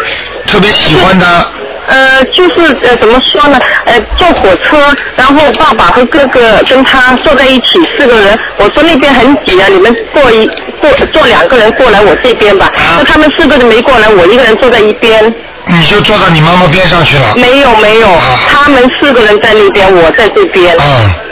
[0.47, 1.47] 特别喜欢他？
[1.89, 3.59] 呃，就是呃，怎么说呢？
[3.87, 8.39] 呃，坐火车，然后爸爸和哥哥跟他坐在一起，四个人。
[8.59, 10.47] 我说那边很挤啊，你们坐一
[10.81, 12.71] 坐坐两个人过来我这边吧。
[12.99, 15.35] 那他们四个人没过来，我一个人坐在一边。
[15.67, 17.35] 你就坐到你妈妈边上去了。
[17.37, 18.09] 没有没有，
[18.51, 20.77] 他们四个人在那边，我在这边。
[20.79, 21.28] 嗯。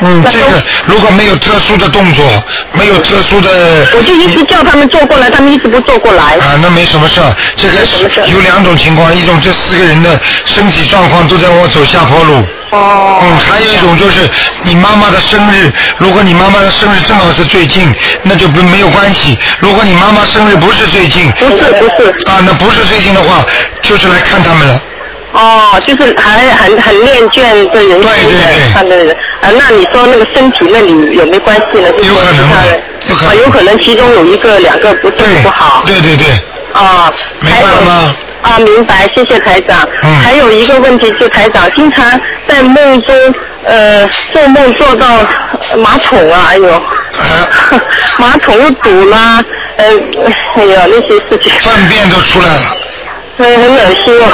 [0.00, 2.24] 嗯，这个如果没有特殊的动作，
[2.72, 6.34] 没有特殊的，我就一直叫他们坐过来，他们一直不坐过来。
[6.36, 7.34] 啊，那没什么事儿。
[7.56, 7.78] 这个
[8.26, 12.44] 有两种情况，一种这四个人的身体状况都在我走下坡路。
[12.70, 13.20] 哦。
[13.22, 14.28] 嗯，还有一种就是
[14.62, 17.92] 你妈妈的生日，如果你妈妈的生日正好是最近，
[18.22, 19.36] 那就不没有关系。
[19.58, 22.08] 如果你妈妈生日不是最近，不是不是。
[22.30, 23.44] 啊，那不是最近的话，
[23.82, 24.80] 就是来看他们了。
[25.32, 31.88] 哦，就是还很很恋眷的人，对对对，看的人，啊，那你说那个身体那里有没有关系呢？
[31.98, 32.38] 有可能，
[33.08, 35.82] 有可能，有可能其中有一个两个不是不好。
[35.86, 36.26] 对对对。
[36.72, 38.14] 啊，明白了吗？
[38.42, 39.86] 啊，明白，谢谢台长。
[40.02, 40.14] 嗯。
[40.20, 43.14] 还有一个问题，就台长经常在梦中，
[43.64, 45.06] 呃，做梦做到
[45.78, 46.82] 马桶啊，哎呦，
[48.18, 49.42] 马桶又堵啦，
[49.76, 49.84] 呃，
[50.56, 51.52] 哎呀，那些事情。
[51.60, 52.60] 粪便都出来了。
[53.38, 54.26] 很很恶心哦。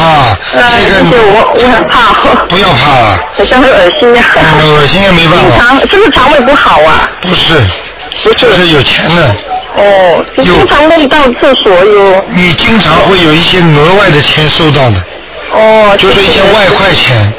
[0.00, 2.06] 啊， 这个我我很怕。
[2.48, 3.18] 不要怕了。
[3.36, 4.24] 好像很恶心呀。
[4.64, 5.58] 恶心也没办法。
[5.58, 7.08] 肠是不是肠胃不好啊？
[7.20, 7.54] 不是，
[8.22, 9.36] 不是是有钱的。
[9.76, 12.24] 哦，就经常梦到厕所哟。
[12.28, 14.96] 你经常会有一些额外的钱收到的。
[15.52, 15.94] 哦。
[15.98, 17.32] 就是一些外快钱。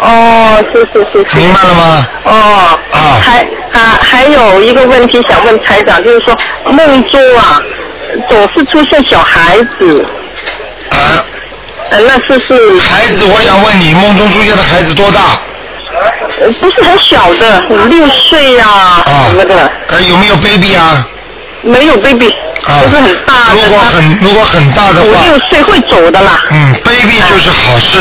[0.00, 1.36] 哦，是是是是。
[1.36, 2.06] 明白了吗？
[2.24, 2.78] 哦。
[2.92, 3.20] 啊。
[3.22, 3.42] 还
[3.78, 6.34] 啊，还有一个问题想问财长，就是说
[6.72, 7.60] 梦中啊，
[8.28, 10.04] 总是出现小孩子。
[10.92, 11.24] 啊，
[11.90, 12.78] 呃，那是是。
[12.78, 15.20] 孩子，我想问你，梦中出现的孩子多大？
[16.40, 19.70] 呃，不是很小的，五六岁呀，啊，什么的。
[19.88, 21.06] 呃，有没有 baby 啊？
[21.62, 22.28] 没有 baby，
[22.66, 23.54] 啊，不是很大的。
[23.54, 26.40] 如果很如果很大的话，五六岁会走的啦。
[26.50, 27.98] 嗯，baby 就是好事。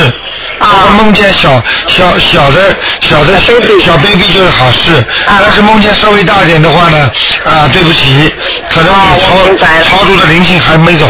[0.60, 0.96] 啊。
[0.98, 7.12] 梦见小小小的小的小 baby 就是好事，但是梦见稍微大一点的话呢，
[7.44, 8.34] 啊，对不起，
[8.70, 11.06] 可能你超超度的灵性还没走。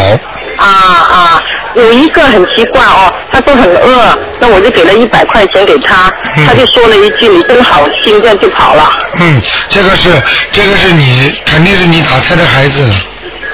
[0.62, 1.44] 啊啊，
[1.74, 6.12] 有一个很奇怪哦，他说很饿，那我就给了一百块钱给他，
[6.48, 8.92] 他就说了一句你真好心，这样就跑了。
[9.20, 10.10] 嗯，这个是
[10.52, 12.88] 这个是你肯定是你打胎的孩子。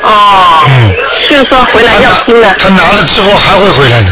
[0.03, 0.63] 哦。
[0.67, 0.93] 嗯。
[1.29, 2.53] 就是说回来要心的。
[2.59, 4.09] 他拿了之后还会回来的。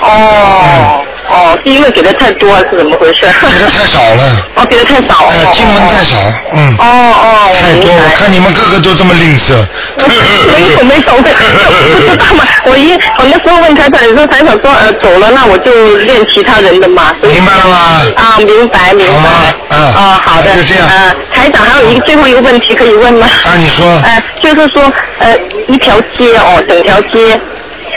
[0.00, 1.04] 哦。
[1.32, 3.20] 哦，是因为给的太多是怎么回事？
[3.22, 4.22] 给的太少了。
[4.56, 5.26] 哦，给的太少。
[5.30, 6.16] 哎，经文太少，
[6.52, 6.74] 嗯。
[6.78, 7.50] 哦哦。
[7.60, 9.54] 太多，我看你们个个都这么吝啬。
[10.52, 12.44] 没有没有， 不知道嘛。
[12.64, 17.14] 我一我那时候问台长，你说台长说呃走了，那我就练其他人的嘛。
[17.22, 17.76] 明白了吗？
[18.16, 19.54] 啊，明白明白。
[19.70, 19.78] 嗯。
[19.94, 20.54] 啊，好的。
[20.56, 20.86] 就这样。
[20.88, 23.26] 呃，台长还有一个最后一个问题可以问吗？
[23.44, 23.86] 啊，你说。
[24.04, 25.36] 呃，就是说呃
[25.68, 27.38] 一条街哦，整条街。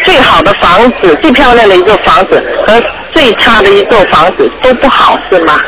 [0.03, 2.73] 最好的房子，最漂亮的一个房子和
[3.13, 5.59] 最差的一座房子都不好，是吗？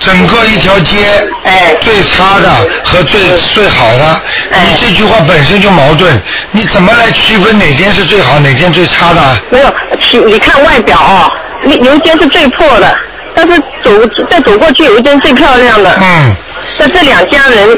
[0.00, 0.96] 整个一条街，
[1.44, 2.48] 哎，最差的
[2.84, 3.20] 和最
[3.54, 6.20] 最好的，你这句话本身就矛盾，
[6.52, 9.20] 你怎么来区分哪间是最好，哪间最差的？
[9.50, 9.66] 没有，
[10.00, 11.32] 其你看外表哦，
[11.64, 12.96] 你有一间是最破的，
[13.34, 13.90] 但是走
[14.30, 15.92] 再走过去有一间最漂亮的。
[16.00, 16.36] 嗯。
[16.78, 17.68] 那这两家人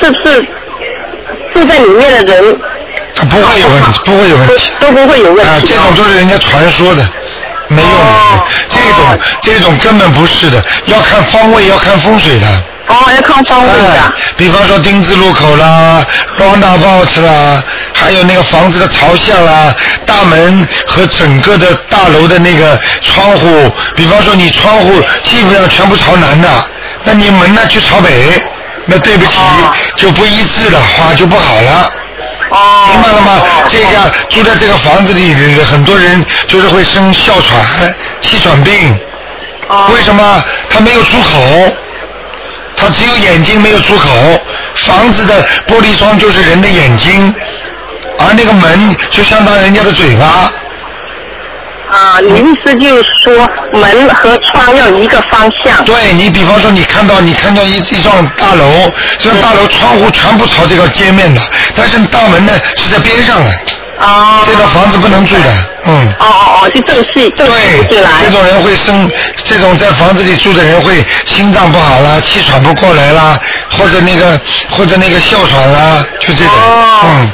[0.00, 0.42] 是不是
[1.54, 2.60] 住在里面的人
[3.14, 4.70] 他不会有问题，不会有问题。
[4.78, 5.50] 都不会有问题？
[5.50, 7.06] 啊，这种都是人家传说的，
[7.70, 8.44] 没用的。
[8.68, 12.46] 这种这种根本不是的，要看方位，要看风水的。
[12.88, 13.92] 哦，要看方位的。
[13.92, 14.00] 哎，
[14.36, 16.04] 比方说丁字路口啦、
[16.36, 17.62] roundabout 啦，
[17.94, 19.72] 还有那个房子的朝向啦、
[20.04, 26.48] 大门和整个的大楼的那个窗户，比方说你窗户基本上全部朝南的，
[27.04, 28.42] 那你门呢去朝北，
[28.86, 29.38] 那对不起，
[29.94, 31.92] 就不一致了，话就不好了。
[32.50, 32.88] 哦。
[32.92, 33.42] 明白了吗？
[33.68, 38.72] 这家住在这个房子里的很多人就是会生哮喘、气喘病。
[39.94, 40.44] 为什么？
[40.68, 41.76] 他没有出口，
[42.76, 44.08] 他只有眼睛没有出口。
[44.74, 47.32] 房子的玻璃窗就是人的眼睛，
[48.18, 50.52] 而那个门就相当于人家的嘴巴。
[51.90, 53.34] 啊，你意思就是说
[53.72, 55.84] 门和窗要一个方向？
[55.84, 61.40] 对你，比方说你看到你看到一一幢大楼，这幢大楼窗户全部朝这个街面的，
[61.74, 63.50] 但是大门呢是在边上的。
[63.98, 64.42] 哦。
[64.46, 65.52] 这个房子不能住的，
[65.86, 66.08] 嗯。
[66.20, 68.10] 哦哦哦，就正气正气进来。
[68.24, 69.10] 这种人会生，
[69.42, 73.38] 这种在房子里住的人会心脏不好啦，气喘不过来啦，
[73.76, 76.54] 或者那个或者那个哮喘啦，就这种，
[77.04, 77.30] 嗯。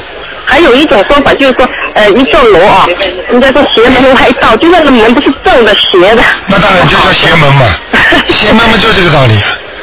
[0.47, 2.87] 还有一种说法就是说，呃，一栋楼啊，
[3.29, 6.23] 人家说邪门歪道，就那个门不是正的，斜的。
[6.47, 7.65] 那当然就叫邪门嘛，
[8.29, 9.35] 邪门嘛就这个道理。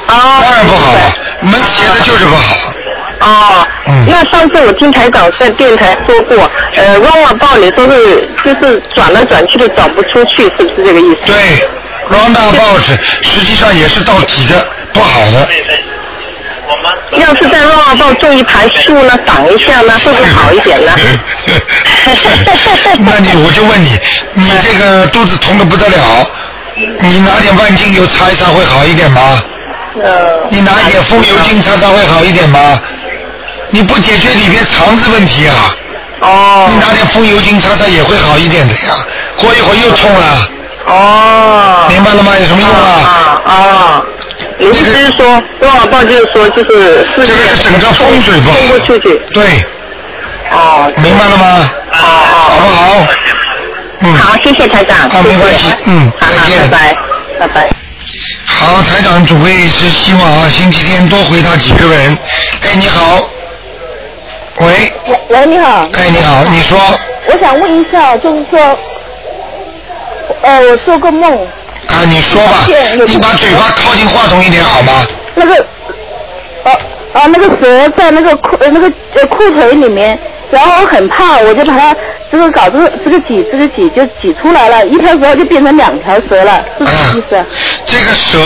[0.09, 0.41] 哦。
[0.43, 1.01] 当然不好了，
[1.43, 2.57] 门斜的就是不好。
[3.21, 3.67] 哦。
[3.87, 4.07] 嗯。
[4.09, 11.21] 那上次我听台长在电台说过，呃，旺旺报里都是就是转来转去的找不出去，是不是这个意思？
[11.27, 11.69] 对
[12.09, 12.83] ，roundabout
[13.21, 15.49] 实际上也是到底的不好的。
[17.19, 20.93] 要是在旺旺报种一排树呢，挡一下呢，会不会好一点呢？
[23.01, 23.99] 那你我就问你，
[24.35, 26.27] 你这个肚子痛的不得了，
[27.01, 29.43] 你拿点万金油擦一擦会好一点吗？
[30.49, 32.81] 你拿一点风油精擦擦会好一点吗？
[33.71, 35.75] 你不解决里边肠子问题啊？
[36.21, 36.67] 哦。
[36.71, 38.97] 你拿点风油精擦擦也会好一点的呀，
[39.37, 40.49] 过一会儿又痛了。
[40.87, 41.87] 哦。
[41.89, 42.33] 明白了吗？
[42.39, 43.41] 有什么用啊？
[43.45, 44.03] 啊啊！
[44.59, 45.27] 你意思是说，
[45.61, 49.19] 旺旺报就是说，就是世界这个是整个风水不好冲不出去。
[49.33, 49.45] 对。
[50.53, 50.93] 哦。
[50.97, 51.71] 明白了吗？
[51.93, 52.37] 哦哦。
[52.37, 53.07] 好不好？
[54.01, 54.15] 嗯。
[54.15, 54.97] 好，谢谢台长。
[55.09, 56.71] 啊，没关系，嗯，好好，再见。
[56.71, 56.97] 拜拜，
[57.41, 57.71] 拜拜。
[58.47, 62.17] 好，台长准备是希望啊，星期天多回答几个人。
[62.63, 63.29] 哎，你好。
[64.59, 64.67] 喂。
[65.31, 65.89] 喂，你好。
[65.95, 66.79] 哎，你好，你说。
[67.27, 68.79] 我想问一下，就是说，
[70.43, 71.47] 呃，我做个梦。
[71.89, 72.67] 啊，你说吧，
[73.07, 75.07] 你把嘴巴靠近话筒一点好吗？
[75.35, 75.55] 那个，
[76.65, 76.73] 啊
[77.13, 80.19] 啊，那个蛇在那个裤呃那个呃裤腿里面，
[80.51, 81.97] 然后我很怕，我就把它
[82.31, 87.45] 这个搞这个这个挤这个挤就挤出来了，一条蛇就变成两条蛇了，是什么意思啊？
[87.85, 88.39] 这个蛇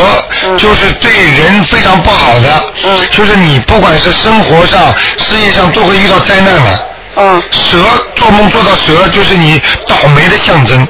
[0.57, 2.49] 就是对人非常不好的，
[2.85, 6.89] 嗯就是你不管是生活上、事业上都会遇到灾难的。
[7.17, 7.43] 嗯。
[7.51, 7.79] 蛇
[8.15, 10.87] 做梦做到蛇，就是你倒霉的象征。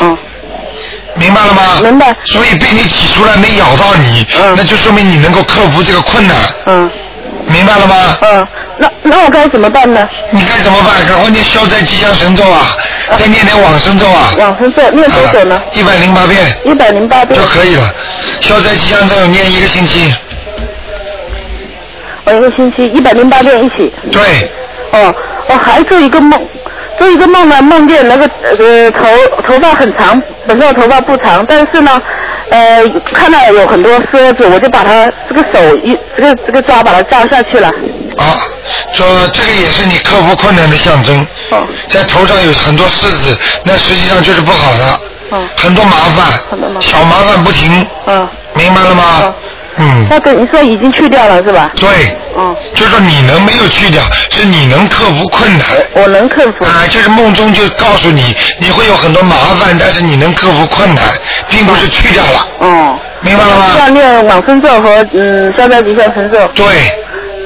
[0.00, 0.16] 嗯。
[1.14, 1.62] 明白了吗？
[1.82, 2.14] 明白。
[2.24, 6.36] 所以被你挤出来没咬到你，那就说明你能够克服这个困难。
[6.66, 6.90] 嗯。
[7.46, 7.96] 明白了吗？
[8.22, 8.46] 嗯。
[8.78, 10.08] 那那我该怎么办呢？
[10.30, 11.04] 你该怎么办？
[11.06, 12.76] 赶快念消灾吉祥神咒啊，
[13.18, 14.32] 再念点往生咒啊。
[14.38, 15.60] 往生咒念多久呢？
[15.72, 17.94] 一百零八遍一百零八遍就可以了。
[18.40, 20.14] 消灾吉祥咒念一个星期。
[22.24, 23.92] 我一个星期一百零八遍一起。
[24.10, 24.50] 对。
[24.92, 25.14] 哦，
[25.48, 26.40] 我还做一个梦，
[27.02, 28.30] 做一个梦呢，梦见那个
[28.60, 29.08] 呃头
[29.44, 32.00] 头发很长，本身我头发不长，但是呢，
[32.50, 37.66] 呃看到有很多虱子，我就把它这个手一这个这个抓把它抓下去了。
[38.16, 38.38] 啊，
[38.92, 41.26] 说这个也是你克服困难的象征。
[41.50, 41.66] 哦。
[41.88, 45.00] 在头上有很多虱子，那实际上就是不好的。
[45.30, 45.42] 哦。
[45.56, 46.26] 很多麻烦。
[46.52, 46.82] 很多麻烦。
[46.82, 47.84] 小麻烦不停。
[48.06, 48.28] 嗯。
[48.54, 49.34] 明白了吗？
[49.76, 50.06] 嗯。
[50.08, 51.70] 那个你说已经去掉了是吧？
[51.76, 51.88] 对。
[52.36, 52.54] 嗯。
[52.74, 55.66] 就说你能没有去掉，是你能克服困难。
[55.94, 56.64] 我能克服。
[56.64, 61.04] 啊，就是梦中就告诉你，你会有很多麻烦，但是你能克服困难，
[61.48, 62.48] 并不是去掉了。
[62.60, 62.98] 嗯。
[63.20, 63.64] 明白了吗？
[63.78, 66.46] 要念往生咒和嗯消灾吉祥神咒。
[66.54, 66.66] 对。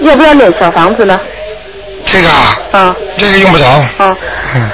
[0.03, 1.19] 要不要念小房子呢？
[2.05, 2.59] 这个啊。
[2.73, 2.97] 啊。
[3.17, 3.67] 这个用不着。
[3.67, 4.17] 啊。
[4.55, 4.71] 嗯。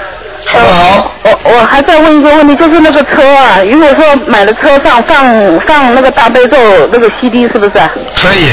[0.59, 1.11] 好？
[1.25, 6.57] 我我还在问一个问题，就是那个车啊，如果说买了车上放放那个大悲咒
[6.93, 7.91] 那个 CD 是不是啊？
[8.15, 8.49] 可以。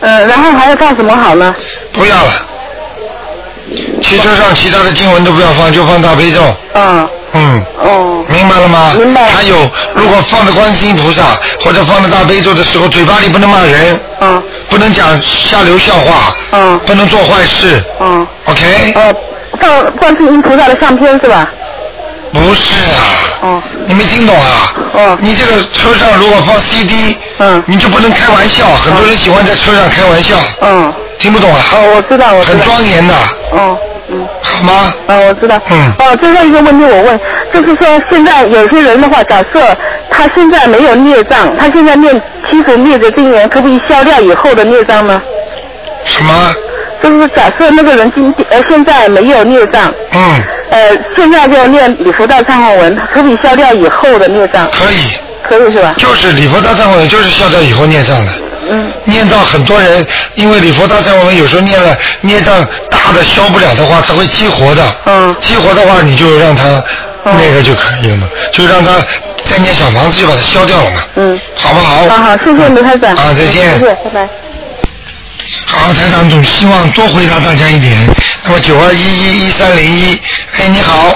[0.00, 1.54] 嗯，然后还要放什么好呢？
[1.92, 2.30] 不要了。
[4.02, 6.40] 汽车上其他的经文都不要放，就放大悲咒。
[6.74, 7.08] 嗯。
[7.32, 7.64] 嗯。
[7.78, 8.24] 哦。
[8.28, 8.92] 明白了吗？
[8.96, 9.24] 明白。
[9.24, 9.56] 还有，
[9.96, 11.22] 如果放着观世音菩萨
[11.64, 13.98] 或者放着大悲咒的时候，嘴巴里不能骂人。
[14.20, 14.42] 嗯。
[14.68, 16.36] 不能讲下流笑话。
[16.52, 16.78] 嗯。
[16.86, 17.82] 不能做坏事。
[18.00, 18.26] 嗯。
[18.44, 18.92] OK。
[18.96, 19.14] 哦，
[19.60, 21.48] 放观世音菩萨的相片是吧？
[22.32, 22.98] 不是啊。
[23.42, 23.62] 哦。
[23.86, 24.74] 你没听懂啊？
[24.92, 25.18] 哦。
[25.20, 30.36] 你这个车上如果放 CD，嗯，你就不能开玩笑，很多人喜欢在车上开玩笑。
[30.60, 30.92] 嗯。
[31.18, 31.60] 听不懂啊？
[31.74, 32.58] 哦，我知道，我知道。
[32.58, 33.14] 很庄严的。
[33.52, 33.78] 哦，
[34.08, 34.26] 嗯。
[34.42, 34.92] 好吗？
[35.06, 35.60] 哦，我知道。
[35.70, 35.92] 嗯。
[36.00, 37.20] 哦，最后一个问题我问，
[37.52, 39.76] 就是说现在有些人的话，假设
[40.10, 45.22] 他现在没有孽障，他现在念七十孽的经文，可不可以消掉以后的孽障呢？
[46.04, 46.54] 什么？
[47.04, 54.66] 就是假设那个人今呃现在没有孽障，嗯，呃现在就念礼佛大忏悔文，可以消掉以后的孽障？
[54.70, 55.18] 可以。
[55.46, 55.94] 可以是吧？
[55.98, 58.32] 就是礼佛大忏悔文，就是消掉以后孽障的。
[58.70, 58.90] 嗯。
[59.04, 64.82] 念到很多人，因为礼佛大忏悔文有时候念了孽障大的消不了的话，它会激活的。
[65.04, 65.36] 嗯。
[65.40, 66.82] 激活的话，你就让他
[67.24, 68.92] 那个就可以了嘛，就让他
[69.44, 71.02] 再念小房子就把它消掉了嘛。
[71.16, 71.38] 嗯。
[71.54, 72.08] 好不好？
[72.08, 73.14] 好好，谢谢卢台长。
[73.14, 74.28] 啊再见谢谢，拜拜。
[75.84, 77.94] 好，台长总希望多回答大家一点。
[78.42, 80.18] 那么九二一一一三零一，
[80.58, 81.14] 哎，你好，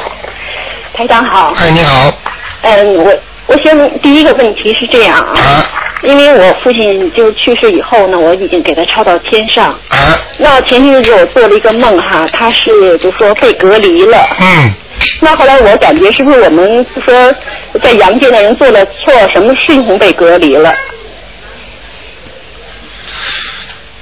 [0.92, 1.54] 台长好。
[1.56, 2.12] 哎，你好，
[2.60, 5.64] 嗯，我我先第一个问题是这样啊，
[6.02, 9.70] 因为我父亲就去世以后呢，我已经给他抄到天上。
[9.88, 9.96] 啊。
[10.36, 14.18] 那前些日子我做了一个梦哈，他是就说被隔离了。
[14.38, 14.74] 嗯。
[15.22, 17.34] 那后来我感觉是不是我们就说
[17.82, 20.70] 在阳间的人做了错什么事情被隔离了？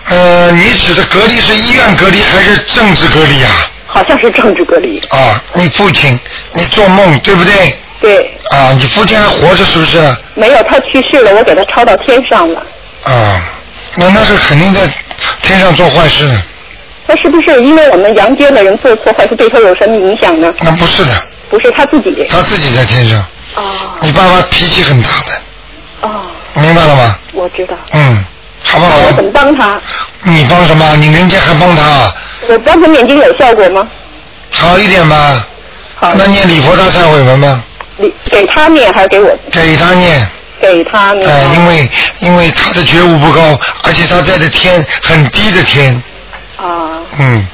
[0.08, 3.50] 呃，你指的隔离是医院隔离还是政治隔离啊？
[3.86, 4.98] 好像是政治隔离。
[5.10, 6.18] 啊，你父亲，
[6.52, 7.78] 你做梦对不对？
[8.00, 8.38] 对。
[8.50, 9.98] 啊，你父亲还活着是不是？
[10.34, 12.62] 没有，他去世了，我给他抄到天上了。
[13.04, 13.42] 啊，
[13.96, 14.80] 那那是肯定在
[15.42, 16.42] 天上做坏事呢。
[17.08, 20.52] 那是不是因为我们阳间的人做错坏事对他有什么影响呢？
[20.60, 21.10] 那不是的，
[21.48, 22.24] 不是他自己。
[22.28, 23.24] 他自己在天上。
[23.54, 23.62] 哦。
[24.00, 25.32] 你爸爸脾气很大的。
[26.02, 26.26] 哦。
[26.54, 27.18] 明白了吗？
[27.32, 27.74] 我知道。
[27.92, 28.24] 嗯，
[28.66, 28.96] 好不好？
[28.98, 29.80] 我怎么帮他？
[30.22, 30.96] 你帮什么？
[30.96, 32.14] 你人家还帮他啊？
[32.48, 33.86] 我帮他念经有效果吗？
[34.50, 35.46] 好一点吧。
[35.94, 36.12] 好。
[36.14, 37.62] 那念礼佛大忏悔文吗？
[37.96, 39.38] 你给他念还是给我？
[39.50, 40.28] 给他念。
[40.60, 41.28] 给他念。
[41.28, 41.90] 哎，因为
[42.20, 45.94] 因为他的觉悟不高，而且他在的天很低的天，
[46.56, 47.00] 啊。
[47.18, 47.46] 嗯，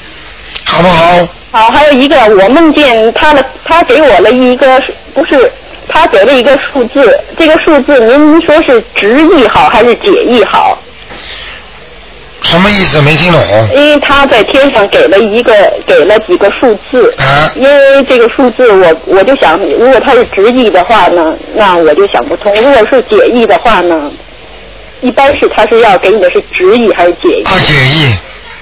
[0.65, 1.29] 好不好？
[1.51, 4.83] 好，还有一个，我梦见他的，他给我了一个，
[5.15, 5.53] 不是，
[5.89, 10.79] 他给了一个数字，这个数字您说是直译好还是解译好？
[12.43, 13.01] 什么意思？
[13.01, 13.40] 没听懂。
[13.74, 15.53] 因为他在天上给了一个，
[15.86, 17.14] 给了几个数字。
[17.18, 17.51] 啊。
[17.57, 24.11] 因为这个数字我，我就想，如果他是直译的话呢，那我就想不通；如果是解译的话呢，
[25.01, 27.45] 一般是他是要给你的是直译还是解译？
[27.45, 28.14] 靠解译。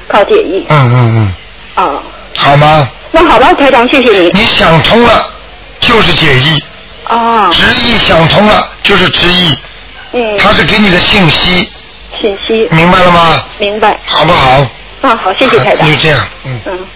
[0.09, 0.64] 靠解译。
[0.68, 1.35] 嗯嗯
[1.76, 2.03] 嗯，啊。
[2.37, 2.89] 好吗？
[3.11, 4.31] 那好吧，台长，谢谢你。
[4.35, 5.26] 你想通了
[5.81, 6.62] 就是解译，
[7.05, 7.49] 啊。
[7.51, 9.59] 直译想通了就是直译，
[10.12, 10.37] 嗯。
[10.39, 11.68] 他是给你的信息，
[12.21, 12.69] 信息。
[12.71, 13.45] 明白了吗？
[13.59, 13.99] 明白。
[14.07, 14.67] 好不好？
[15.03, 15.87] 啊，好，谢谢台长。
[15.89, 16.61] 就这样，嗯。
[16.67, 16.87] 嗯。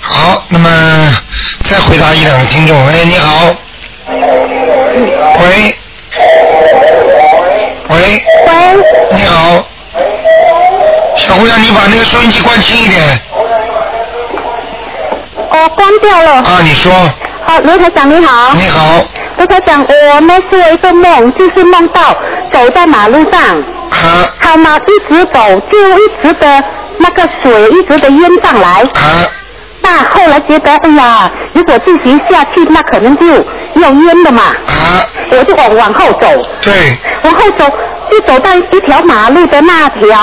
[0.00, 0.68] 好，那么
[1.64, 2.86] 再回答一两个听众。
[2.86, 3.54] 哎，你好。
[5.40, 5.74] 喂。
[7.88, 8.22] 喂。
[8.46, 8.54] 喂。
[9.12, 9.64] 你好。
[11.16, 13.02] 小姑娘，你把那个收音机关轻一点。
[15.50, 16.32] 哦，关掉了。
[16.42, 16.92] 啊，你说。
[17.46, 18.54] 啊，罗台长你好。
[18.54, 19.04] 你好。
[19.42, 22.14] 卢台长，我呢做了一个梦，就是梦到
[22.52, 23.40] 走在马路上，
[23.90, 26.64] 啊，好嘛，一直走，就一直的
[26.98, 28.82] 那个水一直的淹上来。
[28.82, 29.26] 啊。
[29.80, 33.26] 那后来觉得，哎呀，如果自己下去，那可能就
[33.80, 34.42] 要淹了嘛。
[34.44, 35.10] 啊。
[35.32, 36.28] 我就往往后走。
[36.62, 36.96] 对。
[37.24, 37.68] 往后走，
[38.12, 40.16] 就走到一条马路的那条，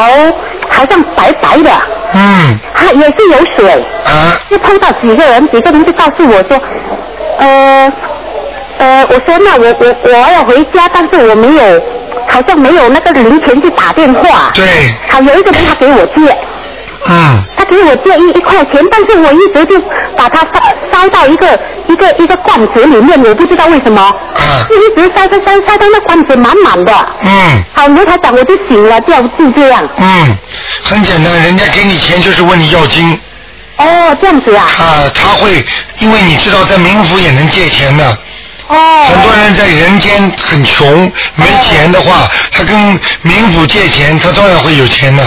[0.70, 1.70] 好像白白的。
[2.16, 2.58] 嗯。
[2.74, 3.86] 它也是有水。
[4.06, 4.40] 啊。
[4.50, 6.58] 就碰到几个人，几个人就告诉我说，
[7.38, 7.92] 呃，
[8.80, 11.84] 呃，我说那我我我要回家，但是我没有，
[12.30, 14.52] 好像没有那个零钱去打电话。
[14.56, 14.66] 对。
[15.10, 16.38] 好，有一个人他给我借。
[17.06, 17.44] 嗯。
[17.58, 19.78] 他给我借一一块钱，但是我一直就
[20.16, 24.02] 把它塞塞到一个一个一个罐子里面，我不知道为什么。
[24.02, 24.64] 啊。
[24.70, 26.94] 就一直塞塞塞塞到那罐子满满的。
[27.26, 27.64] 嗯。
[27.74, 29.86] 好，刘台长，我就醒了，就就这样。
[29.98, 30.38] 嗯，
[30.84, 33.20] 很简单，人家给你钱就是问你要金。
[33.76, 34.64] 哦，这样子啊。
[34.80, 35.66] 啊，他会，
[36.00, 38.18] 因为你知道在冥府也能借钱的。
[38.70, 39.06] 哦。
[39.12, 42.76] 很多人在人间很穷，没钱的话，他跟
[43.24, 45.24] 冥府借钱，他照样会有钱的。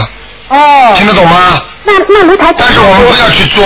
[0.49, 0.95] 哦。
[0.97, 1.63] 听得懂吗？
[1.85, 2.53] 那那卢台。
[2.57, 3.65] 但是我们不要去做。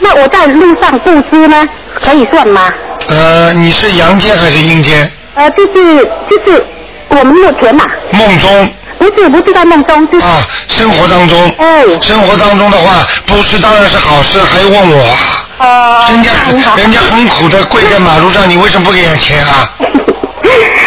[0.00, 1.68] 那我在路上布施呢，
[2.02, 2.72] 可以算吗？
[3.08, 5.10] 呃，你是阳间还是阴间？
[5.34, 6.66] 呃，就是就是
[7.08, 7.84] 我们目前嘛。
[8.10, 8.74] 梦中。
[8.98, 16.30] 不是是不是在梦中，就是啊，生活当中，哎，生活当中的话，布施当然是好事，还问我啊，哦，人家
[16.76, 19.70] 人家很苦的跪在马路上，你为什么不给人家钱啊？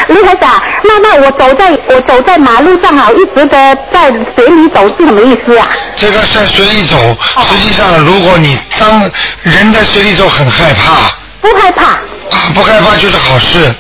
[0.08, 5.68] 卢台长，那那我走在我走在马路上啊，一直的在水里走是什么意思啊？
[5.96, 6.98] 这个在水里走，
[7.36, 9.10] 哦实际上如果你当
[9.42, 11.12] 人在水里走很害怕
[11.42, 11.86] 不害怕。
[11.86, 13.74] 啊，不害怕就是好事，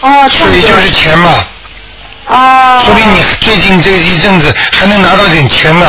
[0.00, 1.34] 哦，水就是钱嘛，
[2.26, 2.82] 哦。
[2.84, 5.86] 说明你最近这一阵子还能拿到点钱呢。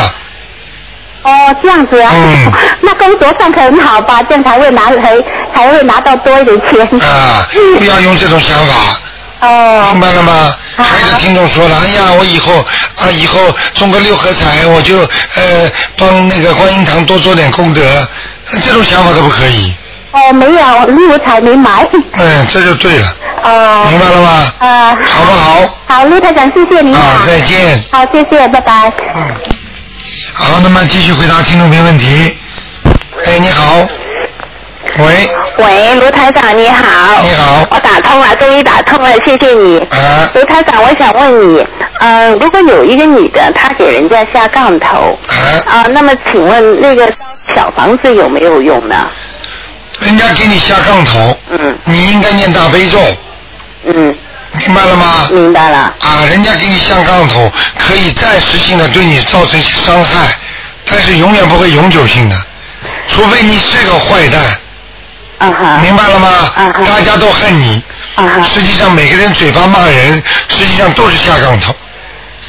[1.24, 2.11] 哦，这样子啊。
[2.13, 2.51] 嗯
[2.82, 4.22] 那工作上可很好吧？
[4.24, 5.17] 这样才会拿才
[5.53, 6.99] 才会拿到多一点钱。
[7.01, 7.45] 啊，
[7.78, 9.47] 不要用这种想法。
[9.47, 9.89] 哦。
[9.91, 10.55] 明白了吗？
[10.78, 12.53] 还有听众说了，哎呀，我以后
[12.97, 13.39] 啊，以后
[13.74, 14.99] 中个六合彩，我就
[15.36, 17.82] 呃帮那个观音堂多做点功德，
[18.63, 19.74] 这种想法都不可以。
[20.11, 21.88] 哦，没有，六合彩没买。
[22.13, 23.86] 嗯，这就对了，哦。
[23.89, 24.53] 明白了吗？
[24.59, 24.97] 啊。
[25.05, 25.78] 好不好？
[25.88, 27.84] 好，陆台长，谢谢您啊，再见。
[27.91, 28.91] 好，谢谢，拜拜。
[30.42, 32.38] 好，那么继续回答听众朋友问题。
[33.26, 33.86] 哎，你好。
[34.98, 35.30] 喂。
[35.58, 37.22] 喂，卢台长你好。
[37.22, 37.68] 你好。
[37.70, 39.80] 我打通了，终于打通了，谢谢你。
[39.90, 40.32] 啊。
[40.34, 41.68] 卢台长，我想问你，
[42.00, 45.20] 呃，如果有一个女的，她给人家下杠头，
[45.66, 47.12] 啊、那么请问那个
[47.54, 48.96] 小房子有没有用呢？
[50.00, 52.98] 人家给你下杠头，嗯，你应该念大悲咒，
[53.84, 54.16] 嗯，
[54.58, 55.28] 明白了吗？
[55.32, 55.93] 明白了。
[56.00, 60.28] 啊，人家给你下杠头，可以暂时性的对你造成伤害，
[60.86, 62.36] 但是永远不会永久性的，
[63.08, 64.41] 除非你是个坏蛋。
[65.38, 65.80] 啊哈。
[65.82, 66.28] 明白了吗？
[66.56, 66.84] 啊哈。
[66.86, 67.84] 大家都恨你。
[68.16, 68.41] 啊哈。
[68.41, 71.76] 实际上每个人嘴巴骂人，实际上都是下杠头。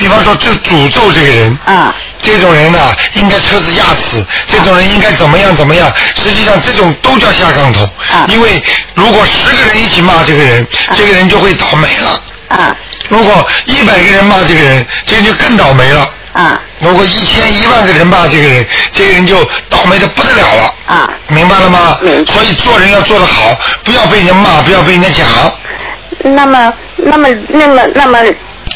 [0.00, 1.58] 比方说，就诅咒这个人。
[1.66, 1.94] 啊。
[2.22, 2.78] 这种人呢、
[3.14, 5.90] 应该车子压死；这种人应该怎么样怎么样。
[6.14, 7.84] 实际上，这种都叫下杠头。
[8.10, 8.24] 啊。
[8.28, 8.62] 因为
[8.94, 12.22] 如果十个人一起骂这个人，这个人就会倒霉了。
[12.48, 12.74] 啊。
[13.10, 16.10] 如果一百个人骂这个人，这个人就更倒霉了。
[16.32, 16.58] 啊。
[16.78, 20.74] 如果一千一万个人骂这个人，这个人就倒霉的不得了了。
[20.86, 21.10] 啊。
[21.28, 21.98] 明白了吗？
[22.26, 25.26] 所以做人要做得好，不要被人家骂，不要被人家讲。
[26.22, 28.18] 那么，那么，那么，那么，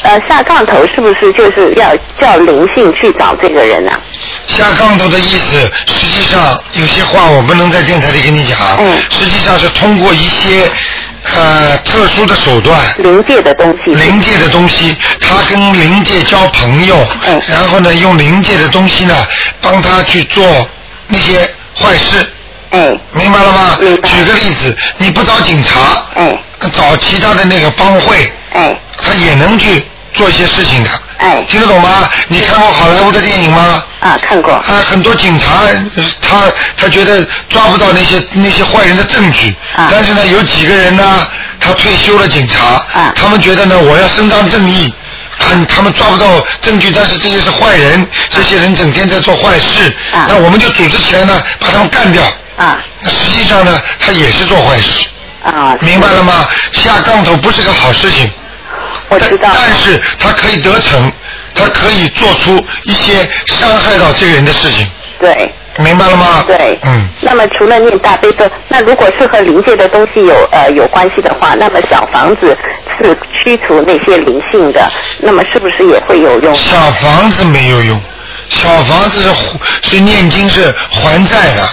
[0.05, 3.99] 呃，下杠头是不是就是要叫灵性去找这个人啊？
[4.47, 10.69] 下杠头的意思，实际上有些话我不能在电台里跟你讲，嗯实际上是通过一些
[11.35, 16.95] 呃特殊的手段，灵界的东西，灵界的东西，他跟灵界交朋友，
[17.27, 19.15] 嗯然后呢用灵界的东西呢
[19.59, 20.45] 帮他去做
[21.07, 22.29] 那些坏事，
[22.69, 23.77] 嗯，明白了吗？
[23.79, 25.79] 举个例子，你不找警察，
[26.15, 26.37] 嗯，
[26.71, 29.83] 找其他的那个帮会，嗯，他也能去
[30.15, 32.09] 做一些事情的，哎，听得懂吗？
[32.27, 33.83] 你看过好莱坞的电影吗？
[33.99, 34.53] 啊，看过。
[34.53, 41.27] 啊，很多警察呃他他觉得抓不到那些那些坏人的证据，啊但是呢，有几个人呢，
[41.59, 44.93] 他退休了警察，啊他们觉得呢，我要伸张正义。
[45.37, 46.25] 他，他们抓不到
[46.61, 52.23] 证据，但是这些是坏人，这些人整天在做坏事，啊那我们就组织起来呢，把他们干掉。
[52.55, 55.07] 啊那实际上呢，他也是做坏事。
[55.43, 56.47] 啊，明白了吗？
[56.71, 58.31] 下杠头不是个好事情。
[59.09, 59.49] 我知道。
[59.53, 61.11] 但是他可以得逞，
[61.53, 64.87] 他可以做出一些伤害到这个人的事情。
[65.19, 65.53] 对。
[65.77, 66.45] 明白了吗？
[66.47, 66.79] 对。
[66.83, 67.09] 嗯。
[67.19, 72.57] 那么除了念大悲咒，那如果是和灵界的东西有呃有关系的话，那么小房子
[72.97, 74.89] 是驱除那些灵性的，
[75.19, 76.53] 那么是不是也会有用？
[76.53, 78.01] 小房子没有用，
[78.47, 79.29] 小房子是
[79.89, 81.69] 是念经是还债的。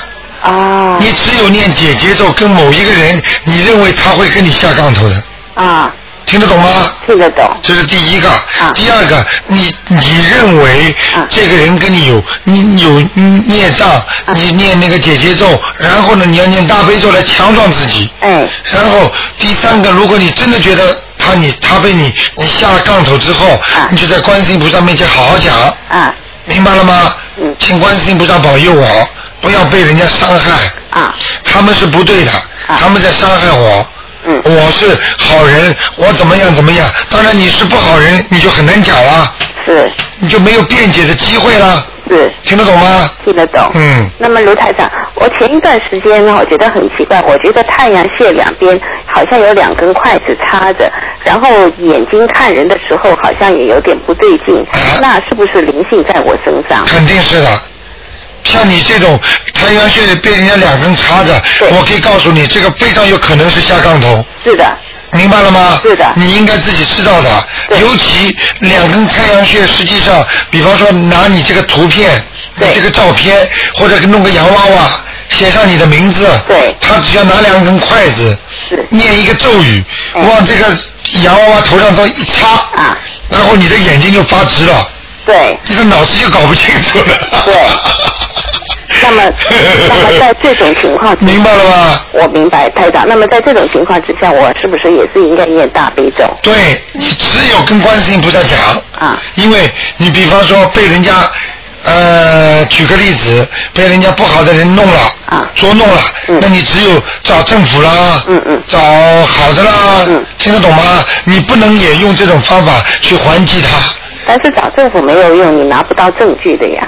[0.51, 0.99] 哦。
[1.01, 5.23] 你只有念解结咒跟某一个人，你认为他会跟你下杠头的。
[5.55, 5.95] 啊。
[6.25, 6.93] 听得懂吗？
[7.07, 7.49] 听得懂。
[7.63, 8.29] 这是第一个。
[8.29, 10.95] 啊第二个，你你认为
[11.29, 13.01] 这个人跟你有你有
[13.47, 14.05] 孽障，啊
[14.35, 18.11] 你念那个解结咒，然后呢，你要念大悲咒来强壮自己。
[18.21, 18.49] 哎。
[18.65, 23.61] 然后第三个，如果你真的觉得他你他被你你下了杠头之后，
[23.91, 25.55] 你就在观世音菩萨面前好好讲。
[25.89, 26.15] 啊。
[26.45, 27.15] 明白了吗？
[27.37, 27.55] 嗯。
[27.59, 29.09] 请观世音菩萨保佑我，
[29.41, 30.53] 不要被人家伤害。
[30.91, 31.15] 啊。
[31.45, 32.33] 他们是不对的，
[32.79, 33.87] 他们在伤害我。
[34.25, 34.41] 嗯。
[34.45, 36.89] 我是好人，我怎么样怎么样？
[37.11, 39.35] 当然你是不好人，你就很难讲了。
[39.65, 39.91] 是。
[40.19, 41.87] 你就没有辩解的机会了。
[42.09, 42.31] 是。
[42.43, 43.11] 听得懂吗？
[43.25, 43.71] 听得懂。
[43.75, 44.11] 嗯。
[44.19, 50.91] 那么卢台长，我前一段时间呢，我觉得很奇怪，我觉得太阳穴两边好像有两根筷子插着，
[51.25, 51.49] 然后
[51.79, 54.65] 眼睛看人的时候好像也有点不对劲，
[55.01, 56.85] 那是不是灵性在我身上？
[56.87, 57.63] 肯定是的。
[58.45, 59.19] 像你这种
[59.55, 64.25] 太阳穴被人家两根插着，我可以告诉你，这个非常有可能是下杠头。
[64.45, 64.79] 是的。
[65.15, 65.79] 明白了吗？
[65.83, 66.11] 是的。
[66.17, 67.49] 你应该自己知道的。
[67.79, 72.25] 尤其两根太阳穴，实际上，比方说拿你这个图片，
[72.59, 74.91] 这个照片，或者弄个洋娃娃，
[75.29, 76.27] 写上你的名字。
[76.49, 76.75] 对。
[76.81, 78.37] 他只要拿两根筷子，
[78.69, 80.67] 是念一个咒语，往这个
[81.23, 82.97] 洋娃娃头上头一插，啊，
[83.29, 84.89] 然后你的眼睛就发直了。
[85.27, 85.59] 对。
[85.67, 87.19] 你的脑子就搞不清楚了。
[87.45, 87.55] 对。
[89.03, 89.23] 那么，
[89.89, 92.01] 那么在这种情况，明白了吗？
[92.13, 93.05] 我明白，台长。
[93.07, 96.25] 那么在这种情况之下，我是不是也是应该念大悲咒？
[96.43, 96.55] 对
[96.93, 98.59] 你只有跟观世音菩萨讲
[98.99, 101.13] 啊，因为你比方说被人家
[101.85, 106.01] 呃，举个例子，被人家不好的人弄了啊，捉弄了，
[106.41, 108.79] 那你只有找政府啦，嗯嗯，找
[109.27, 109.73] 好的啦，
[110.07, 111.05] 嗯，听得懂吗？
[111.25, 113.69] 你不能也用这种方法去还击他。
[114.25, 116.87] 但是找政府没有用，你拿不到证据的呀。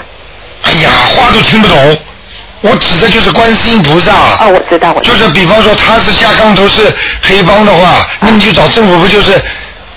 [0.64, 1.98] 哎呀，话都听不懂。
[2.62, 4.12] 我指的就是观世音菩萨。
[4.40, 9.40] 哦，我知道，我就是比方说他是下杠头是黑帮的话，那你就找政府不就是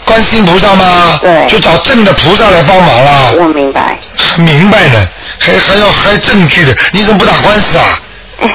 [0.03, 1.17] 观世音菩萨吗？
[1.21, 1.47] 对。
[1.47, 3.33] 就找正的菩萨来帮忙了。
[3.39, 3.97] 我明白。
[4.37, 5.07] 明白的，
[5.39, 7.99] 还还要还证据的，你怎么不打官司啊？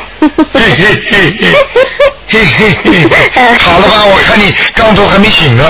[0.52, 1.34] 嘿嘿嘿
[2.28, 2.44] 嘿嘿
[2.84, 4.04] 嘿嘿，好了吧？
[4.04, 5.64] 我看你刚头还没醒呢。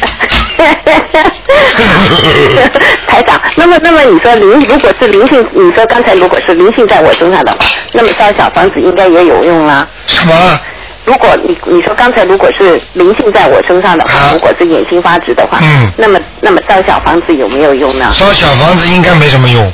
[3.06, 7.58] 台长，那么那么你说灵如果是灵性，你说刚才如果是灵性在我身上的话，
[7.92, 9.86] 那么烧小房子应该也有用啦。
[10.06, 10.60] 什么？
[11.04, 18.10] 如果你你说刚才如果是灵性在我身上的话，如果是眼睛发直的话，嗯，那么那么烧小房子有没有用呢？
[18.12, 19.72] 烧小房子应该没什么用。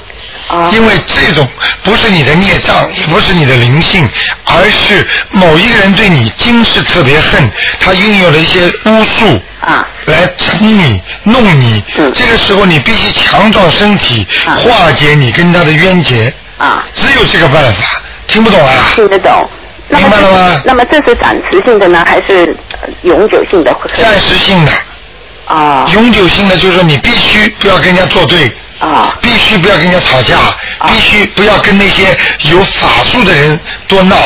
[0.49, 0.71] 啊。
[0.73, 1.49] 因为这种
[1.83, 4.09] 不是你的孽障，也不是你的灵性，
[4.45, 7.51] 而是某一个人对你今世特别恨，
[7.81, 11.83] 他运用了一些巫术啊，来整你、弄你。
[11.97, 12.12] 嗯。
[12.12, 16.33] 这个时候你必须强壮身体，化解你跟他的冤结。
[16.59, 16.85] 啊。
[16.95, 18.73] 只有这个办法，听不懂啊？
[18.95, 19.49] 听得懂。
[19.89, 20.62] 明白了吗？
[20.65, 23.77] 那么这是暂时性的呢，还是呃永久性的？
[23.95, 24.73] 暂时性的。
[25.47, 25.87] 啊。
[25.93, 28.51] 永久性的就是你必须不要跟人家作对。
[28.78, 29.16] 啊。
[29.20, 30.36] 必须不要跟人家吵架，
[30.86, 32.16] 必须不要跟那些
[32.51, 34.16] 有法术的人多闹。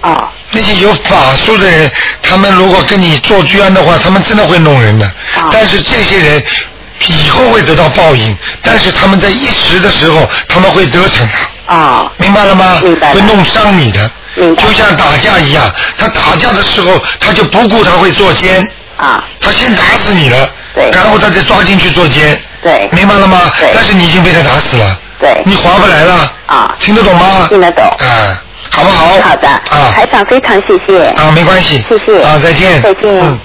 [0.00, 0.30] 啊。
[0.50, 1.90] 那些有法术的人，
[2.22, 5.04] 他们如果跟你做居安的话，他们真的会弄人的。
[5.06, 5.48] 啊。
[5.50, 6.42] 但是这些人
[7.08, 11.74] 以后会得到报应，但是他们在一时的时候，他们会得逞的。
[11.74, 12.10] 啊。
[12.18, 12.78] 明白了吗？
[12.84, 14.08] 明白会弄伤你的。
[14.36, 14.62] 明白。
[14.62, 15.68] 就像打架一样，
[15.98, 18.64] 他打架的时候，他就不顾他会做奸。
[18.96, 19.24] 啊。
[19.40, 20.48] 他先打死你了。
[20.74, 20.88] 对。
[20.92, 22.40] 然后他再抓进去做奸。
[22.64, 22.88] 对。
[22.90, 23.40] 明白了吗？
[23.60, 23.70] 对。
[23.72, 24.98] 但是你已经被他打死了。
[25.20, 25.40] 对。
[25.46, 26.32] 你划不来了。
[26.46, 26.74] 啊。
[26.80, 27.46] 听得懂吗？
[27.48, 27.84] 听得懂。
[27.84, 29.20] 啊，好不好？
[29.22, 29.48] 好的。
[29.48, 29.92] 啊。
[29.94, 31.04] 台长非常谢谢。
[31.10, 31.84] 啊，没关系。
[31.88, 32.20] 谢谢。
[32.24, 32.82] 啊，再见。
[32.82, 33.02] 再见。
[33.04, 33.38] 嗯。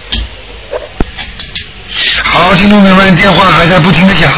[2.23, 4.29] 好，听众朋友们，电话还在不停的响，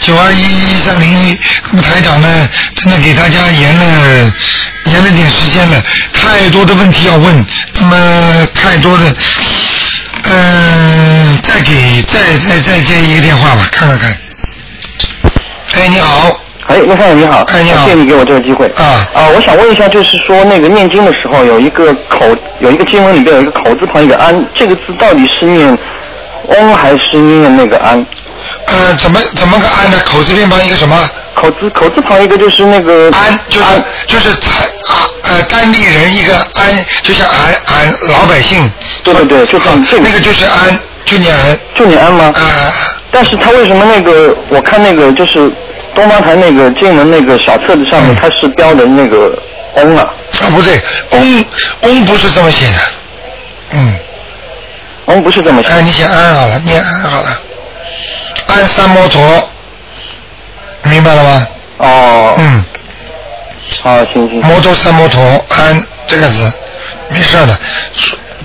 [0.00, 1.38] 九二一一三零一。
[1.70, 4.32] 那么台长呢，真的给大家延了
[4.84, 5.82] 延了点时间了，
[6.14, 7.44] 太多的问题要问，
[7.74, 9.14] 那么太多的，
[10.30, 14.16] 嗯、再给再再再接一个电话吧，看看看。
[15.74, 16.40] 哎，你好。
[16.66, 18.66] 哎，陆先生你好，哎你好谢谢你给我这个机会。
[18.76, 22.24] 啊啊，我想问一下，就是说那个念经的时候有一个口，
[22.60, 25.76] 有一个经文里边有一个口字旁一个安，这个字到底是念
[26.46, 28.04] 翁还是念那个安？
[28.66, 29.98] 呃，怎么怎么个安呢？
[30.06, 30.96] 口字边旁一个什么？
[31.34, 33.66] 口字口字旁一个就是那个安，就是
[34.06, 38.70] 就是才啊呃单立人一个安，就像俺俺老百姓。
[39.02, 40.02] 对对对，就像这个。
[40.04, 41.58] 那个就是安，就念安。
[41.74, 42.32] 就念安吗？
[42.36, 42.40] 啊。
[43.10, 44.36] 但是他为什么那个？
[44.48, 45.50] 我看那个就是
[45.94, 49.36] 东方台那个进门那个小册子上面，它是标的那个
[49.74, 50.12] 嗡啊。
[50.40, 50.80] 啊，不对，
[51.10, 51.44] 嗡
[51.82, 52.78] 嗡不是这么写的，
[53.72, 53.94] 嗯，
[55.06, 55.68] 嗡不是这么写。
[55.68, 57.38] 哎，你写安好了，念安好了，
[58.46, 59.50] 安三摩陀，
[60.84, 61.46] 明白了吗？
[61.78, 62.34] 哦。
[62.38, 62.64] 嗯。
[63.82, 64.40] 好，行行。
[64.44, 66.52] 摩多三摩陀安这个字，
[67.08, 67.58] 没事的，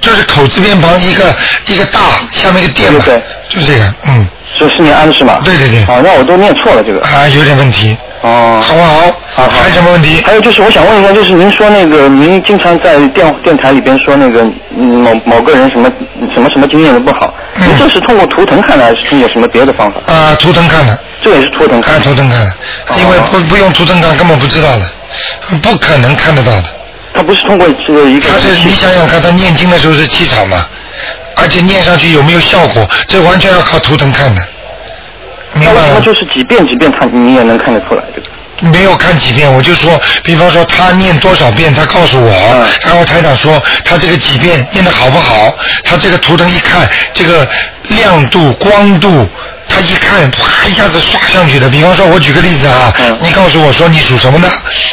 [0.05, 1.33] 就是口字边旁一个
[1.65, 1.99] 一个大，
[2.31, 3.19] 下面一个点嘛，对
[3.49, 4.27] 就这个，嗯。
[4.57, 5.41] 是是念安是吗？
[5.43, 5.81] 对对对。
[5.83, 7.01] 啊，那我都念错了这个。
[7.01, 7.97] 啊，有点问题。
[8.21, 8.61] 哦。
[8.63, 9.11] 好不好？
[9.35, 10.23] 好，还有什么问题？
[10.25, 14.43] 还有就是，我想问一下，就是您说那个，您经常在电电台里边说那个
[14.77, 15.91] 嗯某某个人什么
[16.33, 20.13] 什么什么经验的不好，嗯您这是通过图腾看的，还是通过什么别的方法？
[20.13, 20.97] 啊，图腾看的。
[21.21, 21.95] 这也是图腾看。
[21.95, 22.53] 看图腾看的，
[22.97, 26.69] 因为不不用图腾看根本不知道的，不可能看得到的。
[27.15, 28.29] 他不是通过这个一个。
[28.29, 30.67] 他是你想想看，他念经的时候是气场嘛，
[31.35, 34.41] 而且念上去有没有效果，这完全要靠图腾看的。
[35.53, 36.01] 明白那为什么了？
[36.01, 38.27] 就是几遍几遍看你也能看得出来这个？
[38.71, 47.45] 没有看几遍，我就说，比方说他念多少遍，他告诉我，嗯然后台长说他这个几遍念的好不好，他这个图腾一看，这个
[47.89, 49.27] 亮度、光度，
[49.67, 51.67] 他一看，啪一下子刷上去的。
[51.69, 54.47] 比方说，我举个例子啊，嗯你告诉我说你属什么的，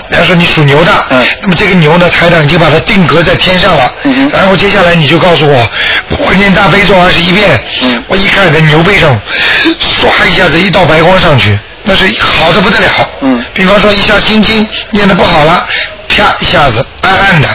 [0.09, 0.93] 比方说你属牛的，
[1.41, 5.71] 那么这个牛呢，台长已经把它定格在天上了，嗯然后接下来你就告诉我，
[6.19, 9.21] 我念大悲咒二十一遍，嗯我一看在牛背上，
[9.79, 12.89] 唰一下子一道白光上去，那是好的不得了。
[13.21, 15.67] 嗯，比方说一下心经念的不好了，
[16.09, 17.49] 啪一下子暗暗的，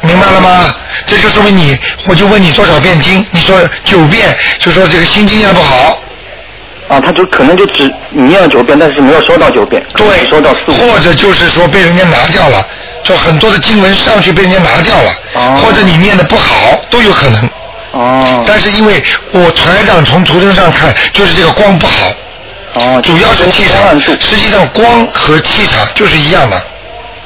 [0.00, 0.74] 明白了吗？
[1.06, 6.01] 这就说明你，我就问你多少遍经，你说九遍，就说这个心经念不好。
[6.92, 10.74] 啊，他就可能就只你念了九遍，但是没有收到九遍，对，收到四五。
[10.74, 12.66] 或者就是说被人家拿掉了，
[13.02, 17.48] 就很多的经文上去被人家拿掉了，哦或者你念的不好都有可能。
[17.92, 18.44] 哦。
[18.46, 22.12] 但是因为我台长从图腾上看，就是这个光不好。
[22.74, 23.00] 哦。
[23.02, 26.62] 主要是气场，实际上光和气场就是一样的。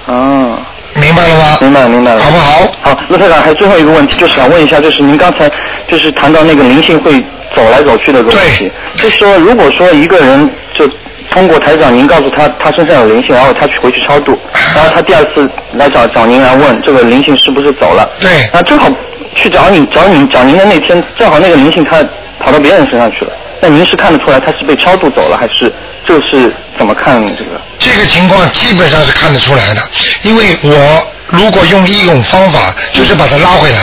[0.07, 0.59] 哦。
[0.95, 1.59] 明白了吗？
[1.61, 2.23] 明白了，明白了。
[2.23, 2.73] 好不好？
[2.81, 5.51] 好，陆台长，还有最后一个问题，就是想问一下，就是您刚才
[5.89, 7.23] 就是谈到那个灵性会
[7.57, 10.87] 走来走去的这个问题，就是说，如果说一个人就
[11.31, 14.39] 通过台长您告诉他他身上有灵性，然后他去回去超度，
[14.75, 18.89] 然后他第二次来找找您来问这个灵性是不是走了，对，那正好
[19.35, 22.05] 去找你找你找您的那天，正好那个灵性他
[22.39, 25.73] 跑到别人身上去了，那您是看得出来他是被超度走了，还是
[26.07, 27.61] 这是怎么看这个？
[27.79, 29.81] 这个情况基本上是看得出来的，
[30.23, 33.79] 因为我如果用一种方法，就是把他拉回来。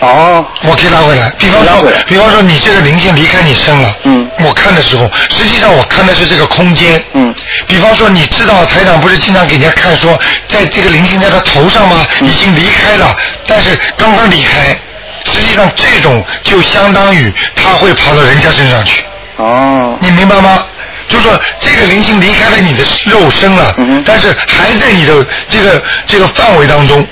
[0.00, 0.44] 哦。
[0.62, 3.94] 我可以拉回来，比方说，比方说你这个灵性离开你身了。
[4.04, 4.28] 嗯。
[4.40, 7.02] 我看的时候，实际上我看的是这个空间。
[7.14, 7.34] 嗯。
[7.66, 12.06] 比方说，你知道台长不是经常给人家看说，在这个灵性在他头上吗？
[12.20, 13.16] 嗯已经离开了，
[13.46, 14.76] 但是刚刚离开。
[15.24, 19.04] 实际上这种就相当于他会跑到人家身上去。
[19.36, 19.96] 哦。
[20.00, 20.64] 你明白吗？
[21.08, 27.06] 就说这个灵性离开了你的肉身了，但是还在你的这个这个范围当中，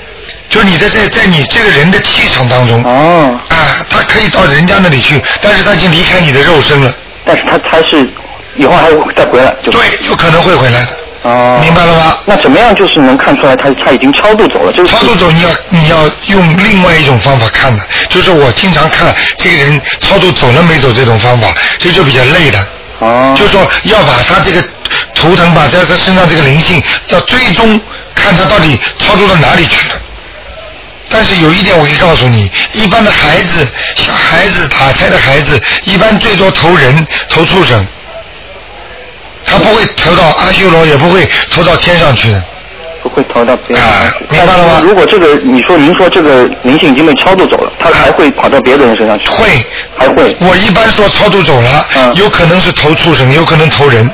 [0.49, 2.83] 就是你在在在你这个人的气场当中。
[2.83, 3.39] 哦。
[3.49, 6.93] 啊，他可以到人家那里去，但是他已经离开你的肉身了。
[7.25, 8.09] 但是他他是
[8.55, 10.97] 以后还会再回来，就对，有可能会回来的。
[11.23, 11.59] 哦。
[11.61, 12.17] 明白了吗？
[12.25, 14.71] 那怎么样就是能看出来他他已经超度走了？
[14.71, 15.97] 就是超度走，你要你要
[16.27, 22.67] 用另外一种方法看的，就是我经常看这个人超度走了没走这种方法，这就比较累的。
[22.99, 23.35] 哦。
[23.37, 24.63] 就说要把他这个
[25.13, 27.79] 图腾，把在他身上这个灵性，要追踪
[28.15, 29.95] 看他到底超度到哪里去了。
[31.09, 37.85] 但是有一点我可以告诉你，一般的孩子，小孩子打胎的孩子，一般最多投人、投畜生，
[39.45, 42.43] 他不会投到阿修罗，也不会投到天上去的。
[43.03, 44.35] 不会投到别人啊身上去。
[44.35, 44.81] 明白了吗？
[44.83, 49.29] 如果这个你说您说这个灵性已经被超度走了，他还会跑到别的人身上去？
[49.29, 49.65] 会，
[49.97, 50.35] 还会。
[50.39, 54.09] 我一般说超度走了，有可能是投畜生，有可能投人，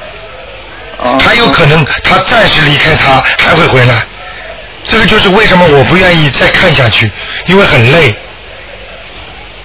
[1.20, 3.95] 还有可能他暂时离开他，还会回来。
[4.84, 7.12] 这个就是为什么我不愿意再看下去，
[7.46, 8.16] 因为很累。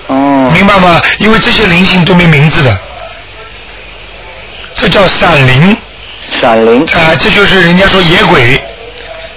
[0.06, 0.50] 哦。
[0.54, 1.00] 明白吗？
[1.18, 2.78] 因为这些灵性都没名字的，
[4.74, 5.76] 这叫闪灵。
[6.40, 6.82] 闪灵。
[6.94, 8.62] 啊，这就是人家说野鬼，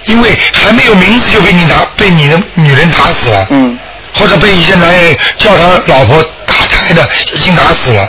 [0.06, 3.46] 因为还没有名字就被你打，被你的女人打死了。
[3.50, 3.78] 嗯。
[4.14, 8.08] 或者被一些男人叫他老婆打胎的，已经打死了。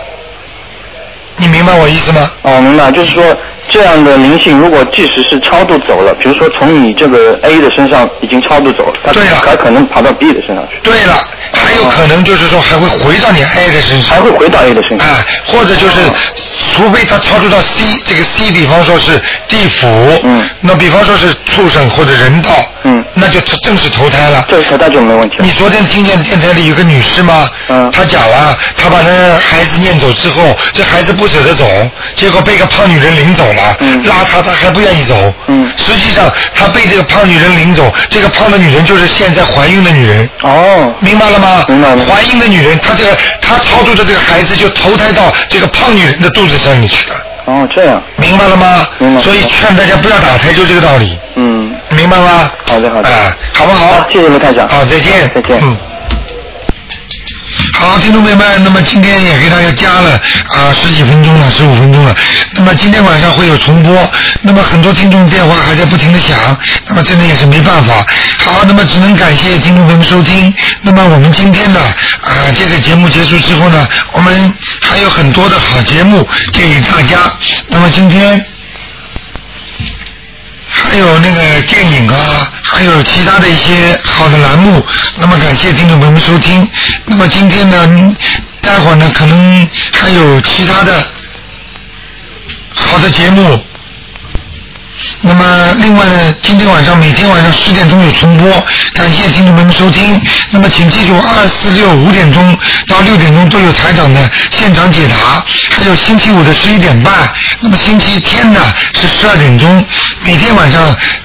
[1.38, 2.32] 你明白我意思吗？
[2.44, 3.36] 哦，明白，就是说
[3.74, 10.80] 这样的灵性，如果即使是超度走了，比如说从你这个 A 的身上已经超度走了，他还可能跑到 B 的身上去。
[10.84, 11.16] 对了，
[11.52, 14.16] 还有可能就是说还会回到你 A 的身上。
[14.16, 15.10] 还会回到 A 的身上。
[15.10, 16.02] 啊，或者就是，
[16.76, 19.88] 除非他超度到 C，这个 C 比方说是地府，
[20.24, 22.50] 嗯，那比方说是畜生或者人道，
[22.84, 24.46] 嗯，那就正式投胎了。
[24.50, 25.46] 这个投胎就没问题了。
[25.46, 27.50] 你昨天听见电台里有个女士吗？
[27.68, 31.66] 嗯，她讲了，她把那孩子念走之后，这孩子不舍得走，
[32.16, 41.66] 结果被个胖女人领走了，嗯拉她她还不愿意走，嗯，实际上她被这个胖女人领走，这个胖的女人就是现在怀孕的女人，哦，明白了吗？
[41.68, 42.04] 明白了。
[42.06, 47.16] 怀孕的女人，她这个她操作的这个孩子就投胎到这个胖女人的肚子上面去了，
[47.46, 48.02] 哦，这样。
[48.18, 48.88] 明白了吗？
[49.00, 49.22] 明白。
[49.22, 52.52] 所以劝大家不要打胎，就这个道理，嗯，明白吗？
[52.66, 53.10] 好的，好的。
[53.10, 54.06] 啊，好不好？
[54.12, 54.68] 谢谢卢台长。
[54.68, 55.30] 好，再见。
[55.34, 55.60] 再见。
[55.62, 55.78] 嗯。
[57.76, 60.12] 好，听众朋友们，那么今天也给大家加了
[60.50, 62.16] 啊十几分钟了，十五分钟了。
[62.52, 64.10] 那么今天晚上会有重播，
[64.42, 66.38] 那么很多听众电话还在不停的响，
[66.88, 68.06] 那么真的也是没办法。
[68.38, 70.54] 好，那么只能感谢听众朋友们收听。
[70.82, 71.80] 那么我们今天呢
[72.22, 77.18] 啊这个节目结束之后呢，我们还有很多的好节目给大家。
[77.68, 78.53] 那么今天。
[80.76, 84.84] 还有那个电影啊，还有其他的一些好的栏目。
[85.18, 86.68] 那么感谢听众朋友们收听。
[87.06, 88.16] 那么今天呢，
[88.60, 91.08] 待会儿呢可能还有其他的
[92.74, 93.64] 好的节目。
[95.22, 98.50] 那么另外呢，今天晚上每天晚上十点钟有重播，
[98.94, 100.22] 感谢听众朋友们收听。
[100.52, 102.58] 那么请记住，二四六五点钟
[102.88, 105.44] 到六点钟都有台长的现场解答，
[105.76, 107.14] 还有星期五的十一点半。
[107.62, 108.60] 那么星期天呢
[109.00, 109.86] 是十二点钟，
[110.24, 110.84] 每天晚上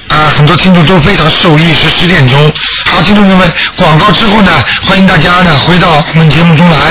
[0.09, 2.53] 啊很多听众都非常受益，是十点钟。
[2.87, 4.53] 好，听众朋友们，广告之后呢，
[4.87, 6.79] 欢迎大家呢回到我们节目中来。